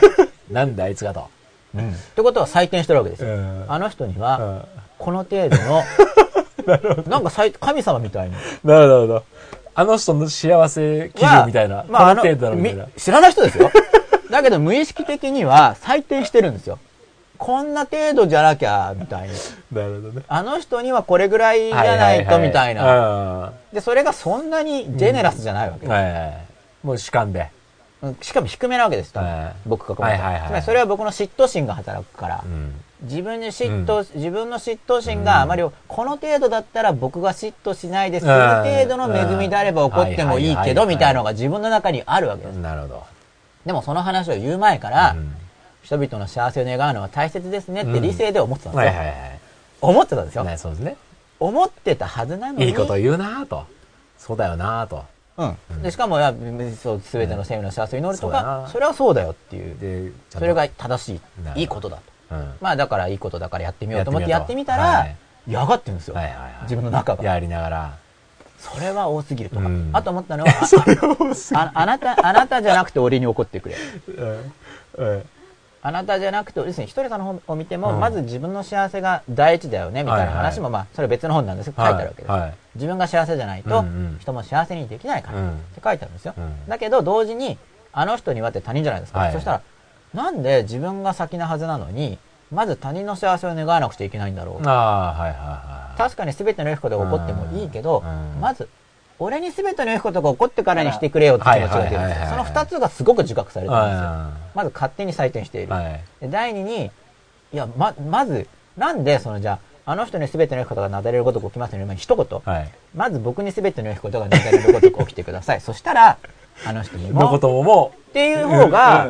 [0.51, 1.29] なんであいつがと。
[1.77, 1.81] っ
[2.15, 3.35] てことは採点してるわけですよ。
[3.35, 4.65] うんあの人には、
[4.97, 5.83] この程度の、
[6.67, 8.35] なんか採神様みたいに。
[8.63, 9.23] なるほど、なるほど。
[9.75, 11.85] あの人の幸せ基準みたいな。
[11.87, 12.91] まあ、あのこの程度だろみたいなみ。
[12.97, 13.71] 知らない人ですよ。
[14.31, 16.79] だけど無意識的には採点してるんですよ。
[17.37, 19.35] こんな程度じゃなきゃ、みたいに。
[19.71, 20.23] なるほどね。
[20.27, 22.83] あの人にはこれぐらいじゃないと、みたいな。
[22.83, 23.53] な。
[23.71, 25.91] で、それがそんなにジェネラスじゃないわけです。
[25.91, 26.37] はいはい。
[26.83, 27.49] もう主観で。
[28.01, 29.13] うんしかも低めなわけです、
[29.65, 32.43] 僕がはいはいはいつまりそれは僕の嫉妬心が働くから。
[32.45, 32.73] うん。
[33.01, 42.55] 自分に嫉妬、自分の嫉妬心があまり、この程度だったら僕が嫉妬しないで済む程度の恵みであれば起こってもいいけど、うんみたいなのが自分の中にあるわけです。
[42.55, 43.03] なるほど。
[43.65, 45.35] でもその話を言う前から、うん
[45.83, 48.87] 人々の幸せを願うのは大切ですねって理性で思ってたんですよ。
[48.89, 49.39] はいはいはい。
[49.79, 50.43] 思ってたんですよ。
[50.43, 50.97] ね、そうですね。
[51.39, 52.65] 思ってたはずなのに。
[52.65, 53.63] いいこと言うなぁと。
[54.17, 55.05] そうだよなぁと。
[55.37, 55.45] う
[55.75, 55.81] ん。
[55.81, 56.17] で、しかも、
[56.81, 60.13] そう、すべての生命の幸せを祈るとそうだか、なそれはそうだよっていう。
[60.29, 61.21] それが正し
[61.55, 62.03] い、いいことだと。
[62.31, 62.53] うん。
[62.61, 65.07] まあ、だからいいことだからやってみようと思ってややっててみたら
[65.47, 66.15] 嫌がってるんですよ。
[66.63, 67.23] 自分の中が。
[67.23, 67.97] やりながら。
[68.59, 69.89] それは多すぎるとかうん。
[69.93, 70.49] あと思ったのは、
[71.53, 73.75] あああなた、あなたじゃなくて俺に怒ってくれ。
[74.97, 75.29] うん。
[75.81, 82.31] あなたじゃなくて、ですね、ひとりさんの本を見ても、うんまず自分の幸せが第一だよね、みたいな話も、はいまあ、それ別の本なんですけど、書いてあるわけです。
[82.31, 82.53] はい。
[82.75, 83.85] 自分が幸せじゃないと、
[84.19, 86.33] 人も幸せにできないから、うんって書いてあるんですよ。
[86.37, 87.57] うんだけど、同時に、
[87.93, 89.19] あの人にはって他人じゃないですか。
[89.19, 89.61] はいそしたら、
[90.13, 92.17] なんで自分が先なはずなのに、
[92.51, 94.67] まず他人の幸せを願わなくちゃいけないんだろう。
[94.67, 95.97] ああ、はいはいはい。
[95.97, 98.69] 確かに全ての良いことが起こってもいいけど、うんまず、
[99.19, 102.27] 俺に全ての良いことが起こってからにしてくれよって気持ちが出るんですよ。
[102.27, 103.99] その二つがすごく自覚されてるんですよ。
[104.01, 105.73] あまず勝手に採点している。
[105.73, 106.01] あはい。
[106.21, 106.91] で第二に、
[107.53, 108.47] いや、ま、まず、
[108.77, 111.85] なんで、その、じゃあ、あの人に全ての良いことがなだれることが起きますよね。
[111.85, 112.41] まあ、一言。
[112.43, 112.71] はい。
[112.93, 115.61] まず僕に全ての良いことがなだれることが起きてください。
[115.61, 116.17] そしたら、
[116.65, 117.21] あの人にも。
[117.21, 119.07] のことももっていう方が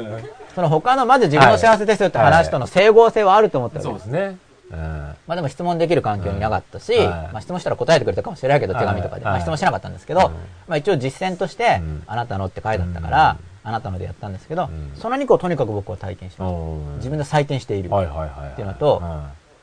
[0.58, 4.05] その他の、まず自分の幸せですよって話との整合性はあると思ったう、わけです。
[4.05, 4.38] そうですね。
[4.72, 4.78] うん。
[4.80, 9.26] まあでも質問できる環境にいなかったし、はいまあ質問したら答えてくれたかもしれないけど、はい手紙とかで。
[9.26, 10.34] はいまあ質問しなかったんですけど、うん
[10.68, 16.58] まあ一応実践としてうん、あなたのって書いてあったから、うんあなたのでやったんですけどうん、その2個をとにかく僕は体験しました。
[16.58, 17.89] うん自分で採点している。
[17.89, 19.03] っていうのと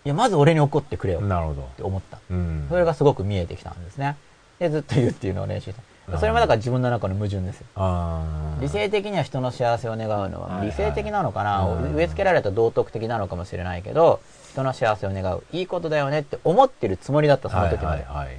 [0.04, 1.22] いや、まず俺に怒ってくれよっ。
[1.76, 2.20] て思った。
[2.30, 2.66] うん。
[2.68, 4.16] それがすごく見えてきたんですね。
[4.60, 5.82] で、ずっと言うっていうのを練習した。
[6.18, 7.66] それもだから自分の中の矛盾ですよ。
[8.60, 11.94] 理性的には人の幸せを願うのははい理性的なのかな、うん。
[11.94, 14.20] 植え付けられた道徳的なのかもしれないけど
[14.52, 18.36] 人の幸せを願ういいことだよねって思ってるつもりだったその時まで、はいはいはい。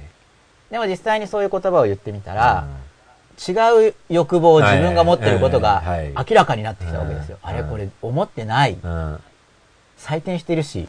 [0.70, 2.66] でも実際にそういう言葉を言ってみたら、
[3.36, 3.52] 違
[3.88, 7.50] う欲望を自分が持ってることがはいはい明らかになってきたわけですよ、うん。
[7.50, 8.78] あれこれ思ってない。
[9.98, 10.88] 採点してるし、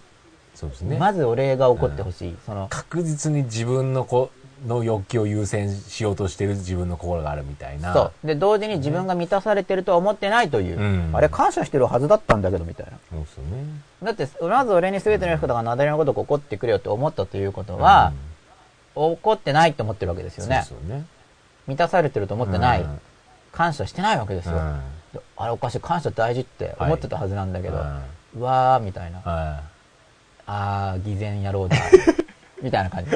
[0.53, 0.97] そうですね。
[0.97, 4.31] まず俺が怒ってほしい、その確実に自分の子
[4.65, 7.93] の欲求を優先しようとしてる自分の心があるみたいな。
[7.93, 8.27] そう。
[8.27, 11.11] で同時に自分が満たされてるとは思ってないという、うん。
[11.13, 12.93] あれ感謝してるはずだったんだけどみたいな。
[13.09, 13.65] そうですよね。
[14.03, 18.13] だってまず俺に全ての良いことがなだれのことが起こってくれよって思ったということは、
[18.95, 20.63] 起こってないと思ってるわけですうん、よね。
[20.67, 21.05] そうですよね。
[21.67, 22.99] 満たされてると思ってない、うん。
[23.51, 24.81] 感謝してないわけですよ、うん。
[25.13, 28.41] であれおかしい感謝大事って思ってたはずなんだけど、うん。
[28.41, 29.19] うわーみたいな。
[29.19, 29.61] は
[30.49, 31.75] あー偽善野郎だ
[32.61, 33.11] みたいな感じ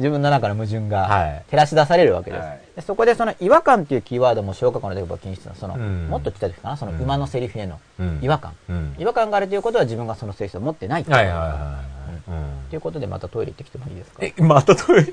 [0.00, 1.44] 自分の中の矛盾がはい。
[1.50, 2.60] 照らし出されるわけです、はい。
[2.76, 6.08] でそこでその違和感っていうキーワードも小学校の時僕は気にしてたその、うん。
[6.08, 6.76] もっと来た時かな？
[6.76, 7.00] そのうん。
[7.00, 8.18] 馬のセリフへのうん。
[8.22, 8.96] 違和感、うん。
[8.98, 11.82] 違和感があるということは自分がその性質を持ってないってはいはいはいは
[12.28, 12.30] い。
[12.30, 12.68] うん。
[12.70, 14.24] ということでまたトイレ行ってきてもいいですか？
[14.24, 15.12] え、またトイレ？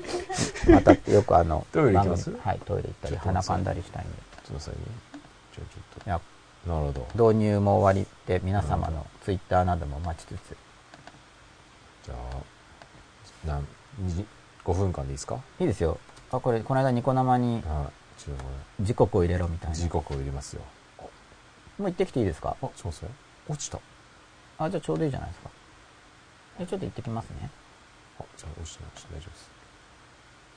[0.68, 2.30] ょまたってよくあの トイレ行きます？
[2.42, 4.12] はいトイレ行ったり鼻かんだりしたいんで。
[4.12, 4.74] っと待ってください。
[4.74, 4.80] ね。
[5.54, 6.20] じゃあちょっいや
[6.66, 6.70] と。
[6.72, 7.28] なるほど。
[7.30, 10.56] 導入も終わりで皆様のツイッターなども待ちつつ。
[12.04, 13.66] じゃあ、なん、
[13.98, 14.26] に
[14.68, 15.34] 5分間でいいですか？
[15.36, 15.98] はいいですよ。
[16.30, 17.62] あこれこの間ニコ生にい。
[17.62, 18.50] ちょっとこ
[18.80, 19.82] 時刻を入れろみたいれ、な。
[19.82, 20.62] 時刻を入れますよ。
[21.78, 22.56] もう行ってきていいですか？
[22.60, 23.14] あ、ちょっと待って
[23.48, 23.78] 落ちた。
[24.58, 25.50] あじゃあちょうどいいじゃないですか。
[26.60, 27.50] えちょっと行ってきますね。
[28.20, 29.50] あ、じゃあ落ちてない、落ちてない大丈夫です。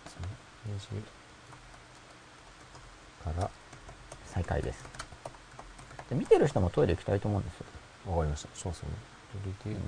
[0.08, 1.04] その2時
[3.24, 3.50] から、
[4.26, 4.84] 再開です。
[6.10, 7.66] で見てる人もトイレ行きたいと思うんですよ。
[8.12, 8.50] わかりました。
[8.56, 8.96] そうですよね。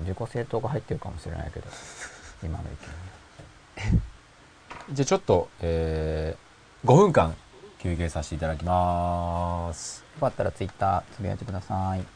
[0.06, 1.66] 自己正当が入ってるかもしれないけど。
[2.42, 2.66] 今の意
[3.92, 4.02] 見
[4.92, 7.34] じゃあちょっと、えー、5分間
[7.78, 10.04] 休憩させていただきます。
[10.14, 12.13] よかったらツイッターつぶやいてください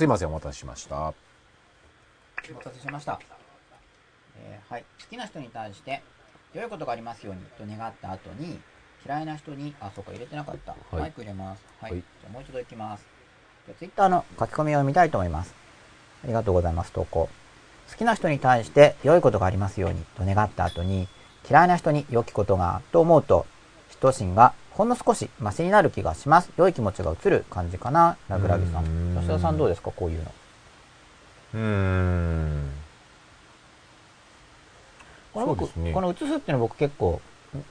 [0.00, 0.96] すいません、お待たせしました。
[0.96, 1.14] お
[2.54, 3.20] 待たせしました。
[4.38, 4.84] えーはい。
[4.98, 6.00] 好きな人に対して、
[6.54, 8.58] 良いことがありますようにと願った後に、
[9.04, 10.72] 嫌いな人に、あ、そうか、入れてなかった。
[10.72, 11.62] はいマイク入れます。
[11.82, 11.92] はい。
[11.92, 13.04] はいじゃあもう一度いきます。
[13.66, 15.54] じゃあツイッターの書き込みを見たいと思います。
[16.24, 17.28] ありがとうございます、投稿。
[17.90, 21.08] 好きな人に対して、良いことがありますようにと願った後に、
[21.46, 23.44] 嫌いな人に良きことが、と思うと、
[24.00, 26.50] 嫉妬心がほんの少しマシになる気がします。
[26.56, 29.16] 良い気持ちが移る感じかな、ラグラギさんん。
[29.16, 30.24] 吉田さんどうですか、こういうの。
[31.54, 32.70] うーん。
[35.34, 37.20] このねこの移すっていうのは僕結構、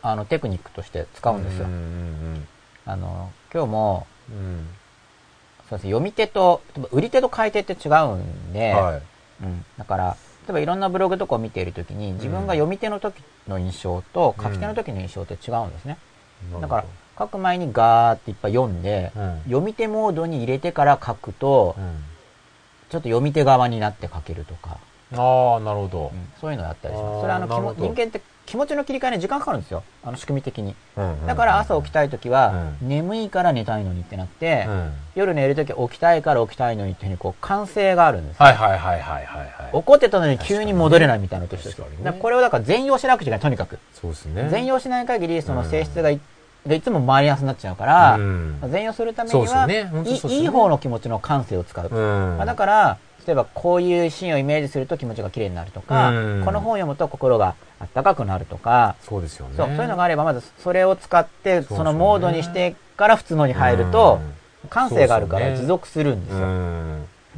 [0.02, 1.66] あの、テクニックとして使うんですよ。
[1.66, 2.48] うんうん
[2.86, 4.68] あの、今日も、うんうん。
[5.70, 9.44] そうですね、読み手と、例えば売り手と買い手って違うんで、はい。
[9.44, 9.66] うん。
[9.78, 15.98] だから、例えばいろんなブログとかを見ているときに、自分が読み手の時の印象と書き手の時の印象って違うんですね。
[16.62, 16.86] だから、
[17.18, 19.42] 書く前にガーっていっぱい読んで、うん。
[19.44, 22.04] 読み手モードに入れてから書くと、うん。
[22.90, 24.78] ちょっと読み手側になって書けるとか、
[25.14, 26.12] ああ、なるほど。
[26.14, 26.16] う。
[26.16, 26.32] ん。
[26.40, 27.22] そういうのやったりします。
[27.22, 29.84] それはあの、人間って気持ちの切り替えに時間かかるんですよ。
[30.04, 30.74] あの仕組み的に。
[30.98, 38.42] うんだから朝起きたいときは、う眠いから寝たいのにってなって、うん夜寝るとき起きたいから起きたいのにっていうふうにこう、感性があるんです。
[38.42, 39.70] はいはいはいはいはいはい。
[39.72, 43.78] 怒ってたのに急に戻れないみたいなのと一緒ですねこれをだから全容しなくちゃいけない、とにかく。
[43.94, 44.48] そうですね。
[44.50, 46.20] 全容しない限り、その性質がい,、
[46.66, 51.90] がいつもマイナスになっちゃうから、うん全容するためには、いい方の気持ちの感性を使う。
[52.44, 52.98] だから、
[53.30, 56.46] 例えばこういうシーンをイメージすると気持ちが綺麗になるとか、うん。
[56.46, 59.54] この本を読むと心があったかくなるとか、そうですよね。
[59.56, 64.20] そうそういうのがあれば、まずそれを使って、そのモードにしてから普通のに入ると、
[64.72, 66.48] 感性があるから持続するんですうよ。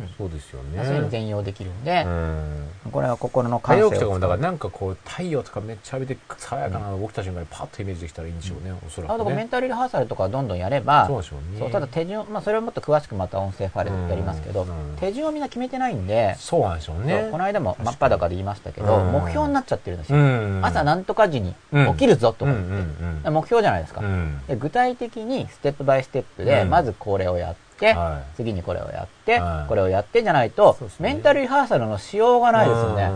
[0.03, 0.07] ん。
[0.18, 0.84] そうですよね。
[0.84, 2.91] そういうの全容できるんでう、ん。
[2.91, 3.99] これは心の感性を使う。
[3.99, 9.35] 早起きとかも、だからなんかこう、太陽とかめっちゃ浴びて、爽やかな起きた瞬間にパッとイメージできたらいいんでしょうね、おそらあとくね。
[9.35, 11.59] メンタルリハーサルとかどんどんやれば、そうでしょうね。
[11.59, 14.65] そうただ手順、まあそれをもっと詳しくまた音声ファイルでやりますけど、
[14.99, 17.27] 手順をみんな決めてないんで、そうなんでしょうね。
[17.31, 20.23] この間も真っ裸で言いましたけど、うん目標になっちゃってるんですうよ。
[20.23, 20.65] ん。
[20.65, 24.41] 朝なんとか時にうん起きるぞとか言って、目標じゃないですか、うん。
[24.47, 24.55] で。
[24.55, 33.11] 具体的にステップバイステップで、うんまずこれをやって、はい次にこれをやって、はいこれをやってじゃないと、ねメンタルリハーサルのしようがないですよね。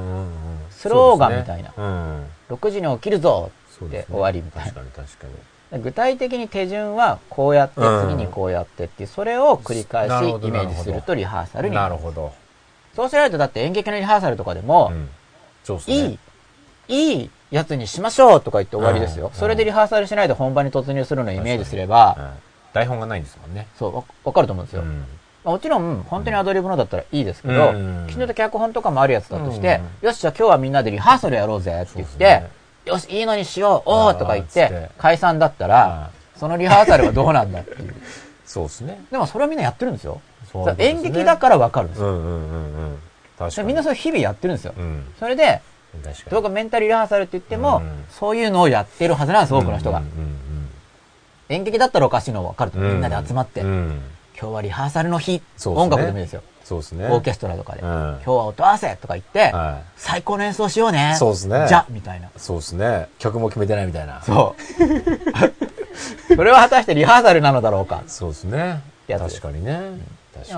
[0.71, 2.25] スローガンみたいなねうん。
[2.49, 5.33] 6時に起きるぞそうですねで終わりみたいな確かに確かに。
[5.71, 11.91] で具体的に手順はこうやって、うん次にこうやってっていう、それを繰り返しイメージするとリハーサルになる。
[11.91, 12.33] なるほど。
[12.95, 15.09] そうしないとだって演劇のリハーサルとかでも、うん。
[15.87, 16.19] いい、
[16.87, 19.27] いいやつにしましょうとか言って終わりですよ。
[19.27, 22.29] うんそれでリハーサルしないで本番に突入するのをイメージすれば、うん
[22.75, 23.67] 台本がないんですもんね。
[23.79, 24.81] そう、わわかると思うんですよ。
[24.81, 25.05] うん
[25.45, 32.43] まあもちろん、本当にアドリブのだったらいいですけど、うんきちんと脚本とかもあるやつだとして、うよし、じゃあ今日はみんなでリハーサルやろうぜって言って、
[32.85, 37.95] よし、いいのにしよう、おーとか言ってて、解散だったら、そのリハーサルはどうなんだっていう。
[38.45, 38.99] そうですね。
[39.11, 40.19] でもそれはみんなやってるんですよ。
[40.79, 42.07] 演劇だからわかるんですよ。
[42.07, 42.35] うんうんうんう
[42.93, 42.99] ん。
[43.37, 43.67] 確かに。
[43.67, 44.73] みんなそれ日々やってるんですよ。
[44.77, 45.05] うん。
[45.19, 45.61] それで、
[46.03, 46.15] 確かに。
[46.31, 50.01] 僕がメンタルリハーサルって言っても、うんそういうのをやってるはずなんです、多くの人が。
[51.49, 54.01] 演劇だったらおかしいのはわかるとみんなで集まって、うん
[54.37, 56.43] 今日はリハーサルの日、音楽でもいいですよ。
[56.65, 57.07] そうですね。
[57.07, 57.81] オーケストラとかで。
[57.81, 61.15] うん今日は音合わせとか言って、は最高の演奏しようね。
[61.17, 62.27] そうですねじゃみたいな。
[62.27, 62.31] い。
[62.35, 63.07] そうですね。
[63.17, 64.21] 曲も決めてないみたいな。
[64.23, 64.55] そ
[66.29, 66.35] う。
[66.35, 68.03] それは果たしてリハーサルなのだろうか。
[68.07, 68.81] そうですね。
[69.07, 69.79] 確かにね。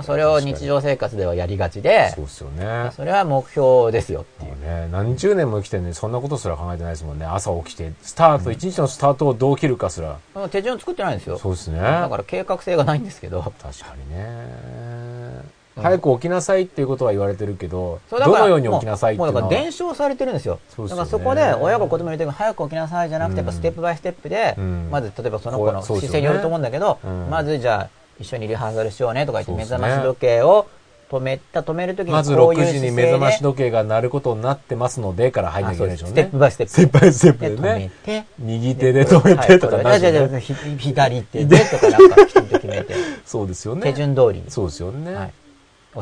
[0.03, 2.91] それを日常生活ではやりがちでそう、ですよね。
[2.95, 4.51] それは目標ですよっていう。
[4.51, 7.25] もうね、何十年も生きてんのにそんなことすら考えてないですもんね。
[7.25, 10.17] 朝起きて、スタート、一日のスタートをどう切るかすら。
[10.49, 11.37] 手順作ってないんですよ。
[11.37, 11.79] そうですね。
[11.79, 13.41] だから計画性がないんですけど。
[13.41, 15.57] 確かにね。
[15.79, 19.41] 早く起きなさいっていうことは言われてるけど、どのように起きなさいっていうのは。
[19.41, 20.55] もうもうだから伝承されてるんですよ。
[20.55, 27.89] ねだからそこで親が子供に言うとき早く起きなさいじゃなくて、やっぱうんステップバイステップで、うんまず例えばその子の姿勢によると思うんだけど、うんまずじゃあ
[28.19, 30.67] 一緒にリハーサルしようねとか言って目覚まし時計を
[31.09, 32.79] 止めた、止めるときにまずいう6姿勢で。
[32.79, 36.13] 時に目覚まし時計が鳴ることになってますので、から入んなきゃいけないでしょうね。
[36.13, 37.91] ステップバイステップステップバイステップでね。
[38.05, 42.95] めて、右手で止めてとかはじゃあじゃあひ左手でとかなんかきちんと決めて、
[43.25, 43.81] そうですよね。
[43.83, 44.51] 手順通りに。
[44.51, 45.13] そうですよね。
[45.13, 45.33] はい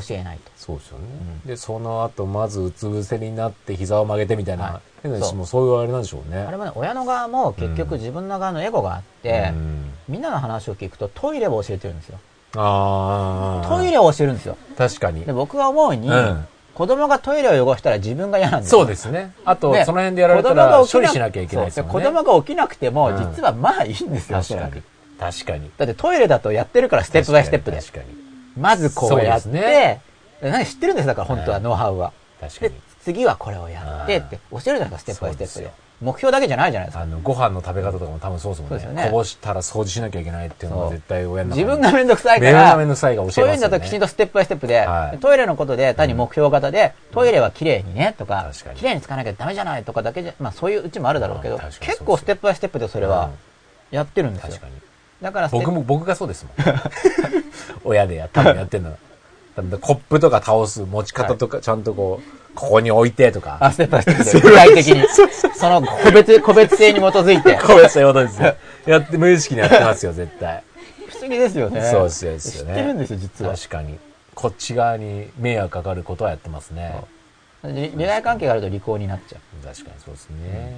[0.02, 0.52] 教えないと。
[0.56, 1.06] そうですよね。
[1.44, 6.40] うんで、その後、まずうつ伏せになって膝を曲げてみたいな、はい変なそうもうそういうあれなんでしょうね。
[6.40, 12.20] あれもね、親の側も結局自分の側のエゴがあって、うんみんなの話を聞くとトイレを教えてるんですよ。
[12.56, 13.68] ああ。
[13.68, 14.58] トイレを教えるんですよ。
[14.78, 15.34] 確かにで、。
[15.34, 18.80] 僕が思うに、うん子供がトイレを汚したら自分が嫌なんですよ。
[18.80, 19.32] そうですね。
[19.46, 21.92] あと、でその辺でやられたら処理しなきゃいけないですよね。
[21.92, 24.84] 子供が起きなくても、うん実はまあいいんですよ、おそ確かに。
[25.18, 25.72] 確かに。
[25.78, 27.78] だってトイレだとやってるからステップバイステップで。
[27.78, 28.25] 確かに。
[28.58, 30.02] まずこうやって、ね
[30.42, 32.12] で何知ってるんですだから本当はうんノウハウは。
[32.42, 35.86] で確かに。、次はこれをやってって教えるじゃないですか、ステップバイステップで。
[36.02, 37.04] 目標だけじゃないじゃないですか。
[37.04, 38.80] あの、ご飯の食べ方とかも多分そうですもんね。
[38.80, 43.52] そうですよねこぼしたら掃除しなきゃいけないっていうのそうが絶対親の自分がめんどくさいか自分がら、めんどくさいが教えますよね。
[43.52, 53.30] そういうんだときちんとステップバイステップで、はいトイレのことで単に目標型で、トイレは綺麗にねとか確か、に綺麗に使わなきゃダメじゃないとかだけじゃ、まあそういううちもあるだろうけど結構ステップバイステップでそれは
[53.92, 54.68] やってるんですよ確か。
[54.68, 54.74] に。
[55.22, 56.82] だから僕も、僕がそうですもん。
[57.84, 58.98] 親でや、多分やってるの
[59.80, 63.58] コップとか倒す持ち方とか、ちゃんとこう、ここに置いてとか。
[63.62, 65.08] あ、ステップバイステップで、 具体的に。
[65.56, 67.56] その個別、個別性に基づいて。
[67.56, 68.56] こうしたことですよ。
[68.86, 70.64] やって、無意識にやってますよ、 絶対。
[71.08, 71.82] 不思議ですよね。
[71.90, 73.56] そうですよね知ってるんですよ、実は。
[73.56, 73.98] 確かに。
[74.34, 76.94] こっち側に迷惑かかることはやってますね。
[77.64, 79.66] り利害関係があると利口になっちゃう。
[79.66, 80.76] 確かにそうですね。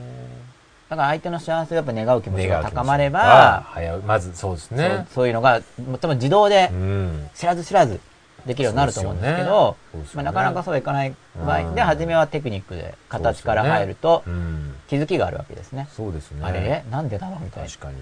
[0.90, 5.08] だから相手の幸せをやっぱ願う気持ちが高まれあば、まずそうですそうね。
[5.14, 5.62] そういうのが、
[6.00, 7.30] 多分自動でうん。
[7.36, 8.00] 知らず知らず
[8.46, 11.14] できるようになると思うんですけど、そうですよねまあ、なかなかそうはいかない
[11.46, 14.76] 場合うんで、初めはテクニックで形から入るとうん。
[14.88, 15.90] 気づきがあるわけですね。
[15.92, 16.40] そうですね。
[16.44, 16.62] あれ？
[16.62, 17.70] れなんでだろうみたいな。
[17.70, 17.98] 確かに。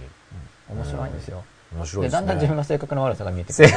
[0.70, 1.44] 面白いんですよ。
[1.72, 2.18] で、面白いですね。
[2.20, 3.70] だんだん自分の性格の悪さが見えてくる。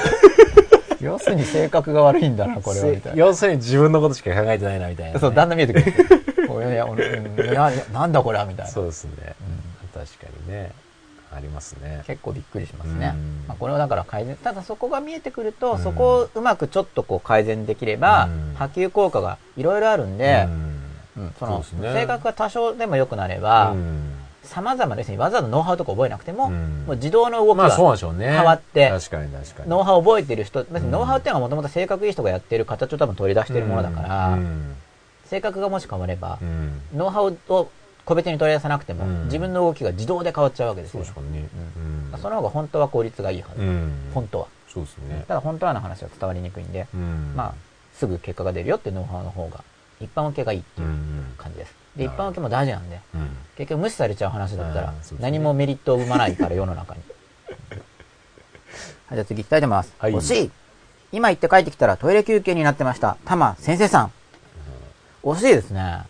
[1.05, 3.19] 要するに性格が悪いんだな、これは、みたいな。
[3.19, 5.21] 要するに自分のことしか考えてないな、みたいなね。
[5.21, 5.95] そう、だんだん見えてくる。
[6.49, 8.73] いや俺うんいやなんだこれはみたいな。
[8.73, 9.11] そうですね。
[9.95, 10.73] 確かにね。
[11.31, 12.03] ありますね。
[12.07, 13.45] 結構びっくりしますねうん。
[13.49, 20.53] まあ、これをだから改善、ただそこが見えてくると、うんそこをうまくちょっとこう改善できれば、うん波及効果がいろいろあるんで、うん
[21.25, 24.15] うんそのね性格が多少でも良くなれば、うん
[24.49, 27.65] 様々な、要するにわざわざノウハウとか覚えなくても、うんもう自動の動きが。
[28.33, 28.89] 変わって。
[29.69, 34.75] ノウハウを覚えてる人、ノウハウっていうのはもともと性格いい人がやってる形を多分取り出してるものだから、うん
[35.27, 37.71] 性格がもし変わればう、んノウハウを
[38.07, 41.11] 個別に取り出さなくても、うん自分の動きが自動で変わっちゃうわけですよね。
[42.13, 43.61] うんその方が本当は効率がいいはず。
[43.61, 44.47] うん本当は。
[44.73, 45.25] そうですね。
[45.29, 47.55] ただ本当はの話は伝わりにくいんで、うんまあ、
[47.95, 49.63] すぐ結果が出るよってノウハウの方が、
[50.01, 51.75] 一般受けがいいってういうん感じです。
[51.99, 57.01] で、一般受けも大事なんで、うん結局無視されちゃう話だったら何もメリットを生まないから世の中に。
[57.75, 57.81] はい、
[59.15, 59.93] じゃあ次行きたいと思います。
[59.99, 60.51] はい惜しい
[61.11, 63.17] 今行って帰ってきたらトイレ休憩になってました。
[63.25, 64.13] タマ先生さん。
[65.25, 66.03] 惜しいですね。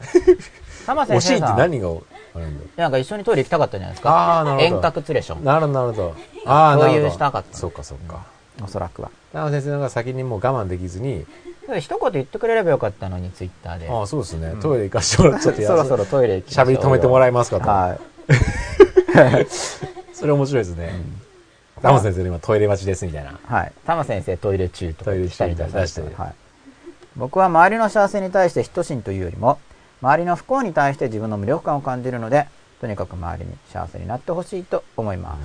[0.86, 1.58] タマ先惜しいって生さん。
[1.58, 2.82] 何があるんだ？
[2.84, 4.10] なんか一緒にトイレ行きたかったんじゃないですか。
[4.10, 4.76] ああ、なるほど。
[4.76, 5.44] 遠隔ツレション。
[5.44, 6.16] なるほど、なるほど。
[6.46, 6.92] ああ、なるほど。
[6.94, 8.24] 共有したかったそうか、そうか。
[8.64, 9.10] おそらくは。
[9.34, 11.26] 田中先生が先にもう我慢できずに、
[11.78, 13.88] 一言言ってくれればよかったのに、ツイッターで。
[13.88, 14.54] ああ、そうですね。
[14.60, 17.68] トイレ行かしてもらっちゃって、そろそろトイレ行きましょう喋り止めてもらえますかと。
[17.68, 17.98] は
[19.40, 19.46] い。
[20.14, 20.92] それ面白いですね。
[21.80, 23.38] 田中先生今トイレ待ちですみたいな。
[23.44, 23.72] はい。
[23.86, 26.34] タマ先生トイレ中とかトイレ中したりとか出してはい。
[27.16, 29.58] 僕は周りの幸せに対して等しんというよりも、
[30.02, 32.46] 周りの不幸に対して自分の無力感を感じるので、
[32.80, 35.38] とにかく周りに幸せになってほしいと思います。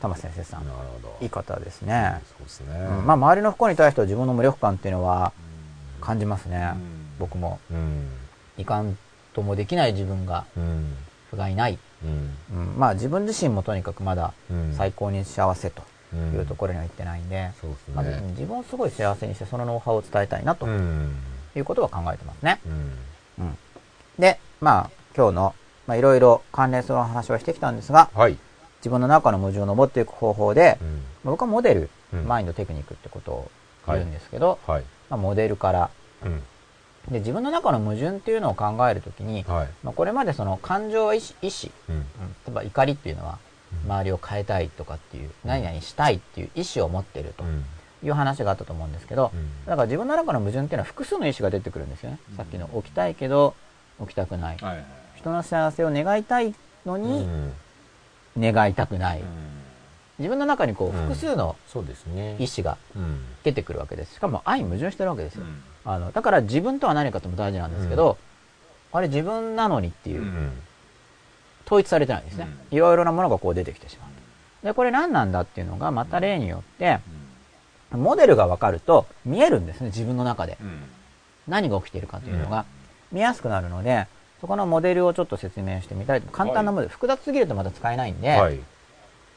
[0.00, 0.64] タマ先生さん。
[0.64, 1.16] なるほど。
[1.20, 2.20] いい方ですね。
[2.28, 2.66] そうですね。
[3.00, 5.32] うんまあ周りの不幸に対しては自分の無力感っていうのは
[6.06, 6.72] 感じますね。
[7.18, 7.58] 僕も。
[7.70, 8.08] うん。
[8.58, 8.96] いかん
[9.34, 10.96] ともできない自分がうん。
[11.30, 11.78] 不甲斐ない。
[12.76, 17.50] まあ自分自身もとにかくまだうん最高に幸せとうんいうところには行ってないんで、
[17.94, 18.22] まあ、ね。
[18.30, 21.16] 自分をすごい幸せにしてそのノウハウを伝えたいなとうん。
[21.56, 22.60] いうことは考えてますね。
[23.38, 23.44] うん。
[23.44, 23.58] うん、
[24.18, 25.54] で、まあ今日の
[25.86, 28.38] まあいろいろ関連するお話をしてきたんですが、はい。
[28.78, 30.78] 自分の中の矛盾を登っていく方法で、
[31.24, 33.50] 僕はモデル、うんマインドテクニックってことを
[33.88, 34.84] 言うんですけど、はい。
[35.10, 35.90] まあ、モデルから
[36.24, 36.42] うん。
[37.10, 39.68] で自分の中の矛盾っていうのを考えるときに、はい。
[39.84, 41.96] まあ、これまでその感情は意思意思うん。
[41.96, 42.06] うん例
[42.48, 43.38] えば怒りっていうのは
[43.84, 47.64] 周りを変えたいとかっていう、何々したいっていう意思を持っているとうん。
[48.02, 52.18] いう話があったと思うんですけど、うんだから自分の中の矛盾っていうのは複数の意思が出てくるんですよね。
[52.36, 53.54] さっきの起きたいけど
[54.00, 54.56] 起きたくない。
[54.58, 54.84] はいはい。
[55.16, 56.54] 人の幸せを願いたい
[56.84, 57.52] のうにん。
[58.38, 59.22] 願いたくない。
[60.18, 61.56] うん自分の中にこううん複数の。
[62.38, 63.20] 意思がうん。
[63.44, 64.14] 出てくるわけです。
[64.14, 65.42] しかも相矛盾してるわけですよ。
[65.42, 68.16] うんあのだから自分とは何かとも大事なんですけど、
[68.92, 70.52] あれ自分なのにっていう、うん。
[71.64, 72.48] 統一されてないんですね。
[72.70, 74.66] いろいろなものがこう出てきてしまう。
[74.66, 76.98] で、これ何なんだっていうのがまた例によって、
[77.92, 80.58] モデルが分かると見えるんですね、自分の中で。
[80.60, 80.82] うん
[81.48, 82.64] 何が起きているかというのが
[83.12, 84.08] 見やすくなるので、
[84.40, 86.30] そこのモデルをちょっと説明してみたいと。
[86.32, 88.58] 簡単なモデル、複雑すぎるとまた使えないんで、はい。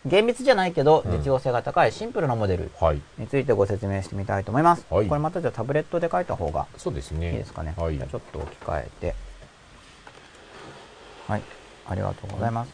[0.06, 3.02] 厳密じゃないけどうん実用性が高いシンプルなモデルはい。
[3.18, 4.86] についてご説明してみたいと思います。
[4.90, 7.32] はいこれまたじゃあタブレットで書いた方がそうですね。
[7.32, 7.74] いいですかね。
[7.78, 8.10] はいじゃあ。
[8.10, 9.16] ちょっと置き換えて。
[11.28, 11.42] はい。
[11.88, 12.74] ありがとうございます。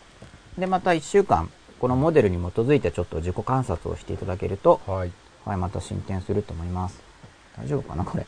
[0.57, 1.49] で、また1週間、
[1.79, 5.11] このモデルに基づいてちょっと自己観察をしていただけると、はい。
[5.45, 7.01] はい、また進展すると思います。
[7.57, 8.25] 大丈夫かなこれ？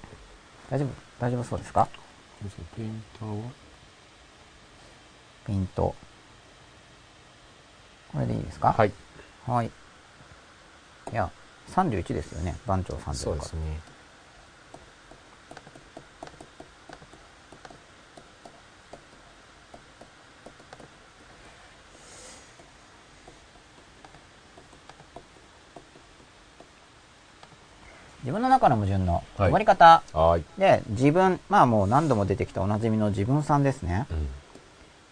[0.70, 0.90] 大丈夫？
[1.20, 1.88] 大丈夫そうですか？
[2.76, 3.44] ペインターは？
[5.46, 5.96] ピント。
[8.14, 8.74] これでいいですか？
[8.74, 8.92] はい。
[9.46, 9.68] はい。
[11.12, 11.30] いや、
[11.72, 12.56] 31ですよね。
[12.66, 13.80] 番長31そうですね。
[28.24, 34.06] 自分の中の矛盾の終わり方、はい、で自分まあもう何度も出てきたおなじみの自分さんですね、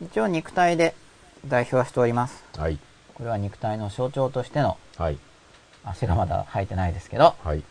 [0.01, 0.93] うん、一応肉体で
[1.47, 2.43] 代表はしております。
[2.57, 2.79] はい。
[3.13, 5.17] これは肉体の象徴としての、はい。
[5.83, 7.63] 足がまだ生えてないですけど、はい。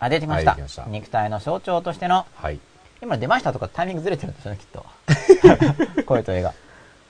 [0.00, 0.52] あ、出てきました。
[0.52, 2.58] はい出てきました肉体の象徴としての、はい。
[3.02, 4.86] 今出ましたとかタイミングずれてるんですよね、きっと。
[6.06, 6.52] 声と絵が。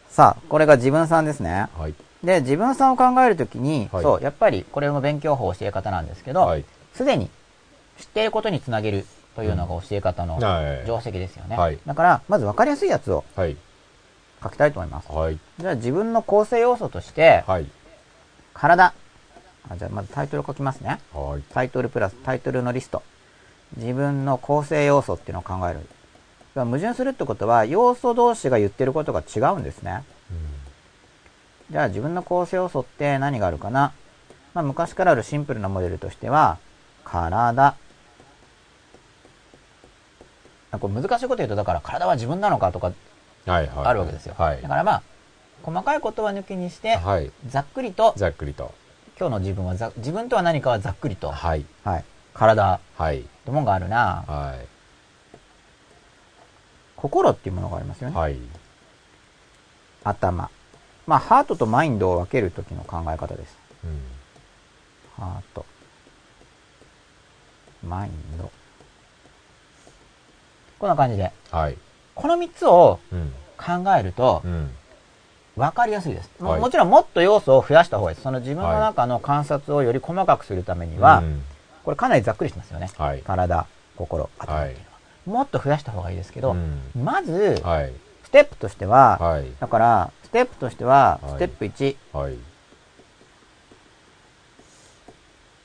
[0.09, 1.69] さあ、これが自分さんですね。
[1.78, 1.95] はい。
[2.24, 6.65] で、自分さんを考えるときに、はいそう、やっぱりこれも勉強法教え方なんですけどはい、
[6.95, 7.31] すで、に
[7.99, 10.86] 知っていることにつなげるというのが教え方のはい。
[10.86, 11.57] 定石ですよね。
[11.57, 13.57] はいだから、まず分かりやすいやつをはい。
[14.43, 15.10] 書きたいと思います。
[15.10, 15.39] はい。
[15.59, 17.66] じゃあ自分の構成要素として、はい。
[18.55, 18.93] 体。
[19.70, 21.01] あじゃあまずタイトル書きますね。
[21.12, 21.43] はい。
[21.52, 23.02] タイトルプラスタイトルのリスト。
[23.77, 25.81] 自分の構成要素っていうのを考える。
[26.55, 30.02] 矛盾するってことは、要素同士が言ってることが違うんですね。
[31.70, 33.93] じゃあ自分の構成要素って何があるかな？
[34.55, 36.59] まあ昔からあるシンプルなモデルとしては、
[37.05, 37.77] 体。
[40.70, 42.93] あこれ難しいこと言うと、だから体は自分なのかとか。
[43.55, 44.35] あるわけですよ。
[44.39, 44.69] はいだ。
[44.69, 45.03] からまあ、
[45.62, 47.31] 細かいことは抜きにして、はい。
[47.47, 48.75] ざっくりと、ざっくりと。
[49.19, 51.65] 今日の自分はざ、自分とは何かはざっくりと、はい。
[51.85, 52.05] はい。
[52.35, 53.23] 体っはい。
[53.45, 54.55] てもんがあるなは
[56.97, 58.12] 心っていうものがありますよい。
[58.12, 58.19] ね。
[58.19, 58.37] はい。
[60.05, 60.51] 頭。
[61.07, 63.57] まあ、ハートとマインドを分けるときの考え方です。
[63.85, 64.01] うん。
[65.16, 65.65] ハート。
[67.83, 68.51] マインド。
[70.79, 71.33] こんな感じで。
[71.51, 71.79] はい。
[72.19, 73.32] この3つをうん。
[73.57, 74.70] 考えるとう、ん。
[75.57, 76.31] 分かりやすいです。
[76.40, 78.24] もはいもちろんもっと要素を増やした方がいいです。
[78.24, 81.43] その自分の中の観察をより細かくするためには、うん
[81.85, 82.90] これかなりざっくりしてますよね。
[82.99, 83.23] はい。
[83.23, 83.65] 体、
[83.97, 84.82] 心、頭っていうの
[85.32, 85.39] は。
[85.39, 87.93] もっと増やした方がいいですけど、うんまず、はい。
[88.24, 89.47] ステップとしては、はい。
[89.59, 92.35] だから、ステップとしては、はいステップ1、はい。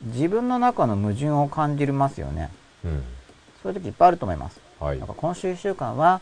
[0.03, 2.49] 自分の中の矛盾を感じますよね。
[2.85, 3.03] うん。
[3.61, 4.61] そういう時いっぱいあると思います。
[4.80, 4.99] はい。
[4.99, 6.21] なんか今週1週間は、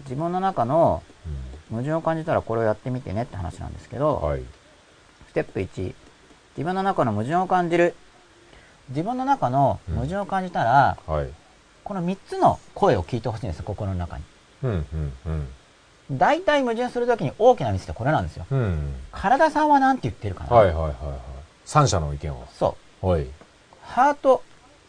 [0.00, 4.42] 自分の中のうん矛盾を感じたらこれをやってみてねって話なんですけど、はい。
[5.28, 5.94] ステップ1、
[6.56, 7.94] 自分の中の矛盾を感じる。
[8.88, 11.28] 自分の中の矛盾を感じたら、はい。
[11.84, 14.24] この3つの声を聞いてほしいんです、心の中に。
[14.64, 14.70] うん。
[14.70, 15.12] うん。
[15.26, 15.30] う
[16.14, 16.18] ん。
[16.18, 18.46] 大体矛盾するときに大きなミスってこれなんですよ。
[18.50, 18.94] うん。
[19.12, 20.94] 体さんは何て言ってるかな、はいはいはいはい。
[21.64, 22.48] 三者の意見を。
[22.52, 23.06] そう。
[23.06, 23.28] はい。
[23.82, 24.42] ハート、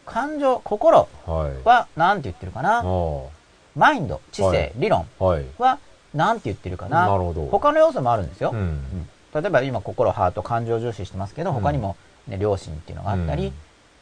[0.04, 1.64] 感情、心はい。
[1.64, 2.84] は何て言ってるかな？
[2.84, 3.30] お
[3.76, 5.44] マインド、知性、はい理論ーはい。
[5.58, 5.78] は
[6.14, 7.46] 何て言ってるかななるほど。
[7.46, 8.50] 他の要素もあるんですよ。
[8.52, 8.58] うん。
[8.58, 11.96] うん例えば今心、ハート、感情を重視してますけど、うん他にも、
[12.28, 13.50] ね、良心っていうのがあったり、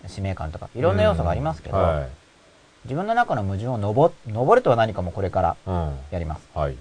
[0.09, 2.09] 使命感とか、いろんな要素がありますけど、はい。
[2.85, 5.99] 自分の中の矛盾を登登るとは何かもこれからうん。
[6.11, 6.49] やります。
[6.53, 6.77] はい。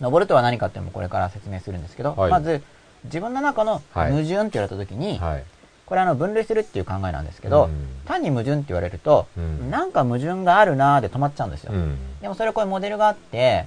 [0.00, 2.62] 登るとは何かっていうのもこれから説明するんですけど、はいまず、
[3.04, 5.44] 自分の中のはい矛盾って言われた時に、はい。
[5.86, 11.72] これあの分類するっていう考えなんですけど、うん単に矛盾って言われると、うんなんか矛盾があるなーで止まっちゃうんですよ。
[11.72, 11.96] うん。
[12.20, 13.66] でもそれこういうモデルがあって、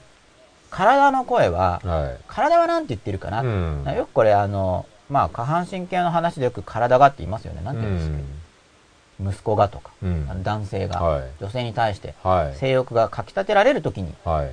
[0.69, 2.17] 体の声は、はい。
[2.27, 7.61] 体はなんて言ってるかな、うんよくこれあの、まあ下半身系の話でよく体がって言いますよね。
[7.63, 12.55] なんて言うんですか、息子がとか、うんあの男性が、はい女性に対してはい。
[12.57, 14.51] 性欲がかき立てられるときに、はい。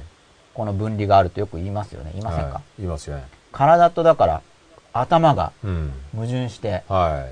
[0.55, 2.11] この分離があるとよく言いますよね。
[2.15, 3.25] 言いませんか、はい言いますよね。
[3.53, 4.43] 体とだから、
[4.95, 5.93] 頭がうん。
[6.15, 7.29] 矛盾して、は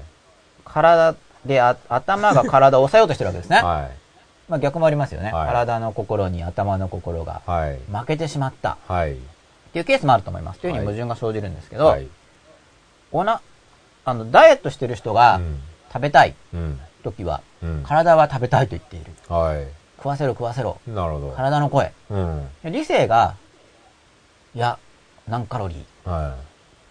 [0.72, 3.50] 体であ頭が体を抑えようとしてるわけですい。
[3.50, 3.56] ね。
[3.62, 3.90] は
[4.48, 5.32] まあ逆もありますよね。
[5.32, 7.42] はい体の心に頭の心が。
[7.90, 9.14] 負けてしまったはい。
[9.14, 9.16] っ
[9.72, 10.60] ていうケースもあると思います。
[10.60, 12.08] というふうにはい矛盾が生じるんですけど、はい。
[13.10, 13.40] おな、
[14.04, 15.60] あの、ダイエットしてる人がうん
[15.92, 16.80] 食べたいうん。
[17.04, 17.82] 時は、うん。
[17.86, 19.12] 体は食べたいと言っている。
[19.28, 19.62] は
[19.98, 20.80] 食わせろ食わせろ。
[20.88, 20.90] い。
[20.90, 21.32] なるほど。
[21.32, 21.92] 体の声。
[22.10, 22.48] うん。
[22.64, 23.34] 理性が、
[24.54, 24.78] いや、
[25.28, 26.32] 何カロリー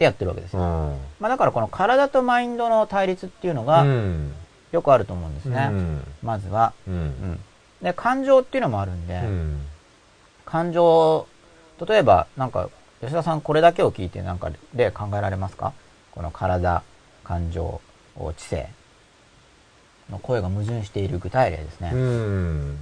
[0.02, 0.58] っはてやってるわけですい。
[0.58, 0.66] うよ。
[0.66, 0.98] ん。
[1.20, 4.34] まあだからこの体とマインドの対立っていうのがうん。
[4.72, 5.70] よくあると思うんですね。
[5.72, 6.04] うん。
[6.24, 6.74] まずは。
[6.88, 6.92] う。
[6.92, 7.40] うんん。
[7.82, 9.62] で、感情っていうのもあるんで、うん。
[10.46, 11.28] 感情、
[11.88, 12.70] 例えば、なんか、
[13.02, 15.74] 吉田さんこれだけを聞いてなんか例考えられますか？
[16.12, 16.84] この体、
[17.24, 17.82] 感情、
[18.38, 18.70] 知性
[20.12, 21.92] の声が矛盾している具体例ですね。
[21.94, 22.78] うん。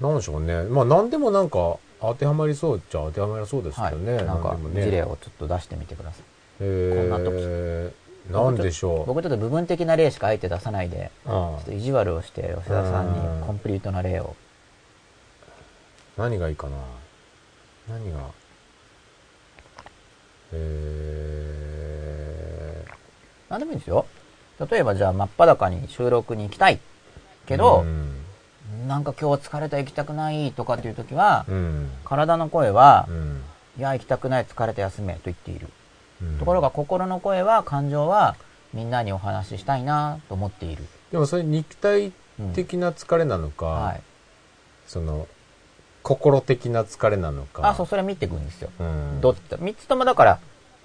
[0.00, 0.64] なんでしょうね。
[0.64, 3.90] まあ、なんでもなんか、当てはまりそうっちゃ当てはまりそうですはい。
[3.92, 4.22] けどね。
[4.24, 6.22] なんか事例をちょっと出してみてください。
[6.60, 7.92] えこんなー、
[8.32, 9.06] なんでしょう。
[9.06, 14.34] 僕ちょっと部分的な例しかあえて出さないで、ちょあっと意地悪をして吉田さんうんにコンプリートな例を。
[16.18, 16.76] あ何がいいかな。
[17.88, 18.18] 何が。
[20.52, 22.84] え
[23.48, 24.06] なんでもいいですよ。
[24.70, 26.78] 例えばじゃあ真っ裸に収録に行きたいー、
[27.46, 28.14] けどう、ん。
[28.88, 31.90] なんか今日は疲れた行きたくないとかっていう時は、うん。
[32.04, 33.42] 体の声はう、ん。
[33.78, 35.68] いや行きたくない疲れて休めと言っている。
[36.22, 38.36] うんところが心の声は、感情は、
[38.74, 40.84] みんなにお話ししたいなと思っている。
[41.10, 42.12] でもそれ肉体
[42.54, 44.02] 的な疲れなのか、はい。
[44.86, 45.26] その、
[46.02, 47.68] 心的な疲れなのか。
[47.68, 48.70] あ、そう、それ見ていくんですよ。
[48.78, 49.20] うん。
[49.20, 50.38] どっちだ三つともだから、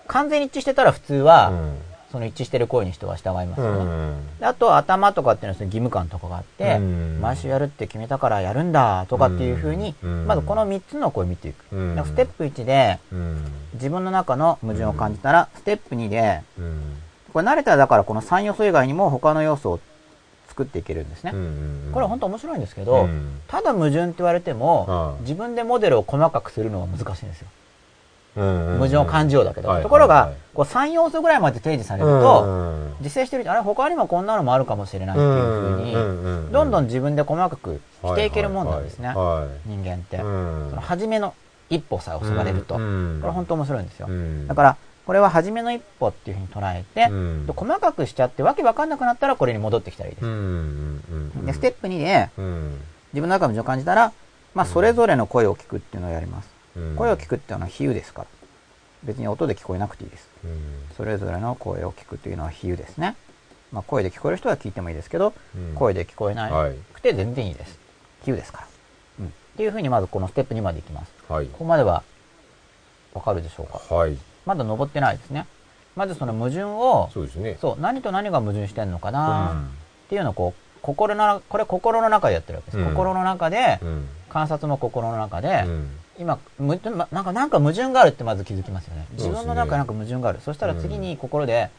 [0.08, 1.78] 完全に一致してたら普通は、うん。
[2.14, 4.14] その一致してる声に人は従いますうよね。
[4.40, 11.64] あと頭とかっていうのはその義務感とかがあって、うん毎週やるって決めたからやるんだとかっていうふうに、うんまずこの3つの声を見ていく。
[11.72, 13.44] ステップ1でうん。
[13.73, 16.81] 自分の中の矛盾を感じたら、ステップ2で、うん。
[17.34, 19.80] これ慣れたらだからこの3要素以外にも他の要素を
[20.49, 21.31] 作っていけるんですね。
[21.34, 21.90] うん。
[21.94, 27.48] これは本当面白いんですけど、うんただ矛盾って言われても、自分でモデルを細かくするのは難しいんですよ。
[28.36, 29.70] 矛矛盾を感じようだけど。
[29.70, 39.10] はいところが、こう3要素ぐらいまで提示されると、実践してると、あれ他にもこんなのもあるかもしれないっていうふうに、どんどん自分で細かくしていけるもんなんですね。
[39.10, 40.18] はい人間って。
[40.18, 41.34] うんその初めの
[41.70, 42.76] 一歩さえ襲われると。
[42.76, 44.08] こうんれ本当面白いんですよ。
[44.10, 50.26] うんだから、これは初めの一歩っていうふうに捉えて、うんで細かくしちゃってわけわかんなくなったらこれに戻ってきたらいいです。
[50.26, 52.82] うんで、ステップ2で、うん
[53.14, 54.12] 自分の中の矛盾を感じたら、
[54.56, 56.53] まあ、それぞれの声を聞くっていうのをやります。
[56.78, 58.22] うん声を聞くっていうのは比喩ですか？
[58.24, 58.28] ら。
[59.04, 60.28] 別に音で聞こえなくていいです。
[60.44, 60.60] うん
[60.98, 63.16] それぞれの声を聞くというのは比喩ですね。
[63.72, 67.78] まあ、声で聞こえる人は聞いてもいいですけど、うん声で聞こえなはいくて全然いいです。
[68.26, 68.68] 比喩ですから。
[69.22, 69.26] うん。
[69.28, 71.12] っていうふうにまずこのステップ2までいきます。
[71.28, 72.04] はいここまでは
[73.14, 73.94] わかるでしょうか？
[73.95, 75.45] はいまだ登ってないですね。
[75.95, 79.52] まずその矛盾を、そうですねそう、何と何が矛盾してんのかな？
[79.52, 79.70] うんっ
[80.10, 82.78] ていうのをこう、心の、これ心の中でやってるわけです。
[82.80, 89.06] うん心の中で、うん観察も心の中で、うん今、むまなんか、なんか矛盾があるってまず気づきますよね。
[89.14, 90.40] 自分の中になんか矛盾がある。
[90.41, 91.69] そしたら次に心で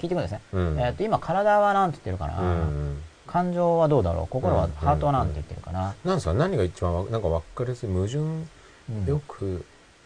[0.00, 0.40] 聞いていくんですね。
[0.52, 0.78] うん。
[0.78, 3.02] えっ、と、今体はなんて言ってるかな、うん。
[3.26, 4.26] 感情はどうだろう。
[4.28, 4.72] 心は、うん。
[4.72, 9.06] ハートはなんて言ってるかな、なんですか何が一番わなんか分かりやすい矛盾うん。
[9.06, 9.64] よく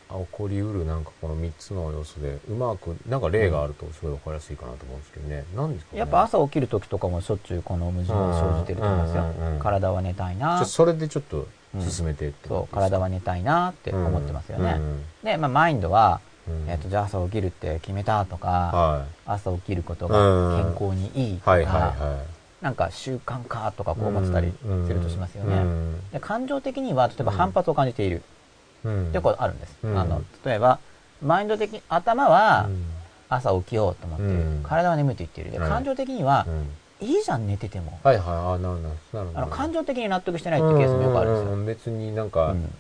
[0.09, 5.45] 起こりうるなんかこの3つの要素でうまくなんか例があるとすごい分かりやすいかなと思うんですけどね。
[5.57, 5.99] 何ですかね。
[5.99, 9.59] やっぱ朝起きる時とかもしょっちゅうこの矛盾は生じてると思いますよ。
[9.61, 10.61] 体は寝たいな。
[10.61, 11.49] あそれでちょっと
[11.81, 14.77] 進めてってそう、体は寝たいなって思ってますよね。
[14.79, 15.05] うん。
[15.25, 16.71] で、まあ、マインドは、うん。
[16.71, 20.57] えっ、と、じゃあ朝起きるって決めたとか、は朝起きることうがん。
[20.57, 22.25] 健康にいいいとか、はいはいは
[22.61, 24.53] なんか習慣かとかいこう思ってたり
[24.87, 25.57] するとしますよね。
[25.57, 26.01] うん。
[26.13, 28.23] で感情的には、例えば反発を感じている
[28.85, 29.09] うん。
[29.11, 29.77] ってことあるんです。
[29.83, 29.99] うん。
[29.99, 30.79] あの、例えば、
[31.23, 32.85] マインド的、頭はうん。
[33.29, 34.31] 朝起きようと思ってる。
[34.33, 34.63] うん。
[34.63, 35.51] 体は眠いと言っている。
[35.51, 35.69] で、はい。
[35.69, 36.69] 感情的にはう、ん
[37.07, 37.99] いいじゃん寝てても。
[38.03, 38.77] はいはいあなる
[39.13, 41.47] ほどあの、感情的に納得してないっていうケースもよくあるんですよ。
[41.47, 42.75] うんうんうん別になんか、うん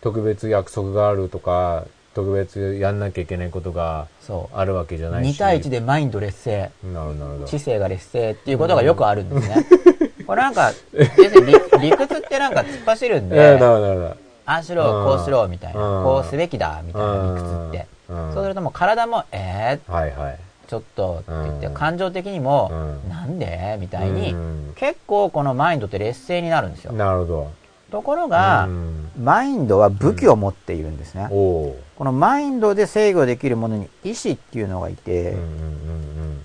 [0.00, 4.06] 特別約束があるとか特別やんなきゃいけないことが。
[4.52, 6.70] あるわけじゃないし2対1でマインド劣勢。
[6.92, 9.64] なるほど知性が劣勢っていうことがよくあるんですね。
[10.26, 14.14] これなんか、要するに理理屈ってなんか突っ走るんええなで、るほどなるほどあ
[14.56, 17.86] あしろ、うんこうしろ、みたいな、うんこうすべきだ、みたいな理屈って。
[18.10, 20.38] うんそうするともう体も、えー、はいはい
[20.74, 21.74] ちょっとって言って、うん。
[21.74, 23.08] 感情的にも、うん。
[23.08, 23.78] なんで？
[23.80, 24.72] みたいに、うん。
[24.74, 26.92] 結構このマインドって劣勢になるんですよ。
[26.92, 27.50] なるほど。
[27.92, 29.10] ところがう、ん。
[29.22, 31.28] マインドは武器を持っているんですね。
[31.30, 36.44] おおこのマインドで制御できるものに意志っていうのがいて、うんうん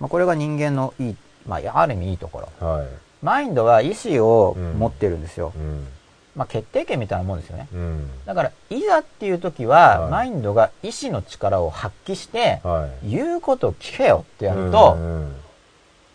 [0.00, 1.16] まあ、これが人間のいい、
[1.46, 2.48] まあ、ある意味いいところ。
[2.62, 2.88] うんはい。
[3.20, 5.52] マインドは意志を持ってるんですよ。
[5.54, 5.86] うん
[6.34, 7.68] まあ、決定権みたいなもんですよね。
[7.72, 8.10] うん。
[8.24, 10.10] だから、いざっていう時は、はい。
[10.10, 13.10] マインドが意志の力を発揮して、はい。
[13.10, 15.36] 言うことを聞けよってやると、うんうん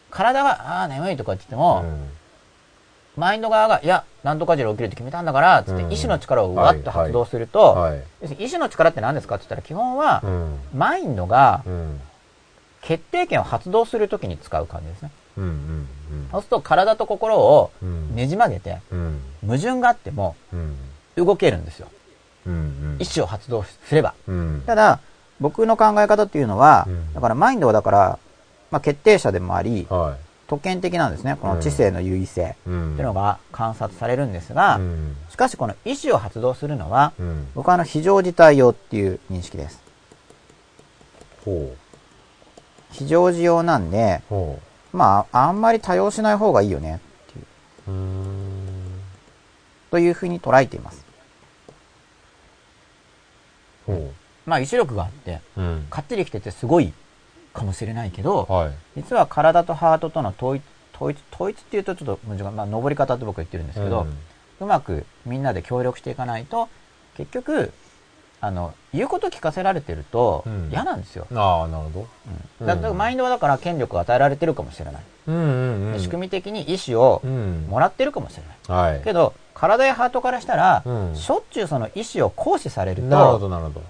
[0.10, 2.10] 体が、ああ、眠いとかって言っても、うん。
[3.18, 5.92] マインド側が、いや、なんとか時で起きるって決めたんだから、つってうん。
[5.92, 8.02] 意志の力をわっと発動すると、はい。
[8.22, 10.60] 要するに意志の力って何ですかって言ったら、基本はう、ん。
[10.74, 12.02] マインドがうん
[12.82, 15.12] 決定権を発動するときに使う感じですね。
[15.38, 15.88] うんうん
[16.32, 18.16] そうすると体と心をうん。
[18.16, 19.22] ねじ曲げて、うん。
[19.42, 20.76] 矛盾があってもうん。
[21.16, 21.88] 動けるんですよ。
[22.46, 24.14] うん意志を発動すれば。
[24.28, 24.64] うん。
[24.66, 25.00] ただ、
[25.40, 27.14] 僕の考え方っていうのは、うん。
[27.14, 28.20] だからマインドはだから、
[28.72, 31.38] まあ、決定者でもあり、は特権的なんですね。
[31.42, 32.56] この知性の優位性。
[32.66, 32.94] いうん。
[32.94, 35.16] っていうのが観察されるんですが、うん。
[35.30, 37.48] しかしこの意志を発動するのは、うん。
[37.54, 39.82] 僕はあの非常事態用っていう認識です。
[41.44, 41.76] ほ
[42.92, 44.22] 非常時用なんで、
[44.94, 47.00] まあ、あんまり多用しない方がいいよね。
[47.30, 47.92] っていう、う
[49.92, 51.06] というふうに捉えています。
[53.86, 54.12] ほ
[54.46, 55.88] まあ、意志力があって、ううん。
[55.90, 56.94] かっちり生きててすごい
[57.54, 58.72] かもしれないけど、はい。
[58.96, 60.64] 実は体とハートとの統一、
[60.96, 64.08] 統一、統一っていうとちょっとまあ、登り方って僕は言ってるんですけど、
[64.60, 66.70] うまくみんなで協力していかないと、
[67.16, 67.72] 結局、
[68.40, 71.28] あの、言うこと聞かせられてるとうん嫌なんですよ。
[71.30, 72.08] うんああなるほど
[72.62, 74.96] うんだからマインドはだから権力が与えられてるかもしれない。
[75.28, 78.44] うんうんうん仕組み的に意思をうんもらってるかもしれ
[78.74, 78.92] ない。
[78.94, 83.82] はいけど、体やハートからしたら、うんしょっちゅうその意思を行使されるなるほと、どなるほど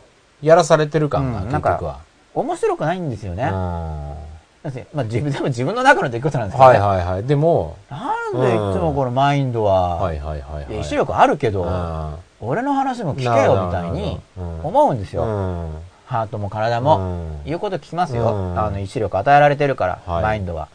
[0.42, 2.00] やらされてる感がうんなんか結局は
[2.34, 3.44] 面白くないんですよね。
[3.44, 3.52] うん
[4.94, 6.80] まあ自分、 でも自分の中の出来事なんですけどね。
[6.80, 7.24] はいはいはい。
[7.24, 10.82] でも、なんでいつもこのマインドは、はいはいはいはい。
[10.82, 14.20] 意志力あるけど、うん俺の話も聞けよみたいに
[14.64, 15.24] 思うんですよ。
[15.24, 15.72] うん。
[16.06, 16.98] ハートも体も。
[16.98, 17.02] う
[17.44, 18.34] ん言うこと聞きますよ。
[18.34, 20.68] うんあの、意志力与えられてるから、はいマインドは。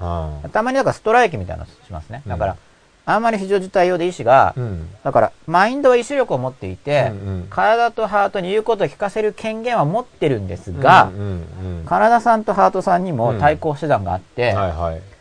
[0.43, 2.23] うんたまにだからストライキみたいなのしますね。
[2.27, 2.59] だから、うん
[3.05, 4.89] あんまり非常事態用で意志が、うん。
[5.03, 7.13] だから、マインドは意志力を持っていて、
[7.51, 11.11] 体とハートに言うことを聞かせる権限は持ってるんですが、
[11.85, 14.55] 体さんとハートさんにも対抗手段があって。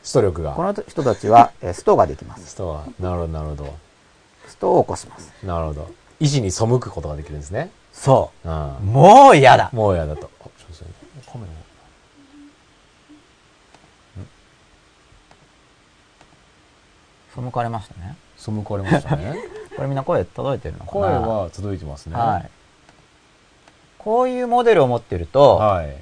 [0.04, 0.52] スト力が。
[0.52, 2.52] この人たちは、えーストができます。
[2.52, 3.74] ストは、なるほどなるほど。
[4.48, 5.34] ストを起こします。
[5.44, 5.90] なるほど。
[6.22, 7.72] 意志に背くことができるんですね。
[7.92, 8.82] そうんう。。
[8.82, 9.72] もう嫌だ。
[9.74, 10.30] もうやだと。
[10.40, 11.52] あちょっとカメラ
[17.36, 18.16] 背かれましたね。
[18.38, 19.36] 背かれましたね。
[19.76, 20.92] これみんな声届いてるのかな？
[20.92, 22.16] 声は届いてますね。
[22.16, 22.50] はい。
[23.98, 25.96] こういうモデルを持ってると、はい。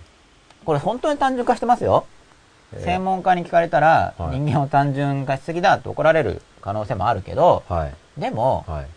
[0.65, 2.05] これ本当に単純化してますよ。
[2.73, 7.93] えー専門家に聞かれたら、はい人間を単純化しすぎだと怒られる可能性もあるけど、はい。
[8.19, 8.87] でも、はい。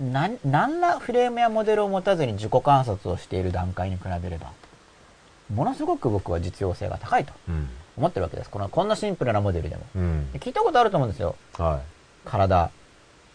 [0.00, 4.52] なん、何らフレームやモデルを持たずに自己観察をしている段階に比べれば、
[5.52, 7.68] ものすごく僕は実用性が高いとうん。
[7.96, 8.50] 思ってるわけです。
[8.50, 9.82] この、こんなシンプルなモデルでも。
[9.96, 10.38] うんで。
[10.38, 11.34] 聞いたことあると思うんですよ。
[11.56, 11.80] は
[12.24, 12.70] 体、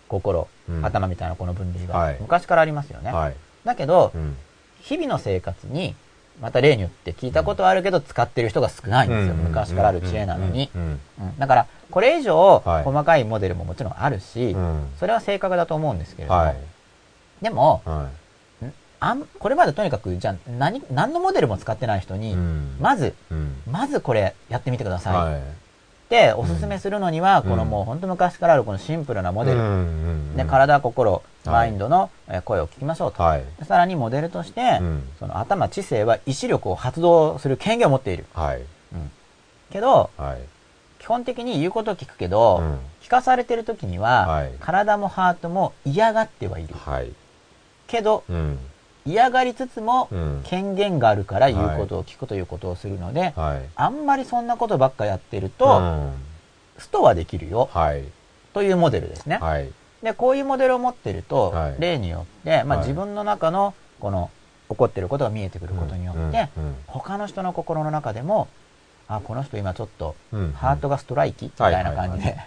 [0.07, 3.03] 心、うん頭みたいなこの分類が、はい昔からありますよい。
[3.03, 3.11] ね。
[3.11, 3.35] はい。
[3.63, 4.38] だけど、うん。
[4.81, 5.95] 日々の生活に、
[6.41, 9.35] また例によって聞いたことはあるけど使ってる人が少ないんですよ。
[9.35, 10.69] 昔からある知恵なのに。
[11.38, 14.89] だから、これ以上、はい細かいモデルももちろんあるし、うん。
[14.99, 16.55] それは正確だと思うんですけれども、はい。
[17.41, 18.09] でも、は
[18.99, 22.19] あん、これまでとにかく、じゃあ、何、何のモデルも使ってない人い。
[22.19, 22.77] に、うん。
[22.80, 23.61] まず、うん。
[23.69, 25.41] まずこれやってみてください。
[26.35, 29.69] おすすめするのには、うんこのもう本当昔からあるこのシンプルなモデル、うんう
[30.33, 33.23] んで体、心、はいマインドのえー声を聞きましょうと。
[33.23, 33.43] はい。
[33.63, 38.25] さらにモデルとして、うんその頭、知性は意志力を発動する権限を持っている。
[38.33, 38.61] はい。
[39.71, 40.38] けど、はい。
[40.99, 46.75] 基本的に言うことを聞くけど、うん聞かされてる時には、はい体もハートも嫌がってはいる。
[46.75, 47.11] はい。
[47.88, 48.59] けど、うん。
[49.06, 50.41] 嫌がりつつも、うん。
[50.44, 53.69] 権限があるから言うことを聞くということをするので、はい。
[53.76, 56.14] あんまりそんなことばっかやってるうと、ん。
[56.78, 58.03] ストはできるよ、はい。
[58.53, 59.38] というモデルですね。
[59.41, 59.69] はい。
[60.03, 61.76] で、こういうモデルを持ってると、はい。
[61.80, 62.88] 例によって、まあ、はい。
[62.88, 64.30] 自分の中の、この、
[64.69, 66.64] 起こってることが見えてくることによって、うん。
[66.65, 66.76] うん。
[66.88, 68.48] 他の人の心の中でも、
[69.07, 70.53] あ、この人今ちょっと、うん。
[70.53, 72.38] ハートがストライキ、みたいな感じで、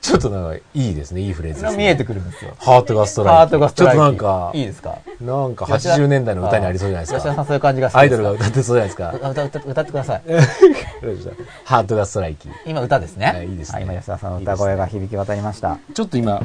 [0.00, 1.20] ちょっとなんかいいですね。
[1.22, 1.78] いいフレーズですね。
[1.78, 2.54] 見えてくるんですよ。
[2.58, 3.38] ハートがストライキ。
[3.38, 3.98] ハートがストライキ。
[3.98, 4.98] ちょっとなんか、いいですか？
[5.20, 7.18] なんか80年代の歌にありそうじゃないですか。
[7.18, 9.12] 吉田さんそういう感じがするアイドルが歌ってそうじゃないですか。
[9.12, 10.22] 歌歌歌ってください。
[11.64, 12.48] ハートがストライキ。
[12.64, 13.26] 今歌ですね。
[13.26, 15.78] はいいいですねは今吉田さんの歌声が響き渡りました。
[15.94, 16.40] ちょっと今、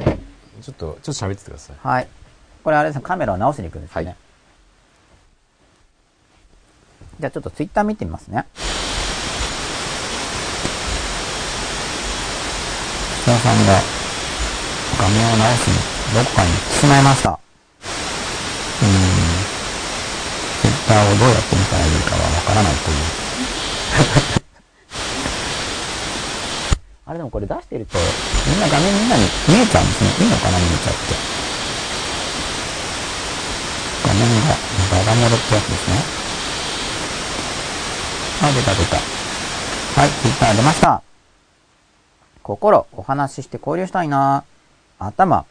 [0.60, 1.76] ちょっと、ちょっと喋っててください。
[1.80, 2.08] はい。
[2.64, 4.06] これあれですね、カメラを直しに行くんですよね。
[4.08, 4.16] はい
[7.20, 8.44] じゃあちょっとツイッター見てみますね。
[13.24, 13.80] 吉田さんが
[15.00, 15.74] 画面を直しに
[16.12, 17.30] どこかに行ってしまいました。
[17.30, 19.48] うーん。
[20.60, 23.06] ツイッターをどうやって見たらいいかはわからないという。
[27.08, 27.96] あれでもこれ出してると、
[28.44, 30.12] みんな画面みんなに見えちゃうんですね。
[30.18, 31.16] いいのかな見えちゃって。
[34.04, 34.48] 画面が、
[34.90, 35.96] ダダ漏れってやつですね。
[38.42, 38.98] あ、出た出た。
[39.98, 41.13] はい、ツイッター出ました。
[42.44, 44.44] 心、お話しして交流したいな
[44.98, 45.46] 頭、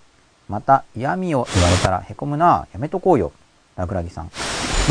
[0.47, 3.31] また嫌味を言われたら凹むなやめとこうよ。
[3.75, 4.29] ラクラギさん。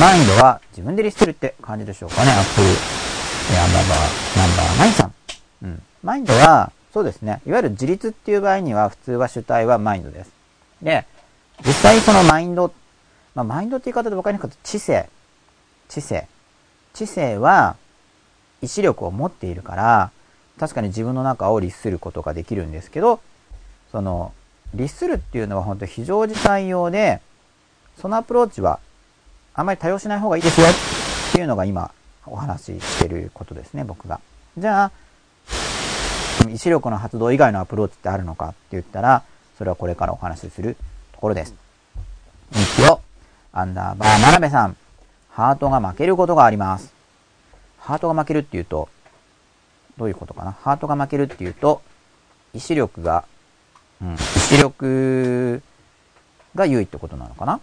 [0.01, 2.67] マインドは自分で律するって感じでしょうかね、アップル。
[2.67, 5.15] えアンダーバー、ナンバーナインさん。
[5.63, 5.83] うん。
[6.03, 7.41] マインドは、そうですね。
[7.47, 10.33] いわゆる自立っていう場合には、普通は主体はマインドです。
[10.83, 11.07] で、
[11.65, 12.73] 実際そのマインド、
[13.37, 15.09] まあ、マインドって言い方で分かりにくかった知性。
[15.89, 16.27] 知性。
[16.95, 17.77] 知性は、
[18.61, 20.11] 意志力を持っているから、
[20.63, 23.19] 確かに自分の中を律することができるんですけど、
[23.91, 24.33] その、
[24.75, 27.21] 律するっていうのは本当非常事態用で、
[28.01, 28.79] そのアプローチは、
[29.55, 31.91] あまり多用しない方がいいですよっていうのが今、
[32.27, 34.21] お話ししてることですね、僕が。
[34.57, 34.93] じゃあ、
[36.49, 39.25] 意志力の発動以外のアプローチってあるのかって言ったら、
[39.59, 40.77] それはこれからお話しする
[41.11, 41.57] ところです。
[42.53, 43.01] 日曜、
[43.53, 44.77] アンダーバー、真鍋さん。
[45.31, 46.95] ハートが負けることがあります。
[47.79, 48.89] ハートが負けるっていうと、
[49.99, 50.53] どういうことかな？
[50.53, 51.83] ハートが負けるっていうと、
[52.55, 53.25] 意志力が、
[54.01, 55.63] うん、意志力
[56.55, 57.61] が優位ってことなのかな？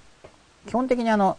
[0.68, 1.38] 基本的にあの、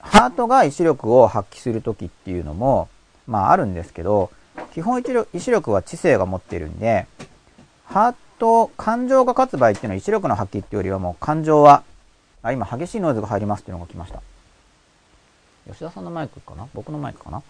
[0.00, 2.88] ハートが意志力を発揮するときっていうのも、
[3.26, 4.30] まああるんですけど、
[4.72, 7.06] 基本意志力意志力は知性が持ってるんで、
[7.86, 11.84] ハート、感情が勝つ場合っていうのは意志力の発揮っていうよりはもう感情は、
[12.42, 14.20] あ、今激しいノイズが入りますっていうのが来ました。
[15.66, 16.68] 吉田さんのマイクかな？
[16.74, 17.42] 僕のマイクかな？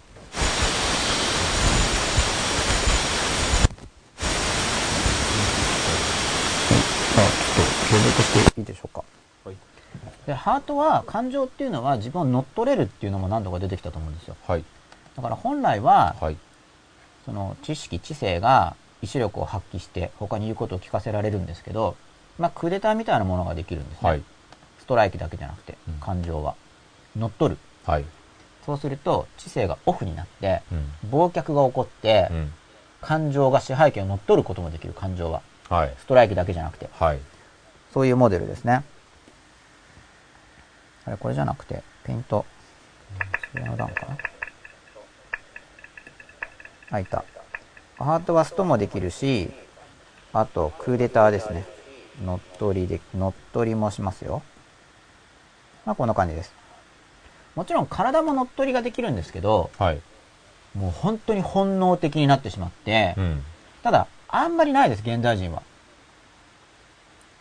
[8.00, 9.04] 続していいでしょうか。
[9.44, 9.56] はい。
[10.26, 14.36] で、ハートは、感情っていうのは自分を乗っ取れるっていうのも何度か出てきたと思うんですよ。
[14.46, 14.64] はい。
[15.16, 16.36] だから本来は、はい。
[17.24, 21.96] その知識、知性が意志力を発揮して他に言うことを聞かせられるんですけど、
[22.38, 24.08] まあ、クーデターみたいなものができるんですね。
[24.08, 24.22] はい。
[24.78, 26.54] ストライキだけじゃなくてうん、感情は。
[27.16, 27.60] 乗っ取る。
[27.86, 28.04] はい。
[28.66, 31.10] そうすると、知性がオフになって、うん。
[31.10, 32.52] 忘却が起こって、うん。
[33.00, 35.42] 感情が支配権を乗っ取ることもできる、感情は。
[35.68, 35.94] はい。
[35.98, 36.88] ストライキだけじゃなくて。
[36.92, 37.18] はい。
[37.94, 38.82] そういうモデルですね。
[41.04, 42.44] あれ、これじゃなくて、ペイント。
[43.54, 44.18] 上の段かな
[46.90, 47.24] あ、いた。
[47.96, 49.48] ハートはストもできるし、
[50.32, 51.64] あと、クーデターですね。
[52.24, 54.42] 乗っ取りで、乗っ取りもしますよ。
[55.86, 56.52] まあ、こんな感じです。
[57.54, 60.00] もちろん体も乗っ取りができるんですけど、はい。
[60.74, 63.44] もう本当に本能的になってしまって、うん。
[63.84, 65.62] ただ、あんまりないです、現代人は。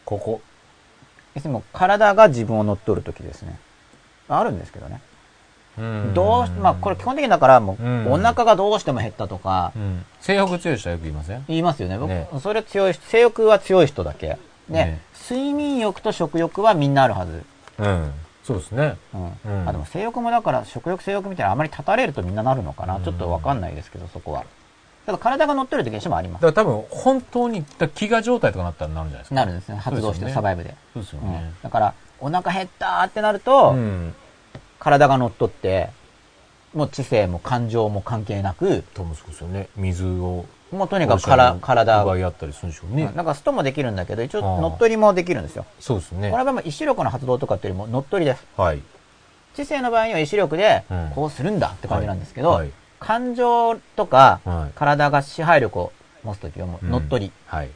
[0.05, 0.41] ここ。
[1.35, 3.57] 要するにもう体が自分を乗っ取るときですね。
[4.29, 5.01] あるんですけどね。
[5.77, 10.05] うんどうし、まあこれ基本的にだからもう、うんお腹がどうしても減ったとかう、ん。
[10.21, 11.97] 性欲強い人はよく言いません言いますよね。
[11.97, 14.27] 僕、ねそれ強い人、性欲は強い人だけ。
[14.27, 14.37] ね
[14.69, 17.43] ね睡眠欲と食欲はみんなあるはず。
[17.79, 18.11] うん。
[18.43, 18.97] そうですね。
[19.13, 19.61] うん。
[19.61, 22.97] うんあ、でも性欲もだから食欲性欲みたいなあまり立たれるとみんななるのかな。
[22.97, 24.43] うんちょっとわかんないですけど、そこは。
[25.05, 26.41] ただ体が乗ってる時にもあります。
[26.41, 29.35] だから多分、本当に、飢餓状態とかなったらなるんじゃないですか。
[29.35, 29.75] なるんですね。
[29.77, 30.75] 発動してサバイブで。
[30.93, 31.51] そうですようんね。
[31.61, 34.15] だから、お腹減ったーってなると、うん。
[34.79, 35.89] 体が乗っ取って、
[36.73, 39.67] もう知性も感情も関係なく、多分そうですよね。
[39.75, 40.45] 水を。
[40.71, 43.11] もうとにかくから体奪い合ったりするんでしょうね。
[43.15, 45.65] なんかストもできるんだけど、一応乗っ取りもできるんですよ。
[45.79, 46.37] そうですねこ。
[46.37, 48.43] れはもう意志力の発動とかっていうよりも乗っ取りです。
[48.57, 48.81] はい。
[49.55, 52.71] 知性の場合には意志力でうんこうするんだって感じなんですけど、はい。
[53.03, 54.71] 感情とかはい。
[54.75, 55.91] 体が支配力を
[56.23, 57.69] 持つときはもう乗っ取り、はい。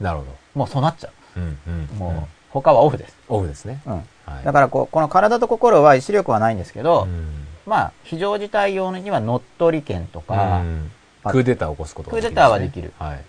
[0.00, 0.30] なるほど。
[0.54, 1.88] もうそうなっちゃうんうん。
[1.92, 1.94] う。
[1.94, 3.16] もう他はオフです。
[3.28, 3.80] オフですね。
[3.86, 3.92] うん。
[3.94, 4.00] は
[4.40, 4.44] い。
[4.44, 10.90] だからこうこの体と心は意志力はないんですけど、うんまあ非常事態用には乗っ取り権とか、うん
[11.24, 13.24] あクーデターを起こすことができるねクーデターはできるはい。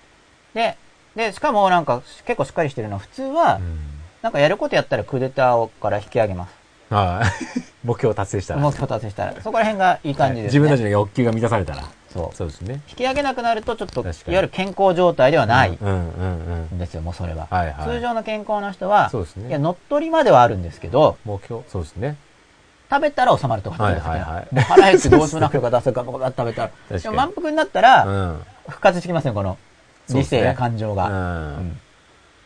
[0.53, 0.77] で、
[1.15, 3.79] で、しかもなんか結構しっかりしてるのは普通は、うん
[4.21, 6.53] なんかやることやったらクーデターをから引き上げます。
[6.89, 7.25] はい。
[7.83, 8.61] 目標を達成したら。
[8.61, 9.41] 目標達成したら。
[9.41, 11.83] そこら辺がいい感じです、ね自分たちの欲求が満たされたら。
[12.11, 12.35] そう。
[12.35, 12.81] そうですね。
[12.89, 16.75] 引き上げなくなると、ちょっと、いわゆる健康状態ではないうんうんうん。
[16.75, 17.47] んですよ、もうそれは。
[17.49, 17.87] はいはい。
[17.87, 22.17] 通常の健康な人は、そうですねいや、乗っ取りまではあるんですけど、目標そうですね。
[22.89, 26.71] 食べたら収まるとかはいはいはい腹減ってどうしようもなくて出せるか、バカバカ食べたら。
[26.97, 28.41] でも満腹になったら、うん。
[28.67, 29.57] 復活してきますよ、この、
[30.09, 31.07] 理性や感情うが。
[31.07, 31.79] ん。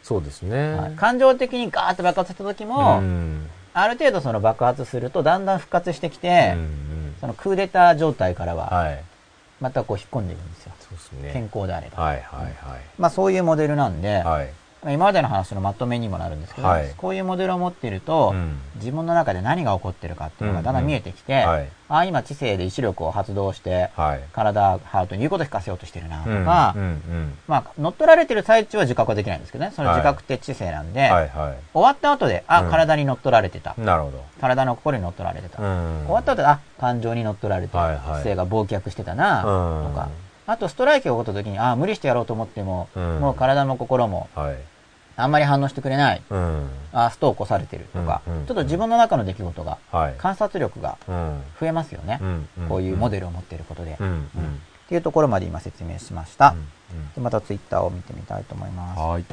[0.03, 0.73] そうですうんね。
[0.73, 3.49] はい感情的にガーッと爆発した時も、うん。
[3.73, 9.03] ある程度その爆発すると、だんだん復活してきうて、んうんそのクーデター状態からは、はい。
[9.61, 10.73] またこう引っ込んでいくんですよ。
[11.31, 12.03] 健康であれば。
[12.03, 12.53] はいはい
[12.97, 14.49] まあそういうモデルなんで、はい。
[14.91, 21.69] 今までの話のまとめにもなるんですけど、はいこういうモデルを持っていると、うん自分の中で何が起こってるかっていうのがだんだん見えてきて、はい。
[21.87, 24.23] ああ、今知性で意志力を発動して、はい。
[24.33, 27.37] 体、ハートに言うこと聞かせようとしてるなとうんか、うんうん。
[27.47, 33.75] まあ乗っ取られてる最中は自覚はできないんですけどね、その自覚って知性なんで、はいは終わった後で、あ、うん体に乗っ取られてた。
[33.77, 33.81] い。
[33.81, 34.21] なるほど。
[34.41, 35.63] 体の心に乗っ取られてた。
[35.63, 36.03] うん。
[36.05, 40.09] 終わった後で、あ、感情に乗っ取られて、はいはい知性が忘却してたな、うんとか。
[40.45, 44.57] あと、ストライキが起こった時に、あ、無理してやろうと思っても、うんもう体も心も、はい。
[45.15, 46.21] あんまり反応してくれない。
[46.29, 46.69] うん。
[46.91, 50.15] あ、ストを起こされてるとか、うんうんちょっと自分の中の出来事が、はい。
[50.17, 51.43] 観察力がうん。
[51.59, 52.19] 増えますよね。
[52.21, 53.21] うんこういうモデル。
[53.23, 53.97] ルを持っていることで。
[53.99, 54.17] うんうん。
[54.17, 54.27] っ
[54.87, 56.49] ていうところまで今説明しました。
[56.49, 58.99] うんでまたツイッターを見てみたいと思います。
[58.99, 59.25] はい。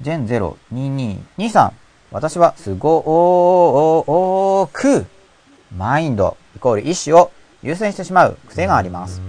[0.00, 0.26] ジェン
[0.72, 1.72] 02223。
[2.10, 5.06] 私はすごーく、
[5.74, 7.30] マインドイコール意志を
[7.62, 9.22] 優先してしまう癖があります。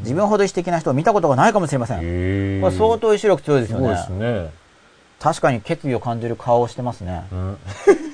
[0.00, 1.98] 自分ほど意志的な人を見たことがないかもしれません。
[1.98, 3.96] こへれ相当意志力強いですよね。
[3.96, 4.50] すね。
[5.18, 7.24] 確かに決意を感じる顔をしてますね。
[7.32, 7.58] うん。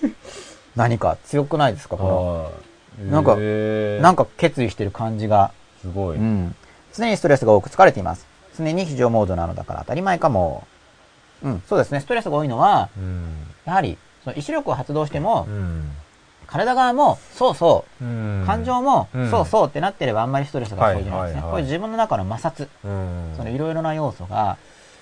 [0.75, 2.53] 何か強くないですかこの、はい
[2.99, 5.53] なんかなんか決意してる感じが。
[5.83, 6.17] すごい。
[6.17, 6.55] うん。
[6.95, 8.27] 常にストレスが多く疲れています。
[8.57, 10.67] 常に非常モードなのだから当たり前かも。
[11.43, 12.01] うん、そうですね。
[12.01, 13.27] ストレスが多いのは、うん。
[13.67, 15.91] やはり、その意志力を発動してもう、ん。
[16.47, 18.45] 体側も、そうそう、うん。
[18.47, 19.31] 感情も、うん。
[19.31, 21.43] そうそうってなってればあんまりストレスが生じないですね。
[21.43, 23.37] これ自分の中の摩擦、うん。
[23.37, 24.57] そのいろいろな要素が、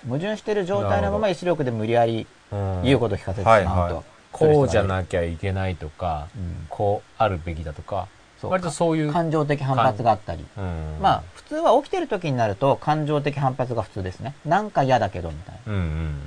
[0.07, 2.83] 矛盾している状態のまま意志力で無理やりうん。
[2.83, 3.71] 言うことを聞かせてしまうと。
[3.71, 4.05] はいはい。
[4.33, 6.67] こうじゃなきゃいけないとか、うん。
[6.69, 8.09] こうあるべきだとか、
[8.51, 9.13] 割とそういう。
[9.13, 10.45] 感情的反発があったり。
[10.57, 14.35] うんまあ、普通は起きてる時になると感情的反発が普通ですね。
[14.45, 15.73] なんか嫌だけど、みたいな。
[15.73, 16.21] うんうん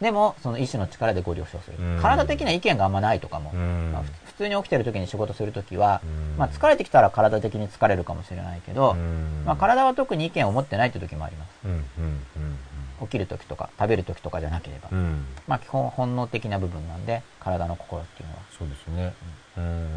[0.00, 1.76] でも、その意志の力でご了承する。
[1.78, 3.52] うん体的な意見があんまないとかも。
[3.52, 11.50] まあ、ふ普通に起きてる時に仕事する時は、うんまあ、疲れてきたら体的に疲れるかもしれないけど、うんまあ、体は特に意見を持ってないって時もあります。
[11.64, 12.58] うんうんうん
[13.00, 15.24] 起きる時とか食べる時とかじゃなければ、うん。
[15.46, 19.14] まあ基本本能的な部分なんで体の心っていうのはそうですね。
[19.56, 19.88] うん。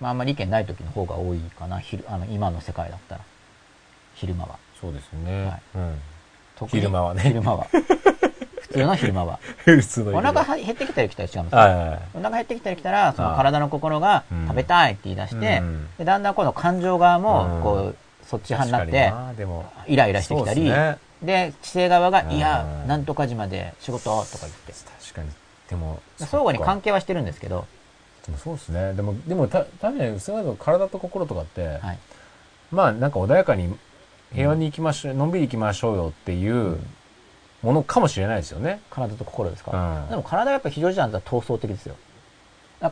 [0.00, 1.78] まああんまり意見ない時の方が多いかな。
[1.80, 3.20] 昼あの今の世界だったら。
[4.14, 4.58] 昼間は。
[4.80, 5.46] そうですね。
[5.46, 5.62] はい。
[5.76, 6.00] うん。
[6.56, 7.22] 特に昼間はね。
[7.22, 7.66] 昼間は。
[8.60, 9.38] 普通の昼間は。
[9.64, 11.58] 普通のお腹は減ってきたり来たり違うんですよ。
[11.58, 12.00] はいはいはい。
[12.14, 14.46] お腹減ってきたり来たらその体の心がうん。
[14.46, 15.88] 食べたいって言い出して、うん。
[15.98, 17.22] でだんだん今度感情側うん。
[17.22, 19.36] もこうそっち派になっ確
[19.86, 20.70] てイライラしてきたり
[21.22, 22.30] で知性側が「うん。
[22.32, 24.72] いやなんとか時まで仕事」とか言って。
[25.02, 25.30] 確かに。
[25.68, 27.66] でも、相互に関係係はしてるんですけど、
[28.28, 28.92] でもそうですね。
[28.92, 31.98] でも、でもた、確かに、少なくとも体と心とかって、はい、
[32.70, 33.74] まあ、なんか穏やかに、
[34.34, 36.78] 平和に行きましょう、のんびり行きましょうよっていう
[37.62, 38.80] ものかもしれないですよね。
[38.90, 40.10] 体と心ですか、うん。
[40.10, 41.96] でも体はやっぱ非常時だったら闘争的ですよ。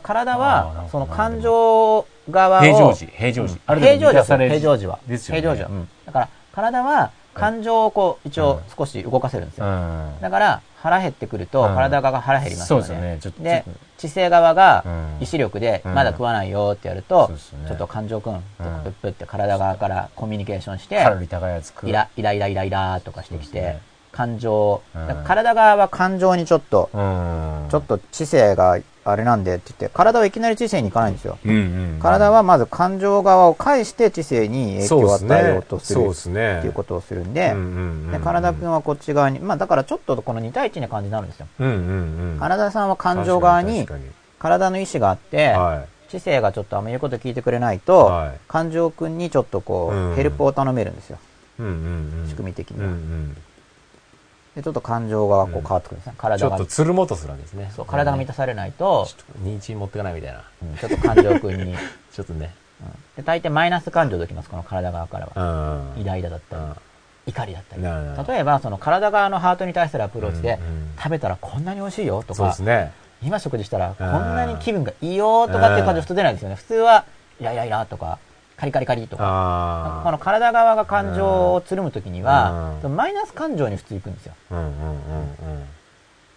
[0.01, 3.59] 体はその感情側を平常時、平常時。
[3.65, 4.99] 平常時ですよ満たされる平常時は。
[5.07, 5.41] ですよね。
[5.41, 5.89] 平常時は、うん。
[6.05, 10.21] だから体は感情をこう一応少し動かせるんですよ、うん。
[10.21, 11.75] だから腹減ってくるとうん。
[11.75, 12.85] 体側が腹減りますよね。
[12.85, 13.17] そうですよね。
[13.21, 13.79] ちょっとでちょっと。
[13.97, 15.17] 知性側がうん。
[15.21, 15.93] 意志力でうん。
[15.93, 17.31] まだ食わないよってやると、
[17.67, 21.89] ちょっと感情くんプップって体側からコミュニケーションして、カロリー高いやつ食う。
[21.89, 23.77] イライライライライラとかしてきて、
[24.11, 24.81] 感情、
[25.25, 27.67] 体側は感情にちょっと、うん。
[27.69, 28.77] ちょっと知性が
[29.09, 31.37] あれなんでって言って、体はいきなり知性に行かないんですよ。
[31.45, 31.55] うんう
[31.97, 31.99] ん。
[32.01, 36.57] 体はまず感情側を介して知性に影響を与えようとするすね。
[36.59, 41.47] っていうことをするんで、うんうんうんで体くんはこっち側に、まあだからちょっとこの2対1な感じになるんですよ。
[41.59, 41.73] うんうん
[42.33, 42.37] うん。
[42.39, 43.87] 体さんは感情側に
[44.39, 45.55] 体の意志があって。
[46.09, 51.17] 知性がちょっとあんま言うこと聞いてくれないと、はい感情くんにちょっとこう、うんヘルプを頼めるんですよ。
[51.59, 51.73] うんうん
[52.21, 52.29] うん。
[52.29, 52.91] 仕組み的にうんは。
[52.91, 53.37] うん。
[54.57, 56.13] で、ちょっと感情がこう変わってくるんですね。
[56.15, 56.65] ち体がょっと。
[56.65, 57.71] つるもとするわけですね。
[57.75, 60.41] そう、体が満たされないとち、ょっと認知持ってかないみたいな。
[60.63, 61.73] うんちょっと感情くんに。
[61.73, 61.77] う ん
[62.11, 62.55] ちょっとね。
[63.15, 65.75] で、大抵マイナス感情できます、この体側からうは。
[65.95, 66.01] ん。
[66.01, 66.75] イライラだったりうん、
[67.27, 67.83] 怒りだったり。
[67.83, 72.91] なるほど例えば、その体側のハートに対するアプローチでうんうん、食べたらこんなに美味しいよとかそうです、ね。
[73.21, 76.55] 今食事したらこんなに気分がいいよとかっていう感情普通出ないですよね。
[76.55, 77.05] 普通は、
[77.39, 78.17] イライライラとか、
[78.57, 80.03] カリカリカリとか。
[80.05, 84.33] あの体側が感情をつるむときにはう、マイナス感情に普通行くんですよ。
[84.51, 84.77] うんうんうん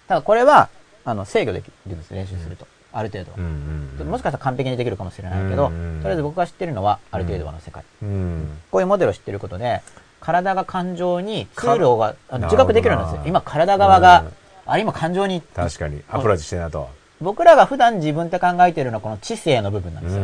[0.07, 0.69] ただこれは、
[1.05, 2.67] あの、制御できるんです、練習すると。
[2.93, 3.45] ある程度はうん。
[3.45, 4.09] うんうん。
[4.09, 7.85] もしかしたら完璧にできるかもしれないけど、とうんりあえず僕が知ってるのは、ある程度はの世界。
[8.03, 8.59] うん。
[8.73, 9.83] こういうモデルを知ってることで、
[10.21, 16.03] 体が感情に通路があのな自覚できるんですよ今体側がうん、あれ今感情に、確かに。
[16.11, 16.91] アプローチしてるなと。
[17.21, 20.23] 僕らが普段自分って考えてるのはこの知性の部分なんうですよ。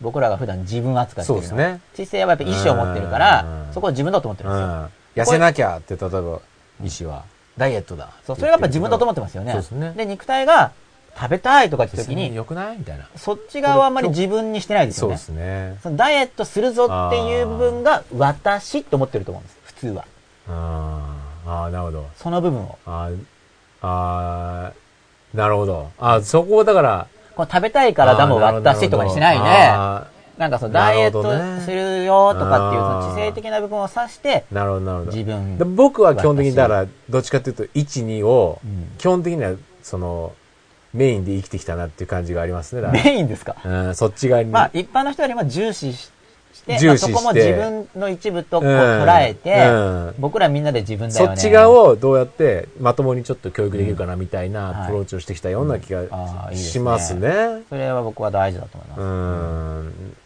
[0.00, 0.04] ん。
[0.04, 1.48] 僕らが普段自分扱いしてるのは。
[1.48, 4.66] そうですね知性はやっぱ意志を持ってるからう、んそこを自分だと思ってるんですよ。
[4.66, 4.88] うん。
[5.16, 6.40] 痩せなきゃって、例えば、
[6.84, 7.24] 医師は、
[7.56, 8.10] ダイエットだ。
[8.26, 9.52] そう、それがやっぱ自分だと思ってますよね。
[9.52, 10.72] そうですねで、肉体が
[11.16, 13.06] 食べたいとか言った時に、良くないみたいな。
[13.16, 15.16] そっち側はあんまり自分にしてないですよね。
[15.18, 15.78] そうですね。
[15.82, 19.58] そのダイエットするぞっていう部分が私と思ってると思うんです。
[19.64, 20.04] 普通は。
[20.48, 22.06] あーあー、なるほど。
[22.16, 22.78] その部分を。
[22.86, 23.18] あー
[23.82, 25.90] あー、なるほど。
[25.98, 27.06] あーそこをだから、
[27.40, 30.06] この食べたいからだもあーなるほど私とかにしないで、あ
[30.36, 31.22] なんかそのダイエット
[31.64, 35.12] するよとかっていうその知性的な部分を指して、ーなるほど、なるほど。
[35.12, 39.52] 自分で僕は基本的に、だから、どっちかというと、1、2をうん、基本的には、
[39.82, 40.32] その、
[40.92, 42.90] メインで生きてきたなっていう感じがありますね。
[43.04, 43.56] メインですか？
[43.64, 44.50] うん、そっち側に。
[44.50, 46.19] まあ一般の人よりも重視しして、
[46.60, 48.76] してまあそこも自分の一部とこううん。
[48.76, 50.14] 捉えて、うん。
[50.18, 51.36] 僕らみんなで自分だよね。
[51.36, 56.70] そっち側をどうやってまともにちょっと教育できるかなみたいなはいアプローチをしてきたような気があーいいですね。
[56.72, 57.62] しますね。
[57.68, 60.19] それは僕は大事だと思います。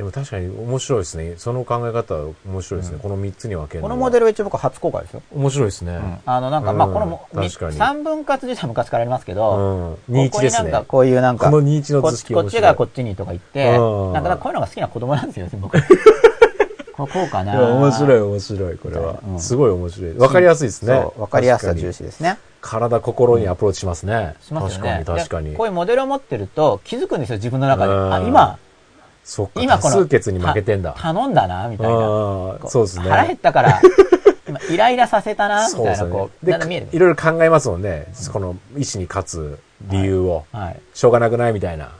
[0.00, 0.10] うん。
[0.10, 1.34] でも確かに面白いですね。
[1.36, 2.98] その考え方は面白いですね。
[3.02, 3.82] この3つに分ける。
[3.82, 5.22] このモデルは一応僕初公開ですよ。
[5.34, 6.20] 面白いですね。
[6.26, 10.14] あの、なんか、まあ、うんこのも、確かに三分割自体は昔からありますけど、うん。
[10.14, 10.84] 21ですねここになんか。
[10.88, 15.78] こういうなんか、この21の図式こっちがこっちにとか言って、うんなんかこういうのが好きな子供なんですよ、僕。
[16.96, 17.60] こうこうかな。
[17.60, 19.34] 面白い面白い、これはう。
[19.34, 20.12] んすごい面白い。
[20.12, 21.04] 分かりやすいですね。
[21.16, 22.38] わかりやすさ重視ですね。
[22.60, 24.34] 体、心にアプローチしますね。
[24.42, 25.02] しますよね。
[25.04, 25.66] 確かに、確かにでこう。
[25.66, 27.92] いうモデルを持ってると気づくんですよ、自分の中で。
[27.92, 28.58] うんあ、今、
[29.24, 29.96] そっか、今この。
[29.96, 30.92] 多数決に負けてんだ。
[30.92, 31.92] た頼んだな、みたいな。
[32.68, 33.08] そうですね。
[33.08, 33.80] 腹減ったから、
[34.48, 36.88] 今、イライラさせたな、みたいな、こう、でだんだん見える。
[36.92, 38.06] いろいろ考えますもんね。
[38.32, 40.44] この意志に勝つ理由を。
[40.52, 40.80] はい。
[40.94, 41.90] しょうがなくないみたいな。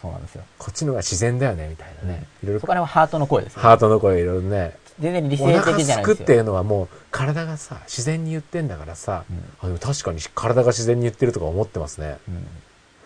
[0.00, 0.42] そうなんですよ。
[0.58, 2.24] こっちのが自然だよね、みたいなね。
[2.42, 3.60] いろいろそこら辺はハートの声ですよ。
[3.60, 4.76] ハートの声いろいろね。
[4.98, 6.26] 全然理お性的じゃないですよ。
[6.26, 9.24] ていうのはもう体がさ、自然に言ってんだからさ、
[9.60, 12.16] あでも確かに体が自然に言ってるとか思ってますね。
[12.28, 12.46] うん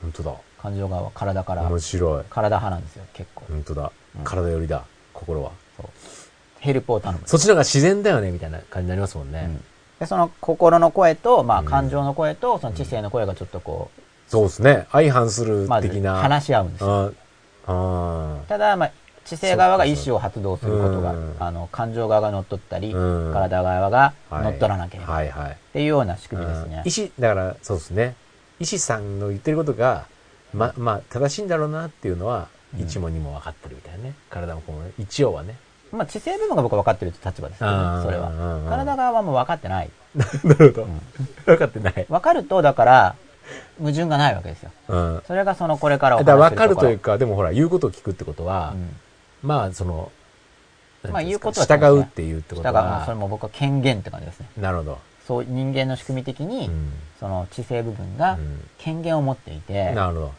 [0.02, 0.34] 本当だ。
[0.62, 2.24] 感情側は体から、面白い。
[2.30, 3.44] 体派なんですよ、結構。
[3.48, 3.92] 本当だ。
[4.24, 4.84] 体寄りだ。
[5.12, 5.52] 心は。
[5.76, 5.86] そう
[6.60, 7.22] ヘルプを頼む。
[7.26, 9.44] そっちの方が自然だよね、みたいな感じになりますもんね。
[9.46, 9.64] うん
[10.00, 13.90] で、その心の声と、まあうん感情の声と、その知性の声がちょっとこ
[14.28, 14.86] そうですね。
[14.90, 16.16] 相反する的な。
[16.16, 17.12] 話し合うんですよ。
[17.66, 18.90] ああただ、まあ、
[19.24, 25.56] 知知性側が意思を発動することがうん、あの、感情側が乗っ取ったり、うん体側がはい乗っ取らなければ、っはいはい。
[25.74, 26.82] ていうような仕組みですね。
[26.86, 28.16] 石、だから、そうですね。
[28.58, 30.06] 石さんの言ってることが、
[30.52, 34.14] ま、まあ、正しいんだろうなっていうのは、うん一も二も分かってるみたいなね。
[34.30, 35.56] 体もこうね、一応はね。
[35.90, 38.68] まあ、知性部分が僕は分かってるって立場ですね、それはうん。
[38.68, 39.90] 体側はもう分かってない。
[40.14, 40.24] な
[40.54, 40.86] るほど。
[41.46, 42.06] 分かってない。
[42.08, 43.16] 分かると、だから、
[43.78, 44.70] 矛盾がないわけですよ。
[44.86, 45.22] うん。
[45.26, 48.96] それがそのこれからおだ分かるというこか、でもほら、言うことを聞くってことはろ、うん
[49.42, 50.12] まあ、その、
[51.10, 54.48] まあ言うことは従うっていうってことだからもうそれは、も僕は権限って感じですね。
[54.58, 54.98] なるほど。
[55.26, 60.32] そう、人間の仕組み的に、うんその知性部分がうん権限を持っていて、なるほど。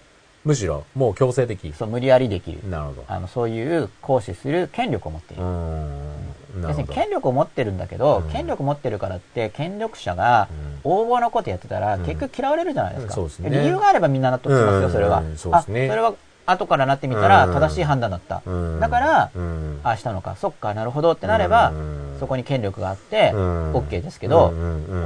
[0.44, 1.72] むしろ、もう強制的。
[1.74, 2.68] そう、無理やりできる。
[2.68, 3.06] なるほど。
[3.08, 5.44] あの、そういう行使する権力を持っている。
[5.44, 5.90] うーん。
[5.90, 6.14] なる
[6.54, 6.68] ほど。
[6.70, 10.48] 要するに権力を持ってるんだけど、うん権力を持ってるからって、権力者が
[10.84, 13.14] 応募のことやってたら、うん結局嫌われるじゃないですか。
[13.14, 15.20] うんそうですね理由があればみんな納得しますよ、うんそれは。
[15.20, 16.14] うんそうですねあ、それは
[16.46, 18.42] 後からなってみたらうん正しい判断だった。
[18.46, 24.54] うんだから、うんああしたのか、そっか、なるほどってなれば、うんそこに権力があって、うん OK ですけど、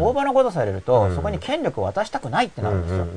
[0.02, 3.08] 大場のことされると、うんそこに権力を渡したくないってなるんですよ。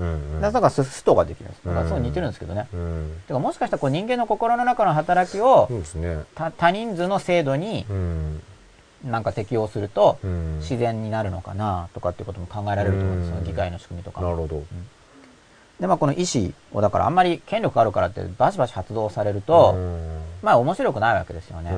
[0.40, 1.62] だからスストができるんです。
[1.66, 2.68] だからそう似てるんですけどね。
[2.72, 3.12] うん。
[3.26, 5.68] てかもしかしたらこう人間の心の中の働きを
[6.58, 8.42] 多人数の制度にうん。
[9.04, 14.30] なんか適用するとうん自然になるのかなとかっていうことも考えられると思うんですよ、うん議会の仕組みとかな。
[14.30, 14.64] るほど。
[15.80, 19.76] で、まあこの意思をだからあんまり権力があるからってバシバシ発動されると、
[20.42, 21.70] まあ面白くないわけですよね。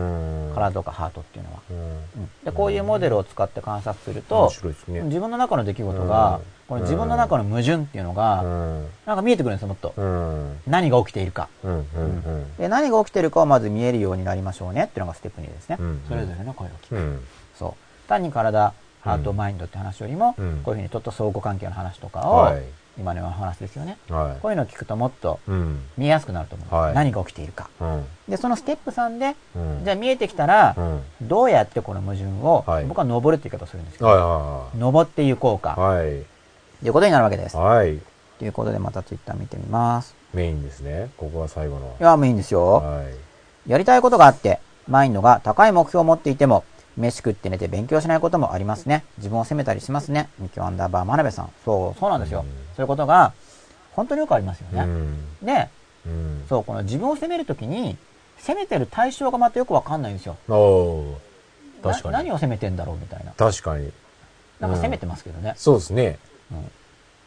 [0.55, 1.61] 体とかハートっていうのは。
[2.45, 4.53] で、こういうモデルを使って観察する面と、
[4.89, 5.01] ね。
[5.03, 8.87] 自分の中の出来事がうん、この自分の中の矛盾っていうのうが、ん。
[9.05, 9.93] なんか見えてくるんですよ、もっと。
[9.97, 10.61] うん。
[10.67, 11.49] 何が起きているか。
[12.59, 15.77] で、何が起きているかをまず見えるようになりましょうねっていうのがステップ2ですね。
[15.79, 16.97] うんそれぞれの声を聞く。
[16.97, 17.21] うん。
[17.59, 18.09] そう。
[18.09, 18.73] 単に体、
[19.03, 22.63] ハート、マインドって話よりも、うんこういうふうにちょっと相互関係の話とかを、はい
[22.99, 23.97] 今のような話ですよね。
[24.09, 25.41] はこういうのを聞くともっと。
[25.97, 27.69] 見えやすくなると思う何が起きているか。
[27.81, 28.05] うん。
[28.29, 29.85] で、そのステップ3で、うん。
[29.85, 31.03] じゃあ見えてきたら、うん。
[31.23, 36.25] どうやってこの矛盾を、はい僕は登るって言い方をするんですけど、はいは登っていこうか、いはい。
[36.81, 37.57] ということになるわけです。
[37.57, 37.99] はい。
[38.39, 40.15] ということでまたツイッター見てみます。
[40.33, 41.11] メインですね。
[41.17, 41.95] ここが最後の。
[42.01, 42.75] いや、もういいんですよ。
[42.75, 43.71] はい。
[43.71, 46.65] やりたいことがあって、マインドが高い目標を持っていても、
[46.97, 49.05] 飯食って寝て勉強しないこともありますね。
[49.19, 50.29] 自分を責めたりしますね。
[50.39, 51.51] ミキアンダーバー真鍋さん。
[51.65, 52.41] そう、そうなんですよ。
[52.41, 53.35] うんそういうことが、
[53.93, 54.83] 本当によくありますよね。
[54.83, 55.47] うん。
[55.47, 55.69] で、
[56.07, 56.45] うん。
[56.49, 57.97] そう、この自分を責めるときに、
[58.39, 60.37] 責めてる対象がまたよくわかんないんですよ。
[61.83, 62.15] 確かに。
[62.15, 63.33] 何を責めてんだろうみたいな。
[63.33, 63.93] 確かに。
[64.61, 65.55] なんか責めてますけどね。
[65.57, 66.19] そうですね。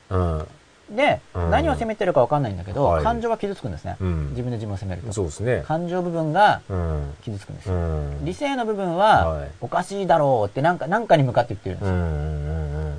[0.09, 0.47] うんうん。
[0.95, 3.97] で、うん何を責めてるかわかんないんだけど、はい感情が傷つくんですね。
[3.99, 5.11] うん自分で自分を責めると。
[5.13, 5.63] そうですね。
[5.65, 7.13] 感情部分がうん。
[7.23, 7.79] 傷つくんですうよ。
[7.79, 8.25] ん。
[8.25, 11.95] 理性の部分は、はいおかしいだろうってなんか、なんかに向かって言ってるんですよ。
[11.95, 12.97] うん。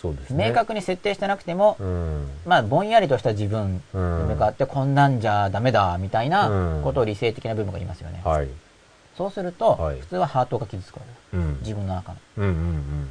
[0.00, 0.48] そうですね。
[0.48, 2.28] 明確に設定してなくても、うん。
[2.46, 8.20] まあ、ぼんやりとした自分に向かって、こんなんじゃダメだ、みたいなうんことを理性的な部分が言いますよね。
[8.24, 8.48] はい。
[9.16, 11.02] そうすると、はい普通はハートが傷つくわ
[11.32, 11.44] けです。
[11.44, 11.58] うん。
[11.62, 12.18] 自分の中の。
[12.38, 13.08] うんうんうん。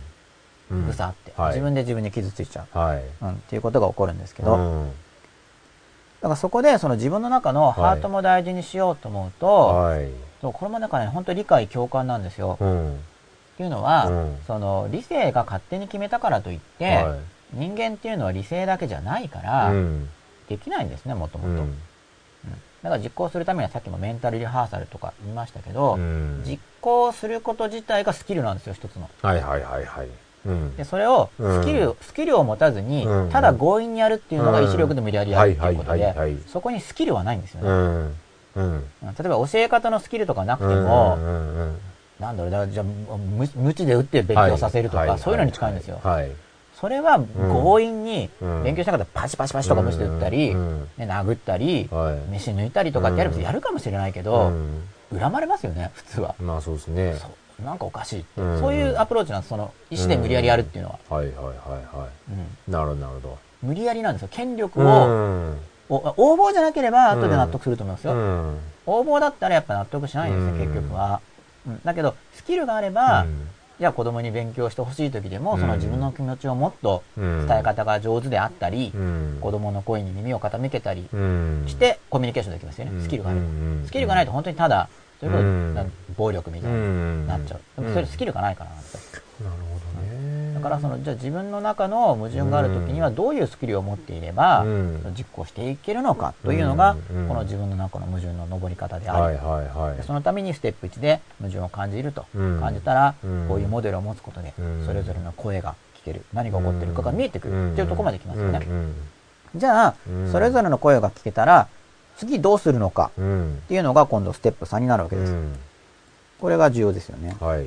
[0.70, 2.78] ぐさって、はい自分で自分に傷ついちゃう。
[2.78, 3.04] はい。
[3.22, 4.92] うん、っていうことが起こるんですけど、だうん
[6.22, 10.10] からそこでその自分の中のハートも大事にしようと思うと、はい。
[10.42, 12.58] そうこれもなんかね、本当理解共感なんですよ。
[12.60, 12.96] うん。
[12.96, 12.98] っ
[13.58, 17.20] ていうのは、うんその理性が勝手に決めたからといって、はい
[17.54, 20.10] 人間っていうのは理性だけじゃないから、うん。
[20.50, 21.64] できないんですね、もともと。
[21.64, 21.78] うん。
[22.84, 29.10] だから実行するためにはさっきもメンタルリハーサルとか言いましたけど、うん実行すること自体がスキルなんですよ、一つの。
[29.22, 30.08] はいはいはいはい。
[30.48, 30.76] うん。
[30.78, 34.66] で、それをうんスキル、スキルを持たずにうん、ただ強引にやるっていうのがうん。
[34.66, 36.16] 意志力で無理やりやるっていうことで
[36.48, 38.14] そこにスキルはないんですよね。
[38.56, 41.18] 例えば教え方のスキルとかなくてうんも、
[42.20, 46.00] なんだろう、だからじゃあ無無知で打って勉強させるとか、はいそういうのに近いんですよ。
[46.04, 46.32] はい。
[46.80, 48.64] それは強引にうん。
[48.64, 50.88] 勉強しなかったらパチパチパチとか無視で打ったり、うん。
[50.98, 52.32] ね殴ったり、はい。
[52.32, 54.88] 飯抜いたりとかってやるうんやるかもしれないけうど、ん。
[55.20, 56.36] 恨まれますよね、普通は。
[56.40, 57.16] まあそうですね。
[57.64, 58.60] なんかおかしいって、うん。
[58.60, 61.00] そういうアプローチなんです、その意思で無理やりやるっていうのは。
[61.10, 62.40] はいはいはいはうん。
[62.40, 62.72] い。
[62.72, 64.30] なるほどなるほ無理やりなんですよ。
[64.32, 64.86] 権力ど。
[64.86, 65.56] を、
[65.90, 68.14] 応募じゃなければ後で納得すると思いますよ。
[68.14, 68.58] うん。
[68.86, 70.74] 応募だったらやっぱ納得しないんですね、うん。
[70.74, 71.22] 結局は。
[71.68, 73.48] うん、だけど、スキルがあれば、うん。
[73.80, 75.60] じゃあ子供に勉強してほしい時でも、うん。
[75.60, 77.48] その自分の気持ちをもっとうん。
[77.48, 79.38] 伝え方が上手であったり、うん。
[79.42, 81.64] 子供の声に耳を傾けたりうん。
[81.68, 83.02] して、コミュニケーションできますよね、うん。
[83.02, 83.46] スキルがあれば。
[83.46, 83.84] うん。
[83.86, 85.74] スキルがないと本当にただ、そういうこと、うん。
[85.74, 87.82] なん暴力みたいになっちゃう。
[87.82, 89.22] でもそれスキルがないからなんですよ。
[89.44, 90.54] なるほどね。
[90.56, 95.14] だからその、じゃあ自分の中の矛盾がある時にはどういうスキルを持っていれば、うん。
[95.16, 97.28] 実行していけるのかというのが、うん。
[97.28, 99.98] この自分の中の矛盾の登り方であり、はいはいはい。
[99.98, 100.04] で。
[100.04, 102.60] そのためにステップ1で矛盾を感じると、うん。
[102.60, 103.46] 感じたら、うん。
[103.48, 104.86] こういうモデルを持つことで、うん。
[104.86, 108.62] それぞれの声が聞ける、何が起こってるかが見えてくうんるっていうところまで来ますよね。
[108.68, 108.96] うん。
[109.56, 110.32] じゃあ、うん。
[110.32, 111.68] それぞれの声が聞けたら、
[112.18, 115.32] 次どうするのかうんっていうのが今度ステップ3になるわけです。
[115.32, 115.58] うん
[116.40, 117.36] これが重要ですよね。
[117.40, 117.66] はい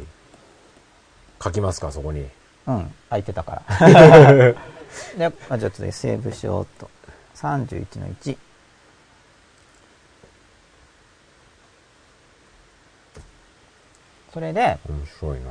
[1.43, 2.27] 書きますかそこに
[2.67, 2.95] うん。
[3.09, 4.55] 空いてたから。
[5.17, 6.91] で、まあ、じゃあちょっとセーブしようと。
[7.37, 8.37] 31の1。
[14.33, 15.51] それで、面白いな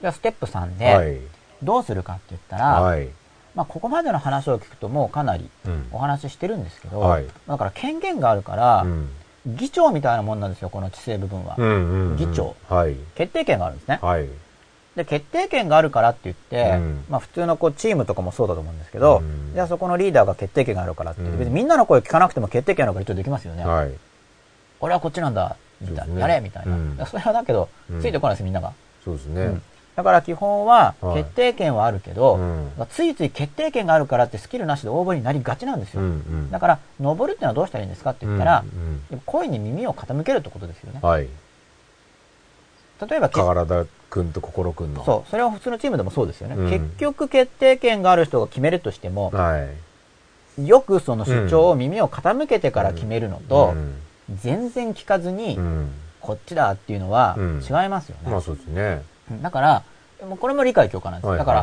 [0.00, 1.20] じゃあステップ3はいで、
[1.62, 3.08] どうするかって言ったら、はい
[3.54, 5.86] まあ、ここまでの話を聞くともうかなりうん。
[5.92, 7.26] お話ししてるんですけど、はい。
[7.46, 9.08] だから権限があるから、うん。
[9.44, 11.56] 議長みたいなもんなんですよ、この知性部分は。
[11.58, 12.16] うんうんうん。
[12.16, 12.56] 議長。
[12.68, 12.96] はい。
[13.14, 13.98] 決定権があるんですね。
[14.00, 14.26] はい。
[14.96, 17.04] で、決定権があるからって言って、うん。
[17.08, 19.52] まあ普通のこうチームとかもそうだと思うんですけど、うん。
[19.54, 23.64] じゃあそこのリーダーが決定権があるからって別にみんなの声聞かなくても決定権あるから一応できますよね。
[23.64, 23.92] はい。
[24.80, 26.14] 俺はこっちなんだ、みたいな。
[26.14, 26.20] ね。
[26.20, 26.66] やれみたい
[26.98, 27.06] な。
[27.06, 28.72] それはだけど、うんついてこないです、みんなが。
[29.04, 29.42] そうですね。
[29.42, 29.62] うん
[29.94, 31.22] だから基本ははい。
[31.22, 32.70] 決定権はあるけど、うん。
[32.90, 36.00] ついつい決定権があるからってスキルなしで応募になりがちなんですよ。
[36.00, 36.50] うんうん。
[36.50, 41.00] だから、登るってのはどうしたらいいんですかって言ったら、うんでも声に耳を傾けるってことですよね。
[41.02, 41.08] うん。
[41.08, 41.28] はい。
[43.08, 45.04] 例えば、け川原田君と心君の。
[45.04, 46.54] そう、それは普通のチームでもそうですよね。
[46.56, 46.70] うん。
[46.70, 49.68] 結局決定権がある人が決めるとしても、は
[50.58, 50.66] い。
[50.66, 53.96] よくその主張を耳を傾けてから決めるのと、うん。
[54.36, 55.90] 全然聞かずに、うん。
[56.20, 57.60] こっちだっていうのはうん。
[57.62, 58.30] 違いますよね。
[58.30, 59.02] まあそうですね
[59.40, 59.82] だから、
[60.38, 61.28] これも理解共感なんです。
[61.28, 61.62] はいだから、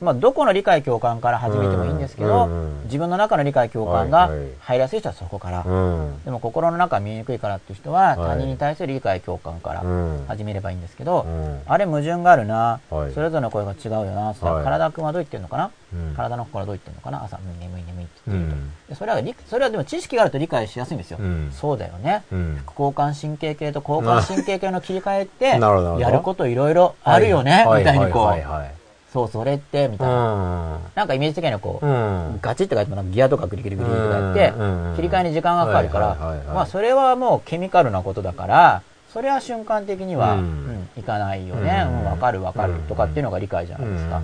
[0.00, 2.52] まあ、どこの理解共感から始めてもいいんですけど、うん。
[2.52, 6.24] うん自分の中の理解共感が入りやすい人はそこから、うん。
[6.24, 8.28] でも心の中見えにくいからっていう人は、はい。
[8.30, 10.24] 他人に対する理解共感からうん。
[10.26, 11.62] 始めればいいんですけど、うん。
[11.66, 13.12] あれ矛盾があるな、はい。
[13.12, 14.64] それぞれの声が違うよな、さはい。
[14.64, 16.14] 体くんはどう言ってるのかな、うん。
[16.16, 17.22] 体の心はどう言ってるのかな？
[17.22, 18.94] 朝、うん眠い眠いってう言ってると。
[18.96, 21.18] それは理、それはでも知識があると理解しやすいんですよ。
[21.20, 21.50] うん。
[21.52, 22.24] そうだよね。
[22.32, 22.56] うん。
[22.56, 25.60] 副交感神経系と交感神経系の切り替えって、
[26.00, 27.78] やることいろいろあるよね、はい。
[27.80, 28.42] みたいにこう、はい。
[28.42, 28.60] はい。
[28.60, 28.79] はい
[29.12, 30.80] そう、それって、みたいな。
[30.94, 32.38] なんかイメージ的にはこう、うん。
[32.40, 36.16] ガチって書いてもなんかギアとかグリグリグリとかやってうん、切り替えに時間がかかるから
[36.54, 38.82] まあそれはもうケミカルなことだから、
[39.12, 42.00] それは瞬間的には、ううんん、いかないよね、うん。
[42.00, 44.20] うん、わかるわかるとかっていうのが理解じゃないですか。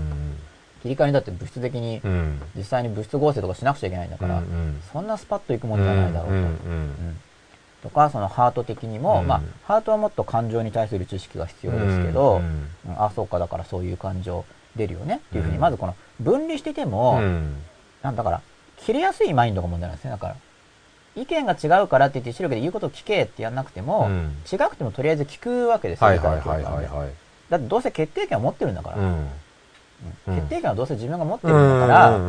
[0.82, 2.40] 切り替えにだって物質的にう、ん。
[2.54, 4.42] 実際に物質合成とかしなくちゃいけないんだから
[4.92, 6.28] そんなスパッといくもんじゃないだろう
[7.82, 7.88] と。
[7.88, 9.28] とか、そのハート的にも、うん。
[9.28, 12.42] まあ、ハートはもっと感情に対する知識が必要ですけど、
[12.96, 14.44] あ、そうか、だからそういう感情
[14.76, 15.60] 出るよねっていうふうに、うん。
[15.60, 17.54] まずこの分離しててうも、ん。
[18.02, 18.40] なんだから、
[18.78, 20.10] 切れやすいマインドが問題なんですね。
[20.10, 20.36] だから、
[21.16, 24.36] 意見が違うからって言って、白けで言うことを聞けってやんなくても、うん。
[24.50, 27.10] 違くてもとりあえず聞くわけですよ、はいはいはいはい
[27.48, 29.04] だってどうせ決定権を持ってるんだから、うん。
[29.04, 29.10] うん。
[29.10, 29.28] うん
[30.26, 32.20] 決定権はどうせ自分が持ってるんだから、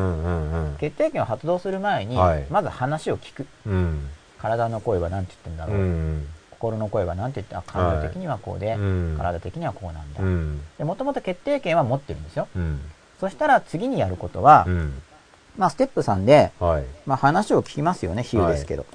[0.79, 2.45] 決定権を発動する前に、はい。
[2.49, 3.45] まず話を聞く。
[3.65, 4.09] うん。
[4.39, 5.75] 体の声は何て言ってんだう。
[5.75, 6.21] ろう。
[6.57, 9.15] ん心の声は何て言って、あ、感情的にはこうで、うん。
[9.17, 10.21] 体的にはこうなんだ。
[10.21, 10.61] うん。
[10.77, 12.47] で、もともと決定権は持ってるんですよ。
[12.55, 12.81] うん。
[13.19, 15.01] そしたら次にやることは、うん。
[15.57, 16.85] まあ、ステップ3で、はい。
[17.05, 18.85] まあ、話を聞きますよね、比喩ですけど。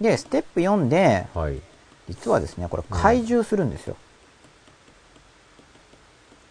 [0.00, 1.60] で、ステップ4で、はい。
[2.08, 3.96] 実はですね、これ怪獣するんですよ。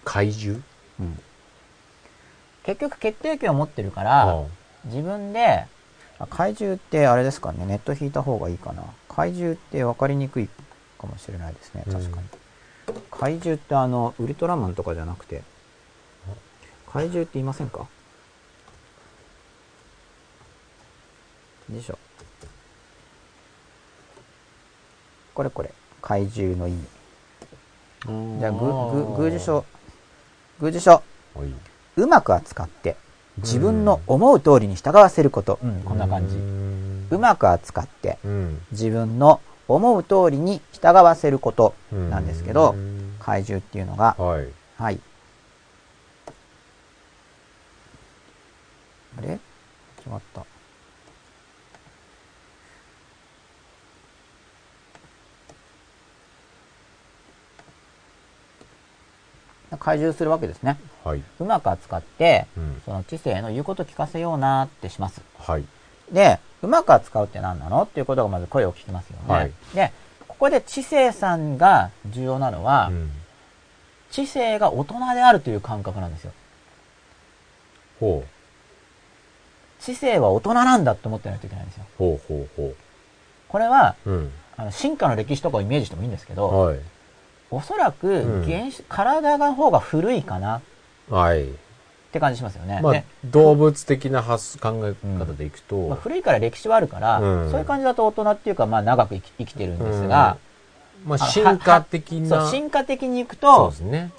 [0.05, 0.61] 怪獣
[0.99, 1.19] うん。
[2.63, 4.43] 結局決定権を持ってるから、
[4.85, 5.67] 自分で、あ
[6.27, 8.83] 怪獣ってあれですかね、ネット引いた方がいいかな。
[9.07, 10.49] 怪獣って分かりにくい
[10.97, 12.27] かもしれないですね、確かに。
[13.11, 15.43] 怪獣ってあの、ウルトラマンとかじゃなくて、
[16.91, 17.87] 怪獣って言いませんか？
[21.69, 21.97] でしょ。
[25.33, 25.71] これこれ、
[26.01, 28.39] 怪獣の意味。
[28.39, 29.63] じゃあ、ぐ、ぐ、宮司書、
[30.59, 30.91] 宮司書。
[30.91, 31.01] は
[31.45, 31.53] い
[31.95, 32.97] うまく扱って、
[33.41, 35.59] 自分の思う通りに従わせること。
[35.63, 36.35] うん、こんな感じ。
[36.35, 36.39] じ
[37.11, 44.47] うまく扱って、うん自分の思う通りに従わせることなんですけどう、ん怪獣っていうのが、はい
[44.77, 44.99] はい。
[49.17, 49.29] あれ？
[49.29, 49.39] 違っ
[50.33, 50.45] た。
[59.77, 60.77] 怪獣するわけですね。
[61.09, 61.23] はい。
[61.39, 62.81] うまく扱って、うん。
[62.85, 65.21] その知性の言うこと聞かせようなってします。
[65.39, 65.65] はい。
[66.11, 67.83] で、うまく扱うって何なの？
[67.83, 69.33] っていうことがまず声を聞きますよね。
[69.33, 69.51] はい。
[69.73, 69.91] で、
[70.27, 73.11] ここで知性さんが重要なのは、うん。
[74.11, 76.31] 知性が大人であるという感覚なんですよ。
[77.99, 78.23] ほ
[79.79, 81.85] 知性は大人なんだって思ってないといけないんですよ。
[81.95, 82.49] うほうほう。
[82.55, 82.73] ほ
[83.47, 84.31] これは、ううん。
[84.57, 86.79] あの進化の歴史とかをイメージしてもいいんですけど、はい。
[87.51, 88.45] おそらくうん。
[88.45, 90.57] 原始、体が方が古いかな。
[90.57, 90.61] っ
[91.09, 91.47] はい
[92.11, 92.79] て感じしますよね。
[92.81, 100.37] まあで動物的な発考え方でいくとまあ、古いから歴史はあるから、うんそういう感じだと大人っていうか、まあ長く生き生きてるんですが、
[101.05, 104.11] まああ進化的そうな進化的にいくそうとで、すね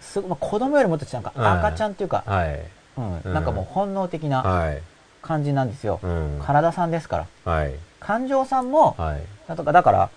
[0.00, 2.60] すごまあ、子供よりもっとなんかはい赤ちゃんっていうか、はい
[2.98, 4.82] うんうんなんかもう本能的なはい
[5.26, 5.98] 感じなんですよ。
[6.02, 6.40] うん。
[6.40, 7.52] 体さんですから。
[7.52, 7.74] はい。
[7.98, 9.22] 感情さんも、はい。
[9.48, 10.10] だとか、だから、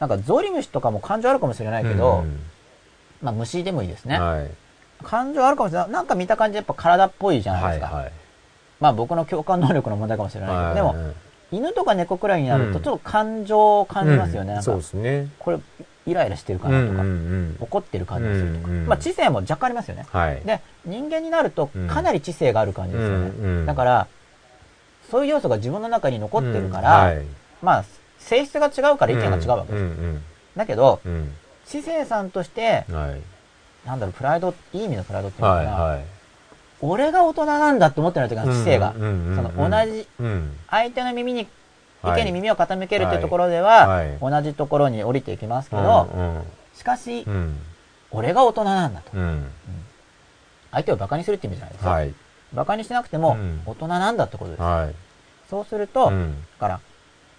[0.00, 2.40] なんかゾウリムシとかも感情あるかもしれないけど、うん
[3.22, 4.18] まあ虫でもいいですね。
[4.18, 4.50] はい。
[5.02, 5.90] 感情あるかもしれない。
[5.90, 7.86] なんか見た感じやっぱ体っぽいじゃないですか。
[7.94, 8.04] はい。
[8.04, 8.12] はい。
[8.80, 11.14] まあ僕の共感能力の問題かもしれないけど、はいでも、
[11.52, 14.54] 犬とか猫くらいになるとうんちょっと感情を感じますよね。
[14.54, 15.28] うんそうで、すね。
[15.38, 15.58] これ、
[16.06, 18.68] イライラしてるかうんなとか、うん怒ってる感じがするとか。
[18.68, 20.06] うんうんまあ知性も若干ありますよね。
[20.10, 20.40] はい。
[20.44, 23.30] で、人間になるとうんかなり知性がある感じですよね。
[23.38, 24.06] うんうんだから、
[25.10, 27.22] そういう要素が自分の中に残ってるから、はい
[27.62, 27.84] まあ、
[28.18, 29.82] 性質が違うから意見が違うわけです。
[29.82, 30.22] うん
[30.56, 31.32] だけど、うんうん
[31.66, 32.84] 知性さんとして。
[33.86, 36.04] なんだろう、プライド、いい意味のプライドっていうのかな、はいはい。
[36.80, 40.56] 俺が大人なんだって思ってない時の知性が、うんうんうんうんその同じ、うん。
[40.68, 41.46] 相手の耳に、意
[42.06, 46.42] はい見に耳を傾けるっていうところでは、はい同じところに降りていきますけど、うん
[46.74, 47.58] しかし、うん
[48.10, 49.10] 俺が大人なんだと。
[49.14, 49.46] うん
[50.72, 51.90] 相手を馬鹿にするって意味じゃないですよ。
[51.90, 52.14] はい。
[52.52, 54.62] 馬鹿にしなくてもうん、大人なんだってことです。
[54.62, 54.94] はい。
[55.48, 56.80] そうすると、うんだから、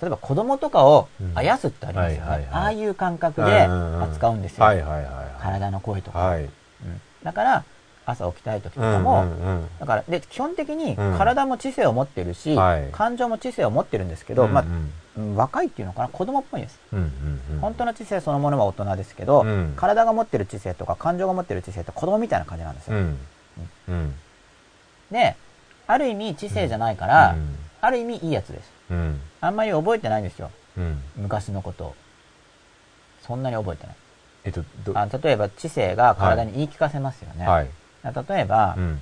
[0.01, 2.47] 例えば子供とかをうんあやすってありますよね。
[2.51, 4.65] ああいう感覚で扱うんですよ。
[5.41, 6.19] 体の声とか。
[6.19, 6.43] はい。
[6.43, 6.51] うん。
[7.23, 7.63] だから、
[8.05, 11.17] 朝起きたい時とうんかも、うんうんだから、で、基本的にうん。
[11.17, 12.89] 体も知性を持ってるし、はい。
[12.91, 15.31] 感情も知性を持ってるんですけど、まあ、うんうん。
[15.31, 16.79] うん若いっていうのかな、子供っぽいんです。
[16.93, 17.05] うんうん
[17.55, 17.59] うん。
[17.59, 19.73] 本当の知性そのものは大人ですけど、うん。
[19.75, 22.97] 体が持ってる知性とか感情が持ってる知性って子供みたいな感じなんですよ。
[22.97, 23.17] うん。
[23.87, 24.13] うん。
[25.11, 25.35] で、
[25.87, 27.55] ある意味知性じゃないから、うん。
[27.81, 28.76] ある意味いいやつです。
[28.89, 30.51] うんあんまり覚えてないんですよ。
[30.77, 31.95] うん昔のことを。
[33.21, 33.95] そんなに覚えてない。
[34.45, 37.47] えっとどあ例えば知性が体に言い聞かせますよね。
[37.47, 37.69] はい
[38.29, 38.99] 例えば、うん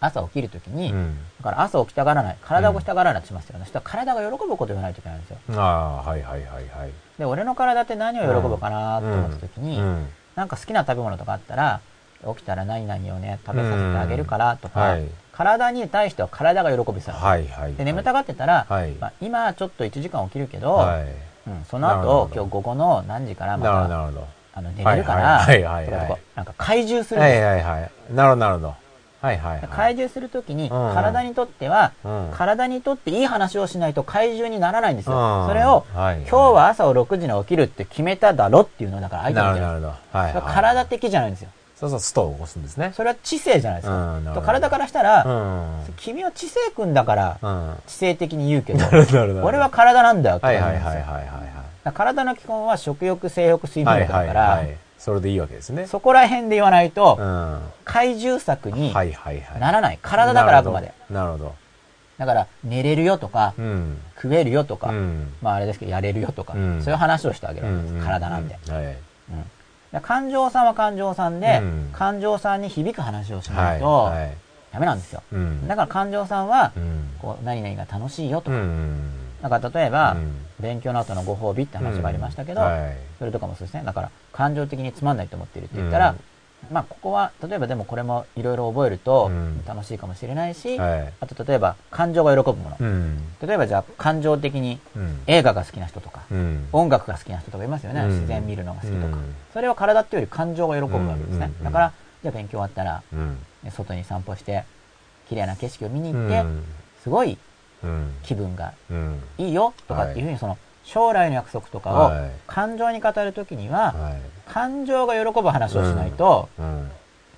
[0.00, 3.64] 朝起きるときに、うんだから朝起きたがらない、体を起きたがらないってしますよね。
[3.64, 5.38] そしたら体が喜ぶことを言わないといけないんですよ。
[5.56, 11.80] ああはいはいはいはいで、俺の体って何を喜ぶかなと思ったときに、うんなんか好きな食べ物とかあったら、
[12.36, 15.08] 起きたら何々をね、食べさせてあげるからとか、はい
[15.38, 17.74] 体に対しては体が喜びそうなんですよはいはい。
[17.74, 18.90] で、眠たがってたら、はい。
[18.92, 21.06] まあ、今ちょっと1時間起きるけど、はい。
[21.46, 27.42] うん、その後、今日午後の何時からまたなるほどあの寝れるから、はいはいはいなんか怪獣するんはいです。
[27.42, 27.90] よはいはい。
[28.12, 28.74] なるほどなるほど。
[29.20, 29.68] はいはいはい。
[29.68, 32.30] 怪獣するときに、うん体にとっては、うん。
[32.34, 35.42] 体にとっていい話をしないと怪獣にならないんですよ。
[35.42, 35.46] うん。
[35.46, 40.34] それを、はい今日は朝を6時に起きるって決めただろっていうのだから相手な見てるるるはいはい。
[40.34, 41.50] は体的じゃないんですよ。
[41.78, 42.92] そうそうストを起こすんですね。
[42.96, 44.16] それは知性じゃないですか。
[44.16, 45.94] うん体からしたら、うん。
[45.96, 47.74] 君は知性君だから、うん。
[47.86, 48.84] 知性的に言うけど、
[49.44, 50.52] 俺は体なんだよっては。
[50.52, 51.28] いはいはいはいはい
[51.84, 54.76] だから体の基本は食欲、性欲、睡はいはい眠欲だから、はい。
[54.98, 55.86] それでいいわけですね。
[55.86, 57.60] そこら辺で言わないと、うん。
[57.84, 59.60] 怪獣作にはいはいはい。
[59.60, 59.98] ならない。
[60.02, 60.92] 体だからあくまで。
[61.08, 61.54] なるほど。
[62.18, 63.98] だから、寝れるよとか、うん。
[64.20, 65.32] 食えるよとか、うん。
[65.40, 66.82] まああれですけど、やれるよとか、うん。
[66.82, 67.94] そういう話をしてあげるわけです。
[67.94, 68.58] うん体なんで。
[68.68, 68.84] はい。
[68.84, 68.90] うん。
[68.90, 68.96] で
[70.02, 71.90] 感情さんは感情さんで、うん。
[71.92, 74.34] 感情さんに響く話をしなはいいと、はい
[74.70, 75.22] ダメなんですよ。
[75.32, 75.66] うん。
[75.66, 77.10] だから感情さんはう、ん。
[77.20, 79.00] こう、何々が楽しいよとうか、ん
[79.40, 80.46] だから例えば、うん。
[80.60, 82.96] 勉強の後のご褒美って話がありましたけど、はい。
[83.18, 83.82] それとかもそうですね。
[83.84, 86.14] だから、感情的につまんないと思っているって言ったら、
[86.70, 89.64] まあ、ここは、例えばでもこれもいろいろ覚えるとうん。
[89.66, 91.12] 楽しいかもしれないし、はい。
[91.20, 92.76] あと例えば、感情が喜ぶもの。
[92.78, 93.18] うん。
[93.40, 95.20] 例えばじゃあ、感情的にうん。
[95.26, 96.68] 映画が好きな人とか、うん。
[96.72, 98.02] 音楽が好きな人とかいますよね。
[98.02, 98.08] うん。
[98.08, 99.06] 自然見るのが好きとか。
[99.06, 99.34] うん。
[99.52, 101.52] それは体っていうより感情が喜ぶわけですね。
[101.58, 101.64] うん。
[101.64, 103.38] だから、じゃあ勉強終わったら、うん。
[103.70, 104.64] 外に散歩して、
[105.28, 106.62] 綺麗な景色を見にう行って、ん。
[107.02, 107.38] すごい
[107.82, 108.14] うん。
[108.24, 109.22] 気分がうん。
[109.38, 110.58] いいよとかっていうふうに、その、
[110.88, 112.30] 将来の約束とかをはい。
[112.46, 114.50] 感情に語るときには、はい。
[114.50, 116.90] 感情が喜ぶ話をしないと、うん。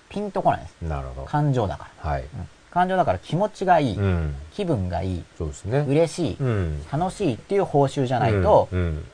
[0.09, 0.77] ピンとこないです。
[0.83, 1.27] なるほど。
[1.27, 2.11] 感情だから。
[2.11, 2.23] はい。
[2.23, 2.29] うん。
[2.71, 4.37] 感情だから気持ちがいい、うん。
[4.53, 5.85] 気分がいい、そうですね。
[5.89, 6.87] 嬉しい、うん。
[6.93, 9.05] 楽しいっていう報酬じゃないと、うん。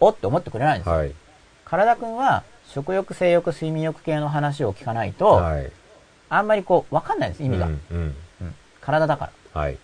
[0.00, 0.94] おって思ってくれないんですよ。
[0.94, 1.14] はい。
[1.64, 5.72] 体くんは食欲、性欲、睡眠欲系の話を聞かないと、はい。
[6.28, 7.66] あんまりこう、わかんないです、意味が。
[7.66, 8.14] うん。
[8.82, 9.60] 体だから。
[9.62, 9.74] はい。
[9.74, 9.76] っ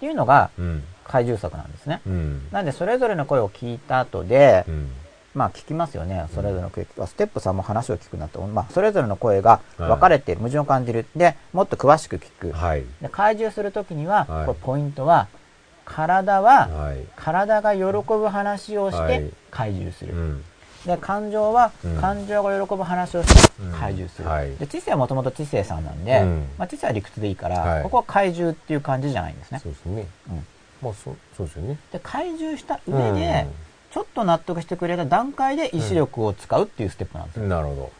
[0.00, 2.00] ていうのがうん怪獣作なんですね。
[2.06, 4.90] うんなんで、それぞれの声を聞いた後で、うん
[5.32, 6.26] まあ聞きますよね。
[6.34, 6.84] それぞれの声。
[7.06, 8.40] ステップさんも話を聞くなと。
[8.48, 11.06] まあ、それぞれの声が分かれて矛盾を感じる。
[11.14, 12.52] で、もっと詳しく聞く。
[12.52, 15.28] はいで、怪獣するときには、はいこれポイントは、
[15.84, 20.14] 体は、はい体が喜ぶ話をしてはい怪獣する。
[20.14, 20.44] うん
[20.84, 24.28] で、感情はうん、感情が喜ぶ話をしてうん怪獣する。
[24.28, 29.60] はいで、知性はもともと知性さんなんで、うんまあ、知性は理屈でいいから、はいここは怪獣っていう感じじゃないんですね。
[29.62, 30.46] そうですねうん
[30.82, 31.78] まあそうそうですよね。
[31.92, 33.46] で、怪獣した上で、
[33.90, 37.46] ちょっと納得してくれた段階で意志力を使うっていうステップなんですよ。
[37.46, 37.92] なるほど。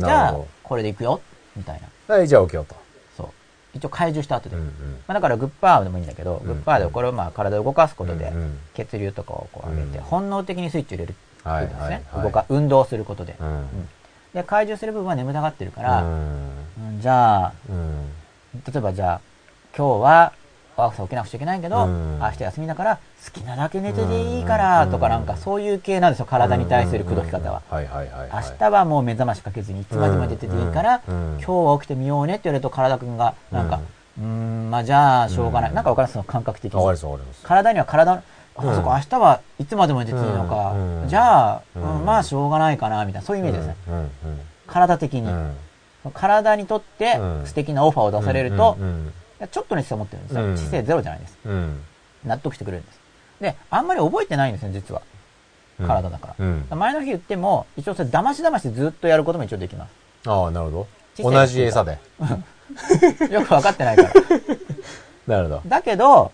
[0.00, 1.20] じゃあこれでいくよ
[1.56, 1.88] みたいな。
[2.08, 2.76] どはいじゃあ OK よと。
[3.16, 3.26] そう。
[3.74, 4.56] 一応怪獣した後で。
[4.56, 4.68] うんうん。
[5.06, 8.32] まあ、だからグッパーでもいいんだけど、うんグッパーでこれをまあ体を動かすことで
[8.74, 12.04] 血流とかをこう上げて、うん本能的にスイッチを入れるってはいことですね。
[12.12, 13.36] はい動か、運動することで。
[13.40, 13.46] うん。
[13.46, 13.88] うん。
[14.34, 16.10] で、怪獣する部分は眠たがってるから、うん。
[16.10, 18.12] うんじゃあ、うん
[18.66, 19.20] 例えばじゃあ、
[19.76, 20.32] 今日は
[20.76, 22.18] 朝起きなくちゃいけないけど、うん。
[22.20, 27.62] 明日休みだから好きなだけ寝てていいからとかなんかそういう系なんですよ、体に対する口説き方は。
[27.70, 27.78] 明
[28.58, 33.80] 日はもう目覚ましかけずにいつまでも寝てていいから、今日は起きてみようねって言われると体くんがなんか、
[34.18, 35.70] うーん、まあじゃあしょうがない。
[35.70, 35.76] うん。
[35.76, 36.80] なんかわかりますその感覚的に。
[37.42, 38.22] 体には体の、
[38.56, 38.74] あ、うん。
[38.74, 41.08] そこ明日はいつまでも寝てていいのか、うん。
[41.08, 43.76] じゃあ、まあしょうがないかなみたいな、そういうイメージですね。
[44.66, 45.22] 体的に。
[45.22, 45.56] うん。
[46.14, 47.46] 体にとってうん。
[47.46, 48.78] 素敵なオファーを出されると、
[49.52, 50.44] ちょっとの知性を持ってるんですよ。
[50.44, 51.38] うん知性ゼロじゃないです。
[51.44, 51.80] うん
[52.24, 53.00] 納得してくれるんです。
[53.40, 55.02] で、あんまり覚えてないんですね、実は。
[55.80, 56.34] うん体だから。
[56.38, 59.90] うん前の日言っても、一応それ騙し騙しずっとやることも一応できます。
[60.28, 60.86] ああ、なるほ
[61.22, 61.30] ど。
[61.30, 61.98] 同じ餌で。
[63.30, 64.10] よく分かってないから。
[65.26, 65.62] なるほど。
[65.66, 66.32] だけど、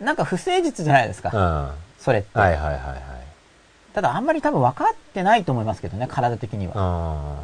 [0.00, 1.30] なんか不誠実じゃないですか。
[1.32, 1.38] うん。
[1.38, 2.36] はそれって。
[2.38, 2.80] いはいはいはい。
[3.94, 6.72] ただあんまり多分分かってないと思いますけどね、体的には。
[6.76, 7.36] あ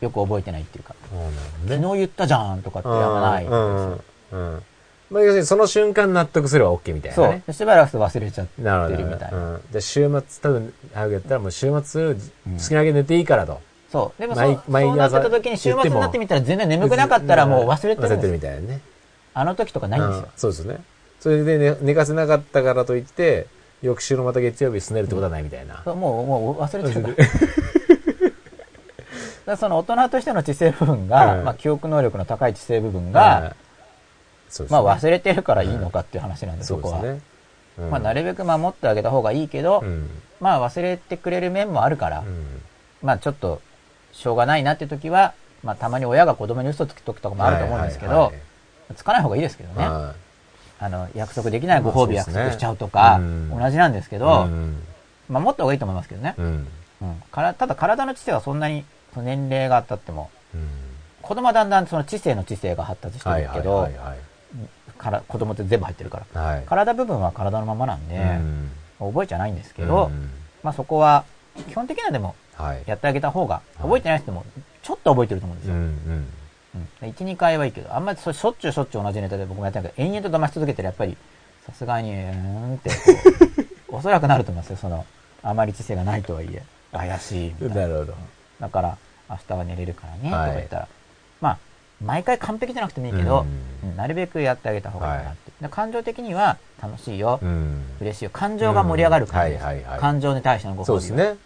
[0.00, 0.94] よく覚えてないっていうか。
[1.12, 1.14] あ。
[1.14, 1.88] なるほど昨ね。
[1.92, 4.00] 日言ったじゃんとかってやらないんですうよ。
[4.36, 4.54] ん。
[4.54, 4.62] うん。
[5.10, 7.28] まあ、要するにその瞬間納得すれば OK みたいなね。
[7.28, 7.52] そうで。
[7.52, 9.38] しばらく忘れちゃってなるみたいな。
[9.38, 9.60] うん。
[9.70, 12.20] で、週末、多分、早くやったらもう週末、好
[12.68, 13.60] きなだけ寝ていいからと。
[13.92, 14.20] そう。
[14.20, 18.32] でも毎そうそうなってた時に週末になってみたら全然眠くなかったらもう忘れてるん忘れてる。
[18.32, 18.80] みたいなね。
[19.34, 20.28] あの時とかないんですようん。
[20.36, 20.78] そうですね。
[21.20, 23.46] それで寝寝かせなかったからといって、
[23.82, 25.82] 翌週のまた月曜日すねるってことはないみたいな。
[25.84, 27.28] そうもう、もう忘れてるから。
[29.46, 33.56] だその大人としての知性部分が、うんまあ記憶能力の高い知性部分はいが、
[34.62, 37.02] ねまあ忘れてるからいいのかっていう話なんで、そそうこは。
[37.02, 37.08] ね。
[37.78, 40.08] うんまあなるべく守ってあげた方がいいけど、うん。
[40.40, 42.62] まあ忘れてくれる面もあるから、うん
[43.02, 43.60] まあちょっと、
[44.12, 48.38] しょうがないなって時は、まあたまに親が子供に嘘つく時とかもあると思うんですけどはいはいは
[48.92, 49.84] い、つかない方がいいですけどね。
[49.84, 50.14] は
[50.78, 54.82] あの、約束できないご褒美約束しちゃうとか、うん同じなんですけいど、うん
[55.28, 56.34] 守った方がいいと思いますけどね。
[56.38, 56.68] うん。
[57.02, 58.84] うんからただ体の知性はそんなに
[59.16, 60.68] 年齢が経っても、うん
[61.22, 64.18] 子供はだんだんその知性の知性が発達してはいはいるけど、はいはい。
[65.04, 66.40] から子供って全部入ってるから。
[66.42, 66.62] はい。
[66.66, 68.70] 体部分は体のままなんで、うん
[69.00, 70.30] 覚えちゃないんですけど、うん
[70.62, 71.24] まあそこは、
[71.68, 72.82] 基本的にはでも、はい。
[72.86, 74.46] やってあげた方が、い覚えてない人でも、
[74.82, 75.74] ちょっと覚えてると思うんですよ。
[75.74, 76.28] うんうん。
[77.02, 77.08] うん。
[77.10, 81.18] 1、2回はいいけど、あんまりしょっちゅうしょっちゅう同じネタで僕もやってないけど、延々と騙し続けてるやっぱり、
[81.66, 82.90] さすがに、うーんって
[83.88, 84.76] おそ らくなると思いますよ。
[84.76, 85.04] その、
[85.42, 86.62] あまり知性がないとはいえ、
[86.92, 87.88] 怪しいみたいな。
[87.88, 88.14] なるほど。
[88.60, 88.96] だから、
[89.28, 90.88] 明日は寝れるからね、とはいか言ったら、
[91.42, 91.58] まあ、
[92.04, 93.50] 毎回完璧じゃなくてもいいけど、うんう
[93.92, 95.52] んなるべくやってあげた方がいいかなって。
[95.60, 97.82] で感情的には楽しいよ、うん。
[98.00, 98.30] 嬉しいよ。
[98.32, 101.00] 感情が盛り上がる感じです、うんはいはいはい感情に対してのご褒美は。
[101.00, 101.38] そうですね。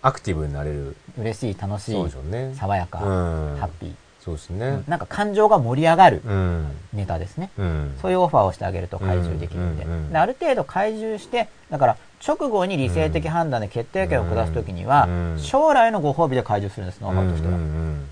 [0.00, 0.96] アクティブになれる。
[1.18, 2.54] 嬉しい、楽しいそうでしょ、うね。
[2.54, 4.84] 爽やか、うんハッピー、そうですねうん。
[4.86, 6.66] なんか感情が盛り上がるうん。
[6.92, 7.50] ネタですね。
[7.58, 7.98] うん。
[8.00, 9.84] そういうオファーをしてあげると怪獣できるんで。
[10.12, 11.96] である程度怪獣して、だから
[12.26, 17.54] 直後に理性的判断で決定権を下すときには、うん将来のご褒美で怪獣するんです、ノウハウとしては。
[17.54, 18.06] うんうんうん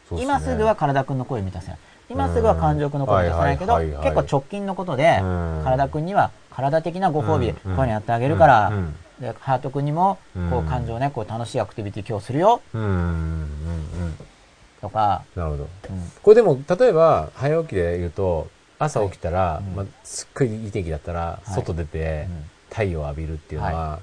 [0.15, 0.23] ね。
[0.23, 1.77] 今すぐは体くんの声を満たせない。
[2.09, 5.61] 今すぐは感情くんの声を満たせないけど、結構直近のことで、うん。
[5.63, 8.73] 体くんには体的なご褒美で、こういうのやってあげるから、
[9.19, 10.65] で、ハートくんにも、こううん。
[10.65, 12.93] 感情ね、こう楽しいアクティビティ今日するよ、うんうんうん。
[12.93, 14.17] うん
[14.81, 15.63] とか、なるほど。
[15.91, 16.11] うん。
[16.21, 19.75] これでも、例えば、早起きで言うと、朝起きたら、うん。
[19.75, 21.49] まあ、すっごいいい天気だったら、い。
[21.51, 23.99] 外出てうん、太陽を浴びるっていうのは、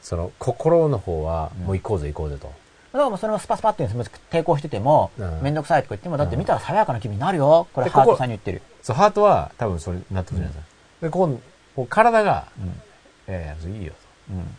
[0.00, 1.66] その、心の方は、うん。
[1.66, 2.52] もう行こうぜ行こうぜと。
[2.98, 3.86] だからもうそれもスパスパって
[4.30, 7.66] 抵抗してても、うんめんどくさいとか言っても、だって見たら爽やかな気分になるよ。
[7.72, 8.60] これでハートここさんに言ってる。
[8.82, 10.66] そう、ハートは多分それ納得じゃないですか。
[11.02, 11.40] で、こう、
[11.76, 13.32] こう体が、うん。
[13.34, 13.92] いやいや、それいいよ
[14.28, 14.34] と。
[14.34, 14.56] うん。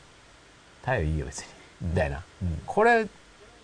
[0.81, 1.45] 太陽いいよ別に。
[1.83, 2.23] うんみたいな。
[2.41, 3.07] うんこれ、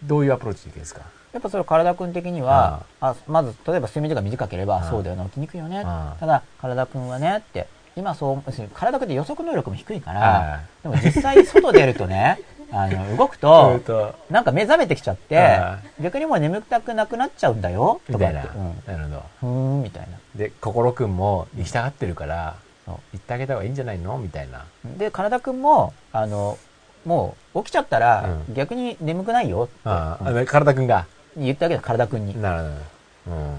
[0.04, 1.02] どういうアプローチでいいですか？
[1.34, 5.78] やっぱそれ体くん的には、あまず、例えば睡眠時間短ければ、うんそうだよな、起きにくいよね。
[5.80, 5.84] うん
[6.20, 8.44] ただ、体くんはね、って、今そう、
[8.74, 12.40] 体くんって予測能力も低いかはら、でも実際外出るとね、
[12.78, 18.58] あの、動くと、と、なんか目覚めてきちゃっては、逆にもう眠たくなくなっちゃうんだよ、とかみたい言って。
[18.58, 18.64] な。
[18.64, 18.84] うん。
[18.86, 19.24] なるほど。
[19.40, 19.50] ふー
[19.80, 20.18] ん、みたいな。
[20.36, 24.18] で、心くんも行きたがってるから、行ってあげた方がいいんじゃないの？
[24.18, 24.66] みたいな。
[24.98, 26.58] で、体くんも、あの、
[27.06, 31.06] もう起きちゃったら、うん逆に眠くないよ体くんが。
[31.38, 32.42] 言ってあげる体くんに。
[32.42, 32.64] なる
[33.26, 33.38] ほど。
[33.38, 33.56] うん。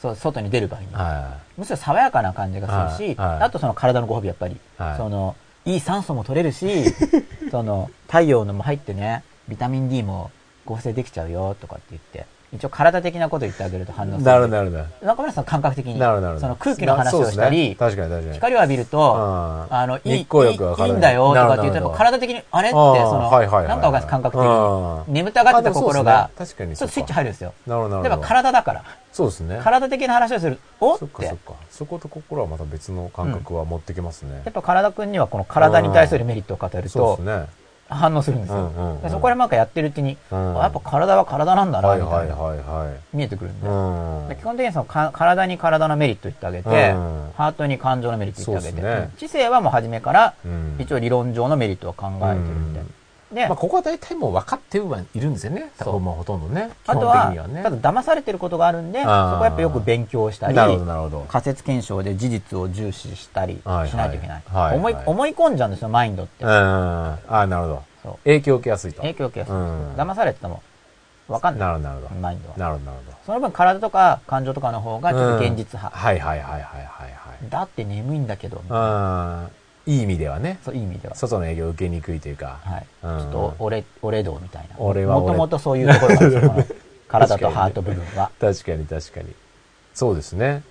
[0.00, 0.88] そう、外に出る場合に。
[0.92, 6.84] はむしろ爽やかな感じがするし、あとその体のご褒美やっぱり、はいその、いい酸素も取れるし、
[7.50, 10.30] その、太陽のも入ってね、ビタミン D も
[10.64, 14.24] 合成できちゃうよとかって言って、一応体的なこと言ってあげると反応する。
[14.24, 15.06] なるなるほど。
[15.06, 16.38] 中村さん感覚的に、なるなる。
[16.38, 18.34] その空気の話をしたり、ね確かに確かに。
[18.34, 24.44] 光を浴びると、ああの、いい、いいんだよとかって言うと、体的に、あれって、その、はいはいはいはいなんかわかんない感覚的
[25.08, 27.54] に、眠たがってた心が、ね確かにちょっとスイッチ入るんですよ。
[27.66, 28.22] なるなるほど。
[28.22, 29.60] 体だから、そうですね。
[29.62, 31.54] 体的な話をする、おってそっかそっ、か。
[31.70, 34.50] そこと心はまた別の感覚は持ってきますねや。
[34.50, 37.61] っぱ体くんにはこの体に対するメリットを語るとそうです、ね。
[37.92, 38.56] 反応するんですよ。
[38.56, 43.16] うんうんうんでそこでなんかやってるうちに、うんあやっぱ体は体なんだな、はいみたな、はいいはいはい。
[43.16, 43.68] 見えてくるんで。
[43.68, 52.80] うんで基本的にそのか体に体のメリット言ってあげて、うんハートに感情のメリット言ってあげて、ね知性はもう初めからうん一応理論上のメリットを考えてるんで。
[53.32, 55.70] で、まあ、ここは大体もう分かってはいるんですよね。
[55.78, 56.70] そう多分もうほとんどね。
[56.84, 57.62] 基本あとは的にはね。
[57.62, 61.26] ただ騙されてることがあるんで、そこはやっぱよく勉強したり、なるほど、なるほど。
[61.28, 64.42] 仮説検証で事実を重視したりしはいないといけない。
[64.46, 66.50] はいはい思い思い込んじゃうんですよ、マインドってうん。。
[66.50, 67.82] ああ、なるほど。
[68.02, 69.00] そう影響を受けやすいと。
[69.02, 70.62] 影響を受けやすい、うん騙されてても
[71.28, 71.68] 分かんない。
[71.68, 72.20] なるほど、なるほど。
[72.20, 72.56] マインドは。
[72.56, 73.18] なるほど、なるほど。
[73.24, 75.96] その分体とか感情とかの方がちょっと現実派。
[75.96, 77.48] はいはいはいはいはいはい。
[77.48, 79.48] だって眠いんだけど、みたいなうん。
[79.86, 80.58] いい意味ではね。
[80.64, 81.14] そういい意味では。
[81.14, 82.60] 外の営業を受けにくいというか。
[82.62, 82.82] はい。
[82.82, 84.76] ちうんょっと、俺、俺道みたいな。
[84.78, 86.74] 俺は俺もともとそういうところなんです
[87.08, 88.30] 体とハート部分は。
[88.40, 89.34] 確かに確かに。
[89.94, 90.62] そうですね。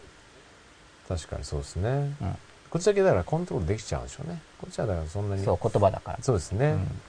[1.07, 1.89] 確かにそうですね。
[1.89, 2.37] うん
[2.71, 4.41] こっちだけだからコントロールできちゃうんでしょうね。
[4.57, 5.43] こっちはだからそんなに。
[5.43, 6.19] そう、言葉だから。
[6.21, 6.67] そうですね。
[6.67, 7.01] うん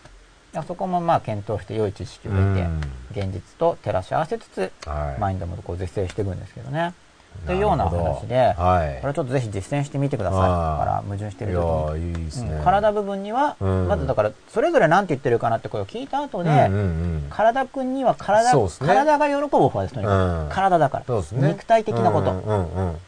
[0.55, 2.81] いやそこもまあ検討して良い知識をう得て、ん
[3.13, 5.21] 現実と照らし合わせつつ、はい。
[5.21, 6.93] マインドもこう是正していくんですけどね。
[7.47, 9.01] というような話で、はい。
[9.01, 10.41] これちょっとぜひ実践してみてください。
[10.41, 12.15] だから矛盾しているや時に。
[12.15, 12.53] ーいいですね。
[12.53, 16.83] うん体部分には、うんまずだから、それぞれ何て言ってるかなって声を聞いた後で、うんうんう
[17.19, 20.17] ん体くんには体、ね体が喜ぶオファーです、とにかく。
[20.17, 21.15] うん体だから。
[21.15, 21.49] ね。
[21.49, 22.31] 肉体的なこと。
[22.31, 22.99] うんうんうんうん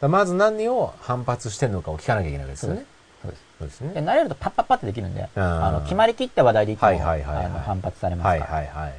[0.00, 2.84] だからまず何を反発してるのかを聞かなきゃいけないわけですよね。
[3.20, 3.42] そうです。
[3.58, 4.06] そうですで、ね。
[4.08, 8.52] 慣れるとパッパッパってできるんで、うんあの、決まりきった話題でいつも、はいはいはい反発されますはいから。
[8.54, 8.94] はいはい。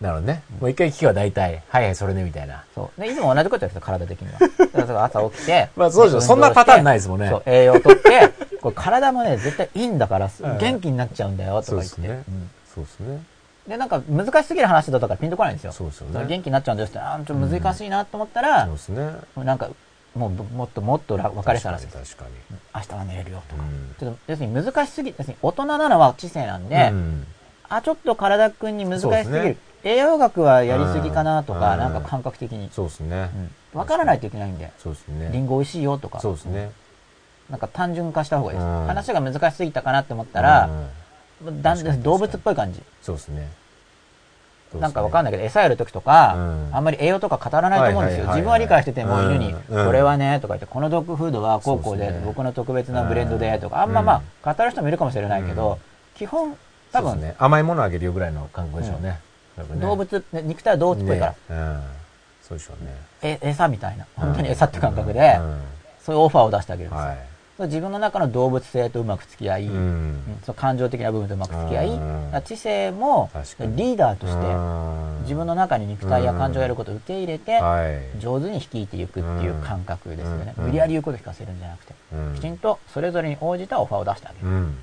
[0.00, 0.42] なるほどね。
[0.60, 2.64] もう一回聞けば大体、はいはい、それね、みたいな。
[2.74, 3.00] そう。
[3.00, 4.38] で、いつも同じことやるんですよ、体的には。
[4.72, 5.68] だから朝起きて。
[5.76, 11.88] まあそうでしょそんなパターンないですもんねそう、栄養とって、これ体もね、絶対いいんだから、 うん元気になっちゃうんだよ、とか言って。
[11.88, 12.50] そうですねうん。
[12.74, 13.22] そうですね。
[13.66, 15.72] で、なんか難しすぎる話だったからピンとこないんですよ。
[15.72, 19.10] そうですよね元気になっちゃうんですって、あーちょっと難しいなと思ったら、そうですね。
[19.36, 19.68] なんか、
[20.14, 23.62] もうもっともっとら分かれたらせ確かに明日は寝れるよとか。
[23.62, 23.68] に。
[23.98, 27.26] ちょっと、要するに難しすぎ、要するに大人なのは知性なんで、うん
[27.68, 29.56] あ、ちょっと体くんに難しすぎる。
[29.84, 32.68] 栄養学はやりすぎかなとか、うんなんか感覚的に。
[32.72, 33.30] そうですね。
[33.74, 33.80] うん。
[33.80, 35.30] 分からないといけないんで、そうですね。
[35.32, 36.20] リンゴ美味しいよとか。
[36.20, 36.70] そうですね。
[37.50, 38.66] なんか単純化した方がいいです。
[38.66, 40.66] うん話が難しすぎたかなって思ったら、
[41.44, 42.82] うんだん動物っぽい感じ。
[43.00, 43.48] そうですね。
[44.74, 45.32] なんかわかんない。
[45.32, 48.26] けど、餌やるときとか、うんあんまり栄養とか語らないと思うんですよ。
[48.26, 55.76] 自分は理解してても、うん犬に、うんこれはね、とか言って、このドッグフードはこうこうで、僕の特別なブレンドで、とか、うんあんままあ、語る人もいるかもしれないけど、うん
[56.16, 56.56] 基本、
[56.90, 57.36] 多分、そうですね。
[57.38, 59.20] 甘いものあげるよぐらいの感覚でしょうね。
[59.80, 61.82] 動物、ね肉体は動物っぽいから、ねうん。
[62.42, 62.92] そうでしょうね。
[63.22, 65.60] え、餌みたいな、本当に餌って感覚うで、ん
[66.00, 67.06] そういうオファーを出してあげるんですよ。
[67.08, 67.18] はい。
[67.62, 70.38] 自分の中の動物性とうまく付き合い、ううんん。
[70.44, 77.86] その感情的な部分とうまく付き合い、知性もリーダーとして、うん自分の中に肉体や感情をやることを受け入れて、は
[78.16, 78.18] い。
[78.20, 80.54] 上手に率いていくっていう感覚ですよね。
[80.56, 84.46] うん無理やり言うこと聞かせるんじゃなくて、うんきちんとそれぞれに応じたオファーを出してあげる。
[84.46, 84.78] うん。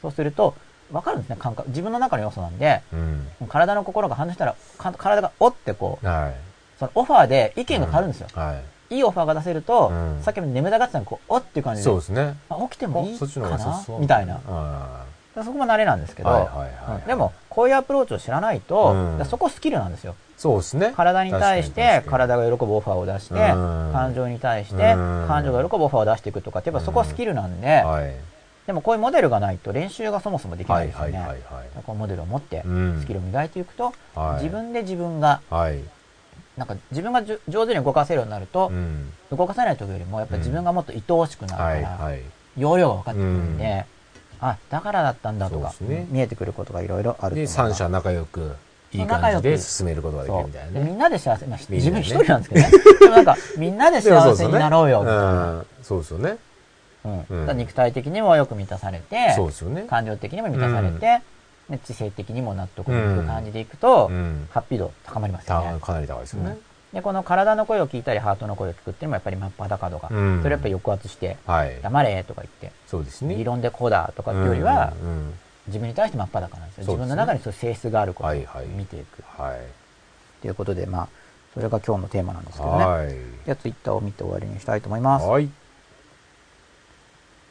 [0.00, 0.56] そうすると、
[0.92, 1.68] わかるんですね、感覚。
[1.68, 3.28] 自分の中の要素なんで、うん。
[3.48, 6.34] 体の心が反応したら、か体がおってこう、はい。
[6.78, 8.28] そのオファーで意見が変わるんですよ。
[8.34, 8.60] は
[8.90, 8.94] い。
[8.94, 12.36] いいオファーが出せると、うんさっきまで眠たがってたのにこう、おっていう感じで、そうですね。
[12.48, 13.84] あ起きてもいいかな？
[14.00, 14.40] みたいな。
[14.46, 15.04] あ
[15.44, 16.58] そこも慣れなんですけど、はいはいはい
[16.90, 20.12] はいうんでも、こういうアプローチを知らないと、うんそこスキルなんですよ。
[20.12, 20.92] ーそうですね。
[20.96, 28.12] 体に対して体が喜ぶオファーを出して、うん感情に対してうん感情が喜ぶオファーを出していくとかってやっぱそこはスキルなんで、はい。
[28.70, 31.18] でもこういうモデルがないと練習がそもそもできなはいいですよね。
[31.18, 31.82] はいはいはい。
[31.84, 35.80] このモデルを持ってうんスキルを磨いていくと、はい自分で自分が、はい。
[36.56, 39.12] なんか自分が上手に動かせるようになると、うん。
[39.36, 42.22] 動かせない時よりもやっぱ自分がもっと愛おしくなるから、はいはい。
[42.56, 43.86] 容量が分かってくるんで、
[44.40, 48.54] あ、だからだったんだとか、ね見えてくることがいろいろあるで、三者仲良く、
[48.92, 50.86] いい感じで進めることができるみたいなね。
[50.86, 52.70] みんなで幸せ、まあ、自分一人なんですけどね。
[53.00, 55.52] でもなんか、みんなで幸せになろうよ、みたいな。
[55.54, 55.66] うん。
[55.82, 56.38] そうですよね。
[57.04, 59.82] うん肉体的にもよく満たされて、そうですよね。
[59.82, 61.22] 感情的にも満たされて、
[61.70, 64.48] で知性的にも納得のいく感じでいくと、うん。
[64.50, 65.78] ハッピー度高まりますよね。
[65.80, 66.58] たかなり高いですよね。
[66.92, 71.80] で、この体の声を聞いたり、ハートの声を聞くっていうのもやっぱり真っ裸度が、うんそれやっぱり抑圧して、はい。
[71.80, 73.36] 黙れとか言って、そうですね。
[73.36, 75.34] 理論でこうだとかっていうよりは、うんうん
[75.66, 76.84] 自分に対して真っ裸なんですよ。
[76.84, 78.34] 自分の中にそういう性質があることを
[78.76, 79.22] 見ていく。
[79.40, 79.60] はい。
[80.42, 81.08] ということで、まあ、
[81.54, 82.84] それが今日のテーマなんですけどね。
[82.84, 83.08] はい。
[83.44, 85.26] じゃあツイッターを見て終わりにしたいと思います。
[85.26, 85.48] はい。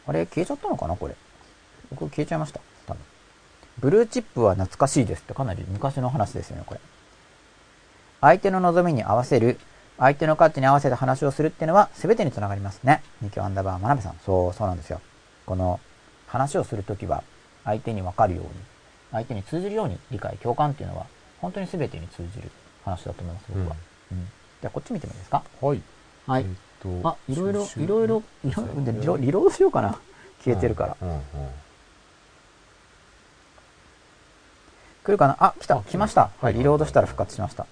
[0.09, 1.15] あれ消えちゃったのかなこれ。
[1.91, 2.59] 僕消えちゃいました。
[2.87, 3.01] 多分。
[3.79, 6.79] ブルーチップは懐かしいですってかなり昔の話ですよね、これ。
[8.21, 9.59] 相手の望みに合わせる、
[9.97, 13.03] 相手の価値に合わせた話をするっていうのは全てにつながりますね。
[13.21, 14.19] 二京アンダーバー真鍋さん。
[14.25, 14.99] そう、そうなんですよ。
[15.45, 15.79] この
[16.27, 17.23] 話をするときは
[17.63, 18.49] 相手にわかるように、
[19.11, 21.05] 相手に通じるように理解、共感っていうのは
[21.39, 22.49] 本当に全てに通じる
[22.83, 23.75] 話だと思います、僕は。
[24.11, 24.27] うん
[24.61, 25.41] じゃあこっち見てもいいですか？
[25.61, 25.81] はい。
[26.27, 26.41] はい。
[26.41, 26.59] えっと
[27.03, 29.99] あ、いろいろ、いろいろ、いろいろ、でリロリロードしようかな。
[30.43, 30.97] 消えてるから。
[31.01, 31.19] うんうん。
[35.03, 35.35] 来るかな？
[35.39, 35.81] あ、来たあ。
[35.83, 36.21] 来ました。
[36.21, 36.57] ははいい。
[36.59, 37.65] リロードしたら復活しました。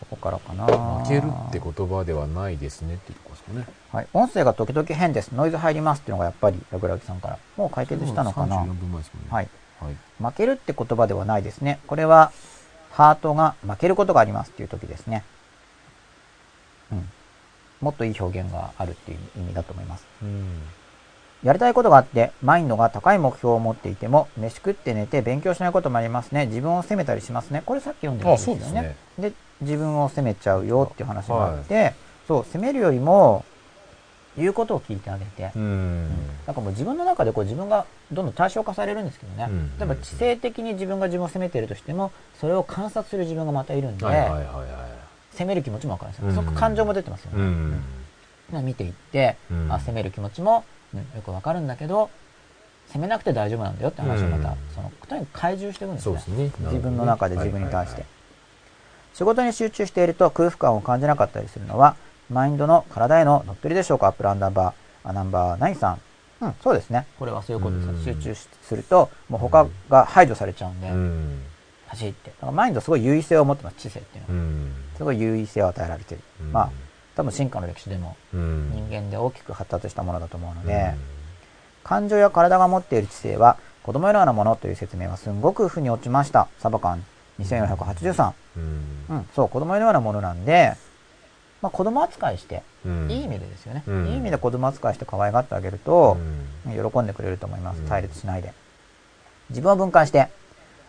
[0.00, 0.64] ここからかな
[1.02, 3.66] 負けるって言葉ではないですねっていうとこですかね。
[3.92, 4.08] はい。
[4.14, 5.32] 音声が時々変です。
[5.32, 7.38] ノイズ入りますっていうのがやっぱり、ラグラギさんから。
[7.56, 9.28] もう解決したのかな？34分前ですもんね。
[9.30, 9.48] はい。
[9.80, 9.96] はい。
[10.22, 11.78] 負けるって言葉ではないですね。
[11.86, 12.32] これは、
[12.98, 15.22] ハートが負けることがありますっていう時ですね。
[16.90, 17.08] うん。
[17.80, 20.04] もっといい表現があるっていう意味だと思います。
[20.20, 20.44] うん。
[21.44, 26.46] やりたいことがあって、マインドが高い目標を持っていても、飯食って寝て勉強しないこともありますね。
[26.46, 27.62] 自分を責めたりしますね。
[27.64, 28.62] これさっき読んでるんですよね。
[28.62, 31.94] あそうですねで、自分を責めちゃうよっていう話があって、
[32.26, 33.44] そう、責めるよりも、
[34.38, 36.08] 言うことを聞いてあげて、うん。
[36.46, 39.46] なんかもう自分の中でこう自分がどんどん対象化されるんですけどね。
[39.50, 44.06] うん例えば知性的に自分が自分を責めているとしても、それを観察する自分がまたいるんで。
[45.32, 46.28] 責める気持ちもわかるんですよ。
[46.28, 47.38] うんそこ感情も出てますよね。
[47.38, 47.82] うん。
[48.54, 52.10] うん見ていって、うんあ責める気持ちも、うんよくわかるんだけど、
[52.86, 56.44] 責めなくて大丈夫なんだよって話をまた、うんその、とにかく開示していくんですね。
[56.44, 56.50] ね。
[56.60, 58.00] 自分の中で自分に対して。
[58.00, 58.18] はい
[59.14, 61.96] 仕事に集中していると空腹感を感じなかったりするのは、
[62.30, 64.08] マインドの体への乗っ取りでしょうか？
[64.08, 66.00] アップルアンダーバー、あナンバー9さん。
[66.40, 67.06] うん、そうですね。
[67.18, 67.88] これはそういうことです。
[67.88, 71.48] うん集中しすると、もう他が排除されちゃうんで。
[71.88, 72.30] 走って。
[72.30, 74.44] だからマインドすごい優位性を持ってます、知性っていうのは。
[74.44, 74.72] うん。
[74.96, 76.24] すごい優位性を与えられている。
[76.42, 76.70] うんまあ、
[77.16, 80.94] 多分進化の歴史でもうん、人間で大きく発達したものだと思うので、
[81.82, 86.48] 感情や体が持っている知性は子供のようなものという説明はすんごく腑に落ちました。
[86.58, 87.02] サバ缶
[87.40, 88.32] 2483。
[88.56, 89.06] うん。
[89.08, 90.76] うん、そう、子供のようなものなんで、
[91.60, 93.10] まあ子供扱いして、うん。
[93.10, 93.82] いい意味でですよね。
[93.86, 96.16] うんいい意味で子供扱いして可愛がってあげると
[96.66, 97.84] う、ん喜んでくれると思いますう。
[97.84, 98.52] ん対立しないで。
[99.50, 100.28] 自分を分解して、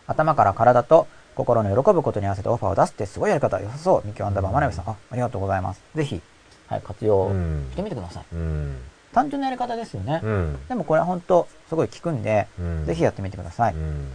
[0.07, 3.59] 頭から体と心の喜ぶことに合わせてオファーを出すってすごいやり方。
[3.59, 4.07] 良さそう。
[4.07, 4.89] ミキアンダーバーマナビさん。
[4.89, 5.81] あ、ありがとうございます。
[5.95, 6.21] ぜひ、
[6.67, 8.25] はい、活用うんしてみてください。
[8.33, 8.77] うん。
[9.13, 10.21] 単純なやり方ですよね。
[10.23, 10.59] うん。
[10.67, 13.73] でもこれは本当すごい効くんで、うんぜひやってみてください。
[13.73, 14.11] うん。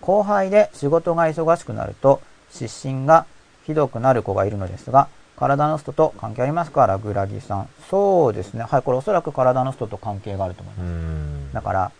[0.00, 3.26] 後輩で仕事が忙しくなると失神が
[3.66, 5.08] ひどくなる子がいるのですが、
[5.38, 6.86] 体のストと関係ありますか？
[6.86, 7.68] ラグラギさん。
[7.90, 8.64] そうですね。
[8.64, 10.90] はい、これおそらく体のストと関係があると思いまうす。
[10.90, 11.52] ん。
[11.52, 11.92] だから、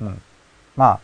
[0.00, 0.22] うん。
[0.76, 1.00] まあ、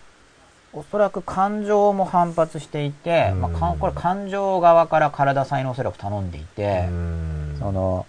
[0.73, 8.07] おそらく感情も反発していて、うんまあ、これ感情側から体さんにおそらく頼んでいて、うんその、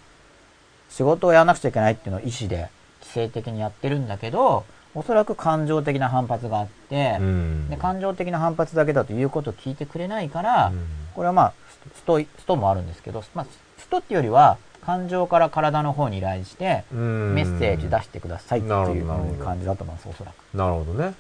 [0.90, 2.70] 仕事をやらなくちゃいけないっていうのを意思で、
[3.02, 11.54] 規制的にやってるんだけど、おそらく感情的な反発があって、うんで感情的な反発だけだと言うことを聞いてくれないから、うんこれはまあ、
[11.96, 13.46] スト、ストもあるんですけど、まあ、
[13.78, 20.58] ストっていうよりは、感情から体の方に依頼して、うんメッセージ出してくださいっていう感じだと思います、おそらく。
[20.58, 21.14] なるほどね。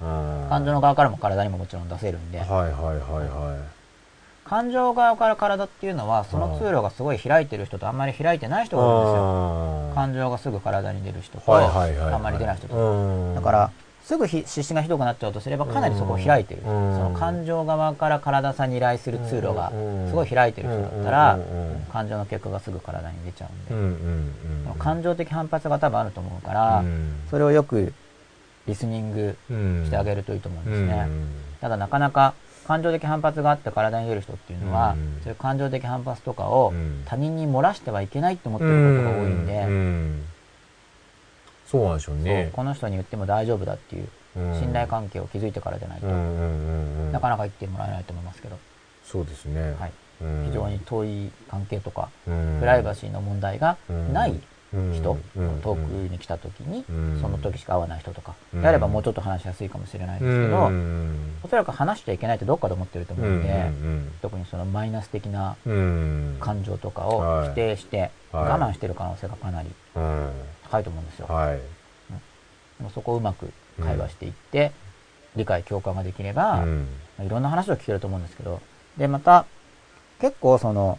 [0.00, 3.64] うん感情の側からも体にももちろん出せるんで、はいはいはいは
[4.44, 8.78] 感情側から体っていうのは、その通路がすごい開いてる人とあんまり開いてない人い。
[8.78, 9.92] が多いんですよ。
[9.94, 12.74] 感情がすぐ体に出る人と、あんまり出ない人と。
[12.76, 13.70] うんだから、
[14.04, 16.62] すぐひ失神がひどくなっちゃうとすれば、かなりそこを開いてる。
[16.62, 16.66] うん。
[16.94, 21.38] その感情側から体さんに依頼する通路がうん、すごい開いてる人だったら
[21.92, 27.20] 感情の結果がすぐ体に出ちゃうんうんで、感情的反発が多分あると思うから、うん。
[27.30, 27.92] それをよく
[28.66, 31.04] リスニングうんしてあげるといいと思うんですね。
[31.08, 31.28] うん
[31.60, 32.34] ただなかなか
[32.66, 37.02] 感情的反発があって体に出る人っていうのは、うんそういう感情的反発とかをうん。
[37.06, 39.66] 他人に漏らしてはいけないって思ってることが多いんで、
[41.72, 42.50] そうなんでしょうね。
[42.52, 44.60] この人に言っても大丈夫だっていううん。
[44.60, 48.58] 信頼関係を築いてからじゃないと、なかなか言ってもらえないと思いますけど、
[49.04, 49.74] そうですね。
[49.78, 49.92] はい、
[50.22, 50.44] うん。
[50.48, 52.58] 非常に遠い関係とか、うん。
[52.60, 53.76] プライバシーの問題が
[54.12, 54.38] ない
[54.92, 57.18] 人、うん遠くに来た時に、うん。
[57.20, 58.62] その時しか会わない人とか、うん。
[58.62, 60.70] であればもうちょっと話しやすいかもしれないですけど、
[61.42, 63.70] おそらく話しちゃいけないってどっかで思ってると思うんで、
[64.20, 66.36] 特にそのマイナス的なうん。
[66.40, 68.44] 感情とかを否定してはい。
[68.44, 70.30] 我慢してる可能性がかなりうん
[70.72, 71.26] 高いと思うんですよ。
[71.28, 71.58] はい。
[71.58, 71.62] で
[72.80, 74.72] もそこをうまく会話していって、
[75.36, 76.88] 理解共感ができれば、うん
[77.24, 78.60] いろんな話を聞けると思うんですけど、
[78.96, 79.44] で、また、
[80.18, 80.98] 結構その、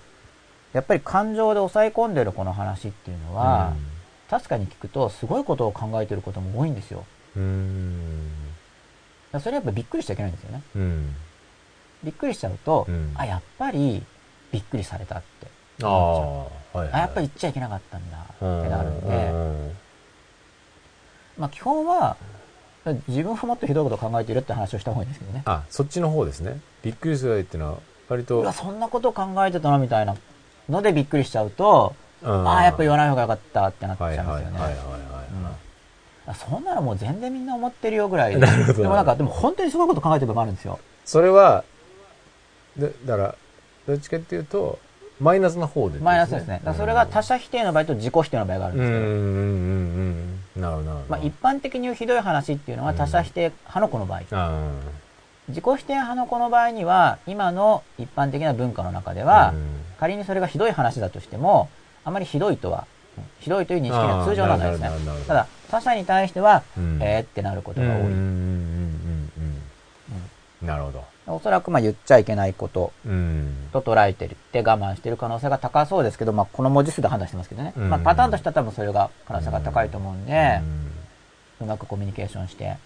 [0.71, 3.73] やっぱり感情で抑え込んでるこの話っていうのは、
[4.29, 7.05] 確かに聞くとすごいことを考えてることも多いんですよ。
[7.35, 8.29] うん
[9.39, 10.61] それやっぱびっくりしちゃいけないんですよね。
[10.75, 11.15] うん
[12.03, 14.03] びっくりしちゃうと、うんあ、やっぱり
[14.51, 15.47] びっくりされたって
[15.81, 16.63] ああ。
[16.73, 19.75] はいはいあ、やっぱり言っちゃいけなかったんだってうんなるんで、うん
[21.37, 22.15] まあ基本は、
[23.07, 25.43] 自分はもっとひどいことを考えているって話をした方がいいんですけどね。
[25.45, 27.79] あそっちの方ですねびっくりするっていうのは
[28.09, 30.15] 割とうわ、そんなことを考えてたのみたいな
[30.69, 34.59] のでびっくりしちゃうと、うんああ、やっぱ言わない方がよかったってなっちゃはいいますよね。
[34.59, 35.03] はいはいはいはい
[36.25, 38.37] あそんなのもう全然みんな思ってるよぐらい。
[38.39, 40.79] なるほどでもなんか、でも本当にすごいこと考えてる部分あるんですよ。
[41.03, 41.65] それは
[42.77, 43.35] でだから
[43.87, 44.79] どっちかっていうと
[45.23, 46.55] マイナスの方で、マイナスですね。
[46.55, 49.13] だからそれが他者否定の場合と自己否定の場合があるんうん、うん、ですけど、うん、
[50.55, 50.61] うん。
[50.61, 51.09] なるほど、なるほど。
[51.09, 54.21] まあ、一般的に言うひどい話っていうのは他者否定派の子の場合。
[54.31, 54.71] あ
[55.49, 61.69] 自己否定派の子の場合には、今の一般的な文化の中では、うん仮にそれがひどい話だとしても、
[62.03, 62.85] あまりひどいとは、
[63.39, 64.89] ひどいという認識には通常なんですね
[65.25, 67.93] ただ、他者に対しては、うんえーってなることが多い。
[67.93, 69.31] うんうんうんうん
[70.61, 71.05] うんなるほど。
[71.27, 73.69] おそらくまあ言っちゃいけないことうん。
[73.71, 77.73] と捉えてるって我慢してる可能性が高そうですけど、まあこの文字数で判断してますけどね。
[77.77, 80.59] うんまあパターンとしては多分それが可能性が高いと思うんで
[81.61, 82.77] う、んうまくコミュニケーションして、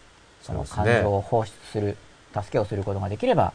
[0.42, 1.98] その感情を放出する、
[2.34, 3.54] 助けをすることができれば、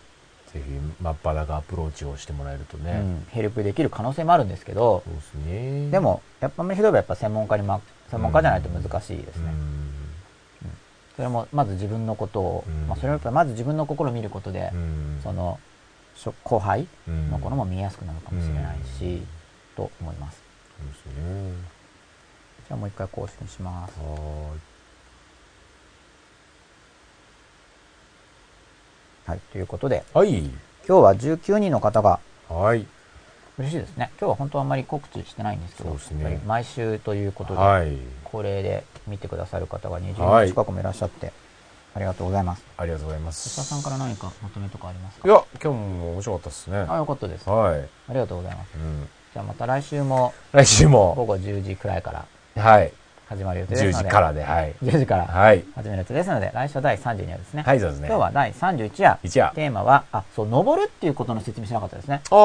[0.53, 0.71] ぜひ、
[1.03, 2.93] 真っ裸アプローチをしてもらえるとね。
[2.93, 5.91] うんヘルプできる可能性もあるんですけど、そうですね。
[5.91, 7.81] で、も、やっぱりひどいやっぱ専門家にま、
[8.11, 9.53] 専門家じゃないと難しいですね。
[11.17, 15.21] それも、まず自分のことを、うんまあそれはやっぱまず自分の心を見ることでう、ん。
[15.23, 15.59] その、
[16.45, 19.23] 後輩うんの子のも見やすくなるかもしれないし、
[19.77, 20.41] と思います。
[20.79, 21.53] そうですね。
[22.69, 23.99] じゃあもう一回更新します。
[23.99, 24.55] は
[29.27, 29.41] はい。
[29.53, 30.51] ということで、ーい。
[30.87, 32.63] 今日は19人の方が、はい。
[32.63, 32.87] はい。
[33.59, 34.11] 嬉しいですね。
[34.19, 37.97] 今日は本当はあんまり告知してないんですけど、ね毎週ということで、はい。
[38.25, 41.33] 恒例で見てくださる方が20はい人近くもいらっしゃって、
[41.95, 42.65] ありがとうございます。
[42.77, 43.65] ありがとうございま吉田す。
[43.65, 45.29] さんから何かまとめとかありますか？
[45.29, 46.87] いや、今日も面白かったですね。
[46.89, 47.49] あ、よかったです。
[47.49, 47.89] あはい。
[48.11, 48.69] りがとうございます。
[48.77, 49.09] うん。
[49.33, 52.13] じゃあまた来週も来週午も、後10時くらいか
[52.55, 52.93] らはい。
[53.29, 54.09] 始まる予定ですの10で。
[54.09, 54.75] 時からで、はい。
[54.83, 55.65] 10時からはい。
[55.75, 57.63] 始める予定ですので、来週は第32夜ですね。
[57.63, 58.09] はい、そうですね。
[58.09, 59.19] 今日は第31夜。
[59.23, 59.53] 一夜。
[59.55, 62.21] テーマは、あ、そう、登るっていうことの説明しなかったですね。
[62.31, 62.39] ああ。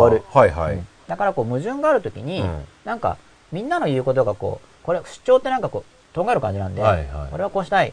[0.00, 0.74] 登るはい、はい。
[0.74, 3.18] うんだからこう矛盾があるときに、うんなんか
[3.52, 5.84] みんなの言うことがこう、これ主張ってなんかこう、
[6.14, 7.92] とんがる感じなんで、はいはいこれはこうしたい、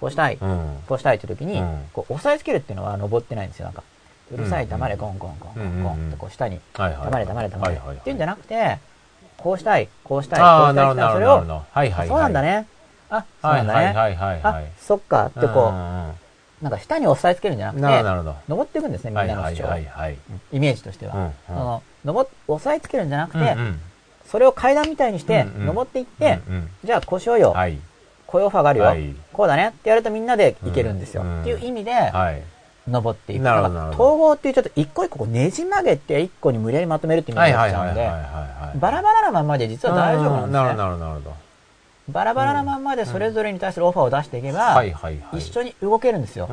[0.00, 0.78] こうしたい、うん。
[0.86, 3.66] こうしたいって時に、うんこう押さえつけるっていうのは登ってないんですよ。
[3.66, 3.82] なんか、
[4.32, 6.60] うるさい、うん黙れ、ゴンゴンゴンゴンゴンってこう下に。
[6.74, 7.74] 黙れ、黙れ、黙れ。
[7.74, 8.78] っていうんじゃなくて、
[9.36, 10.92] こうしたい、こうしたい、こうしたい。
[10.92, 11.38] ってそれを、
[12.06, 12.42] そうなんだ。
[12.42, 12.66] ね。
[13.10, 13.86] あ、そうは、ないんだね。
[13.98, 14.64] はい、はい、はい。
[14.64, 16.12] あ、そっかってこう、うん
[16.62, 18.32] なんか下に押さえつけるんじゃなくて。
[18.48, 19.78] 登っていくんですね、みんなの主張。
[20.52, 21.14] イメージとしては。
[21.14, 23.56] うんその登っ押さえつけるんじゃなくて、
[24.36, 27.78] それを階段みたいにして、登っていって、うんうんじゃあこうしようよ、はい。
[28.26, 31.22] こういうオファーがあるよ、はいこうだねってやるとみんなでいけるんですよ。
[31.22, 32.42] うんっていう意味で、はい。
[32.86, 33.42] 登っていく。
[33.42, 33.62] な
[33.94, 37.94] 統合っていうちょっと一個一個ねじ曲げて一個に無理やりまとめるっていう意味になっちゃうんはい。
[37.94, 38.78] で、はい。
[38.78, 40.52] バラバラなまんまで実は大丈夫なんですね。
[40.52, 41.36] なるほど、なるほど。
[42.08, 44.74] バラバラなまんまでそれぞれに対するオファーを出していけば。
[45.32, 46.48] 一緒に動けるんですよ。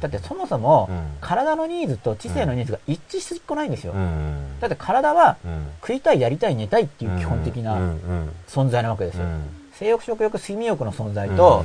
[0.00, 3.92] だってそもそも、うん体のニーズと知性のニーズが一致しっこないんですよ。
[3.92, 4.60] うん。
[4.60, 7.76] だって体はうん、食いたい、やりたい、寝たいっていう基本的な
[8.48, 9.24] 存在なわけですよ。
[9.24, 9.42] うん
[9.78, 11.64] 性欲、食欲、睡眠欲の存在と、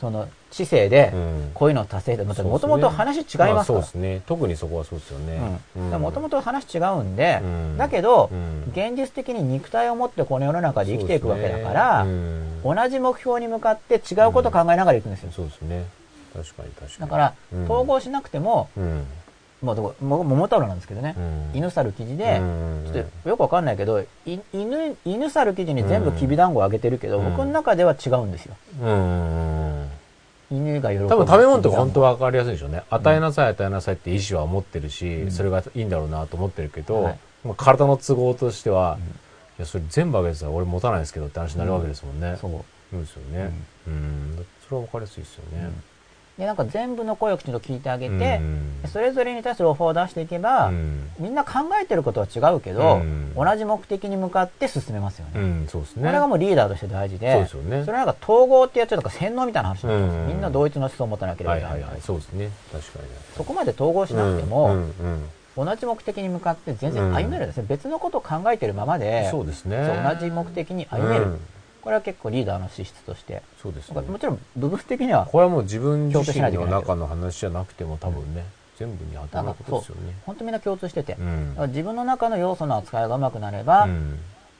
[0.00, 3.94] その知性でうんこういうのを達成して、もともと話違いますまあからそうです。
[3.94, 4.22] ね。
[4.26, 5.60] 特にそこはそうですよね。
[5.98, 12.06] もともと話違うんで、うんだけど、うん現実的に肉体を持ってこの世の中で生きていくわけだから、
[12.62, 15.30] そう同じ目標に向かって違うことを考えながら行くんですよ。
[15.30, 15.84] ですね。
[16.32, 17.00] 確かに確かに。
[17.00, 18.68] だから、うん統合しなくても、
[19.62, 24.06] うん、もうどこも桃太郎なんですけどね、うん犬猿記事で、うんちょっとよくわかんないけど、い
[24.52, 28.56] 犬、犬猿記事に全部きびだんごをあげてるけど、うん僕の中では違うんですよ。
[28.82, 29.88] うん。
[30.50, 31.08] 犬が喜ぶ。
[31.08, 32.12] 多分食べ物とか本当は。
[32.12, 32.82] わかりやすいでしょうね。
[32.90, 38.98] 与えなさい与えなさいって意思は持ってるし、それがいいんだろうなと思ってるけど、はいまあ体の都合としては、
[39.58, 42.36] いや、それ全部あげてたら俺持たないですけどって話になるわけですもんね。
[42.40, 42.50] そう。
[42.90, 43.52] そうですよね。
[43.86, 44.46] うん。
[44.66, 45.70] それはわかりやすいですよね。
[46.40, 55.32] で、なんか全部の声をきちんと聞いてあげて、うんそれぞれに対するオファーを出していけば、うんみんな考えてることは違うけど、うん同じ目的に向かって進めますよね。
[55.34, 56.06] うん、そうですね。
[56.06, 61.80] これがもうリーダーとして大事で、そうですよねそれなんか統合ってやっちゃうとか洗脳みたいな話になってます、うんみんな同一の思想を持たなければはいいはいはい。
[61.80, 62.06] けないみたいな。
[62.06, 62.50] そうですね。
[62.72, 63.04] 確かに。
[63.36, 64.86] そこまで統合しなくても、
[65.58, 67.66] 同じ目的に向かって全然歩めるんですね。
[67.68, 69.76] 別のことを考えてるままで、そうですね。
[70.08, 71.40] 同じ目的に歩める、うん
[71.82, 73.42] これは結構リーダーの資質として。
[73.62, 74.00] そうですね。
[74.02, 78.44] もちろん部分的には、これはもう自分自身の中の話じゃなくても多分ね、
[78.78, 80.14] 全部に当てはまることですよね。
[80.24, 81.56] 本当みんな共通してて、うん。
[81.68, 83.88] 自分の中の要素の扱いがうまくなれば、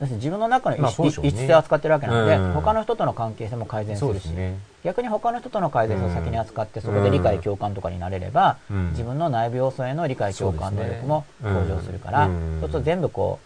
[0.01, 1.33] 自分の中の一,、まあね。
[1.33, 2.53] 性を扱ってるわけなので、うん。
[2.53, 4.59] 他の人との関係性も改善するし、ね。
[4.83, 8.91] 逆に他の人との改善性を先に扱って、そこで理解共感とかになれれば、うん。
[8.91, 12.61] 自分の内部要素への理解共感能力も向上するから、うん。
[12.61, 13.41] そうすると全部こ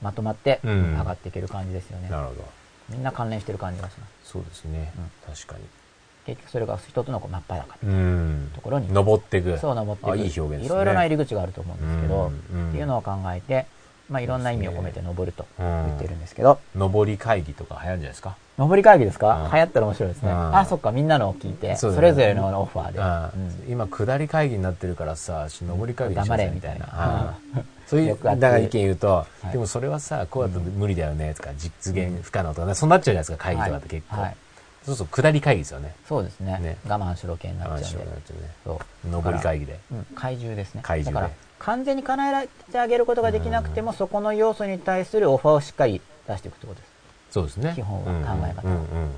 [0.00, 0.98] う、まとまってうん。
[0.98, 2.08] 上がっていける感じですよね。
[2.08, 2.44] なるほど。
[2.88, 4.30] みんな関連してる感じがします。
[4.32, 4.92] そうですね。
[5.26, 5.64] 確かに。
[6.26, 9.58] 結局それが一つのこう真っ裸うのんところに、登っていく。
[9.58, 10.12] そう登っていく。
[10.12, 13.66] あいい表現ですねろいろな入り口があると思うんですけど、うんうんっていうのを考えて、
[14.10, 18.36] まあ、いろんな意味を込めて登るとうん言ってるんですけど、登り会議とか流行るんじゃないですか？
[18.58, 20.30] 登り会議ですか、うん流行ったら面白いですね。
[20.30, 23.00] うんあ、そっか、みんなのを聞いて、そねそれぞれのオファーで。
[23.00, 27.36] ああうん今、下り会議になってるからさ、登り会議にし黙なされみたいな。
[27.86, 34.20] そういう、だから意見言うと、はいでもそれはさ、こうだと無理だよね、とか、実現不可能とかね、そうなっちゃうじゃないですか、会議とかって結構。
[34.20, 34.36] はい。
[34.84, 35.94] そうそう、下り会議ですよね。
[36.08, 36.58] そうですね。
[36.60, 38.12] ね我慢しろ系になっちゃうんで。
[38.64, 39.10] そう。
[39.10, 39.78] 上り会議で。
[39.92, 40.80] うん、怪獣ですね。
[40.84, 46.90] 怪獣ねだから、完全に叶えてあげることができなくても、そこの要素に対するオファーをしっかり出していくってことです。
[47.30, 47.72] そうですね。
[47.74, 49.10] 基本は考え方うんうんうん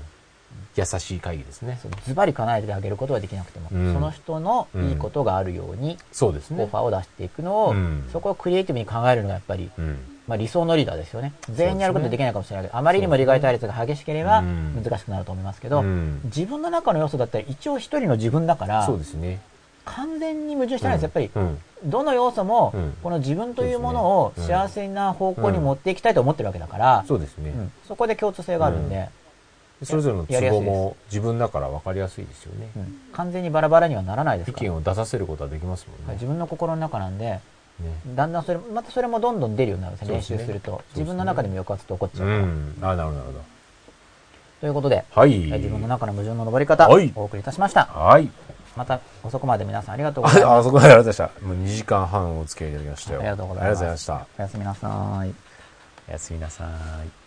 [0.79, 1.79] 優しい会議ですね。
[2.05, 6.63] ズバリ叶えてあげることはできなくても、うんその人のいいことがあるように、そうですね。
[6.63, 9.97] オファーを出していくのを、うんそこをクリエイティブに考えるのがやっぱり、うん。
[10.27, 11.33] まあ、理想のリーダーですよね。
[11.49, 19.41] 全員にやることできないかもしれないけど、あまりにも利害対立が激しければうん難しくなると思いますけど、うん自分の中の要素だったら一応一人の自分だから、そうですね。
[19.85, 21.03] 完全に矛盾してないです。
[21.03, 21.57] やっぱり、うん。
[21.85, 27.49] どの要素もうん、この自分というものを幸せな方向に持っていきたいと思ってるわけだから、そうですね。
[27.49, 29.09] うんそこで共通性があるんで、
[29.83, 32.69] それぞれの都合も自分だから分かりやすいですよね。
[32.75, 36.13] うん完全にバラバラにはならないです意から、見を出させることはできますもんね。
[36.13, 37.41] 自分の心の中なんで、ね
[38.15, 40.71] だんだんそれ、またそれもどんどん出るようになるんですね、練習すると。
[40.73, 42.39] ね自分の中でも抑圧って起こっちゃうから。
[42.39, 42.77] うん。
[42.81, 43.39] あ、なるほど、なるほど。
[44.61, 45.33] ということで、はい。
[45.33, 47.85] え自分の中の矛盾の登り方、はいお送りいたしました。
[47.85, 48.29] はい。
[48.75, 50.51] また遅くまで皆さんありがとうございます。
[50.51, 51.47] あ、あそこまでありがとうございました。
[51.47, 53.19] もう2時間半お付き合いいただきましたよ。
[53.19, 54.27] ありがとうございました。
[54.37, 54.87] おやすみなさ
[55.25, 55.33] い。
[56.09, 57.18] おやすみなさい。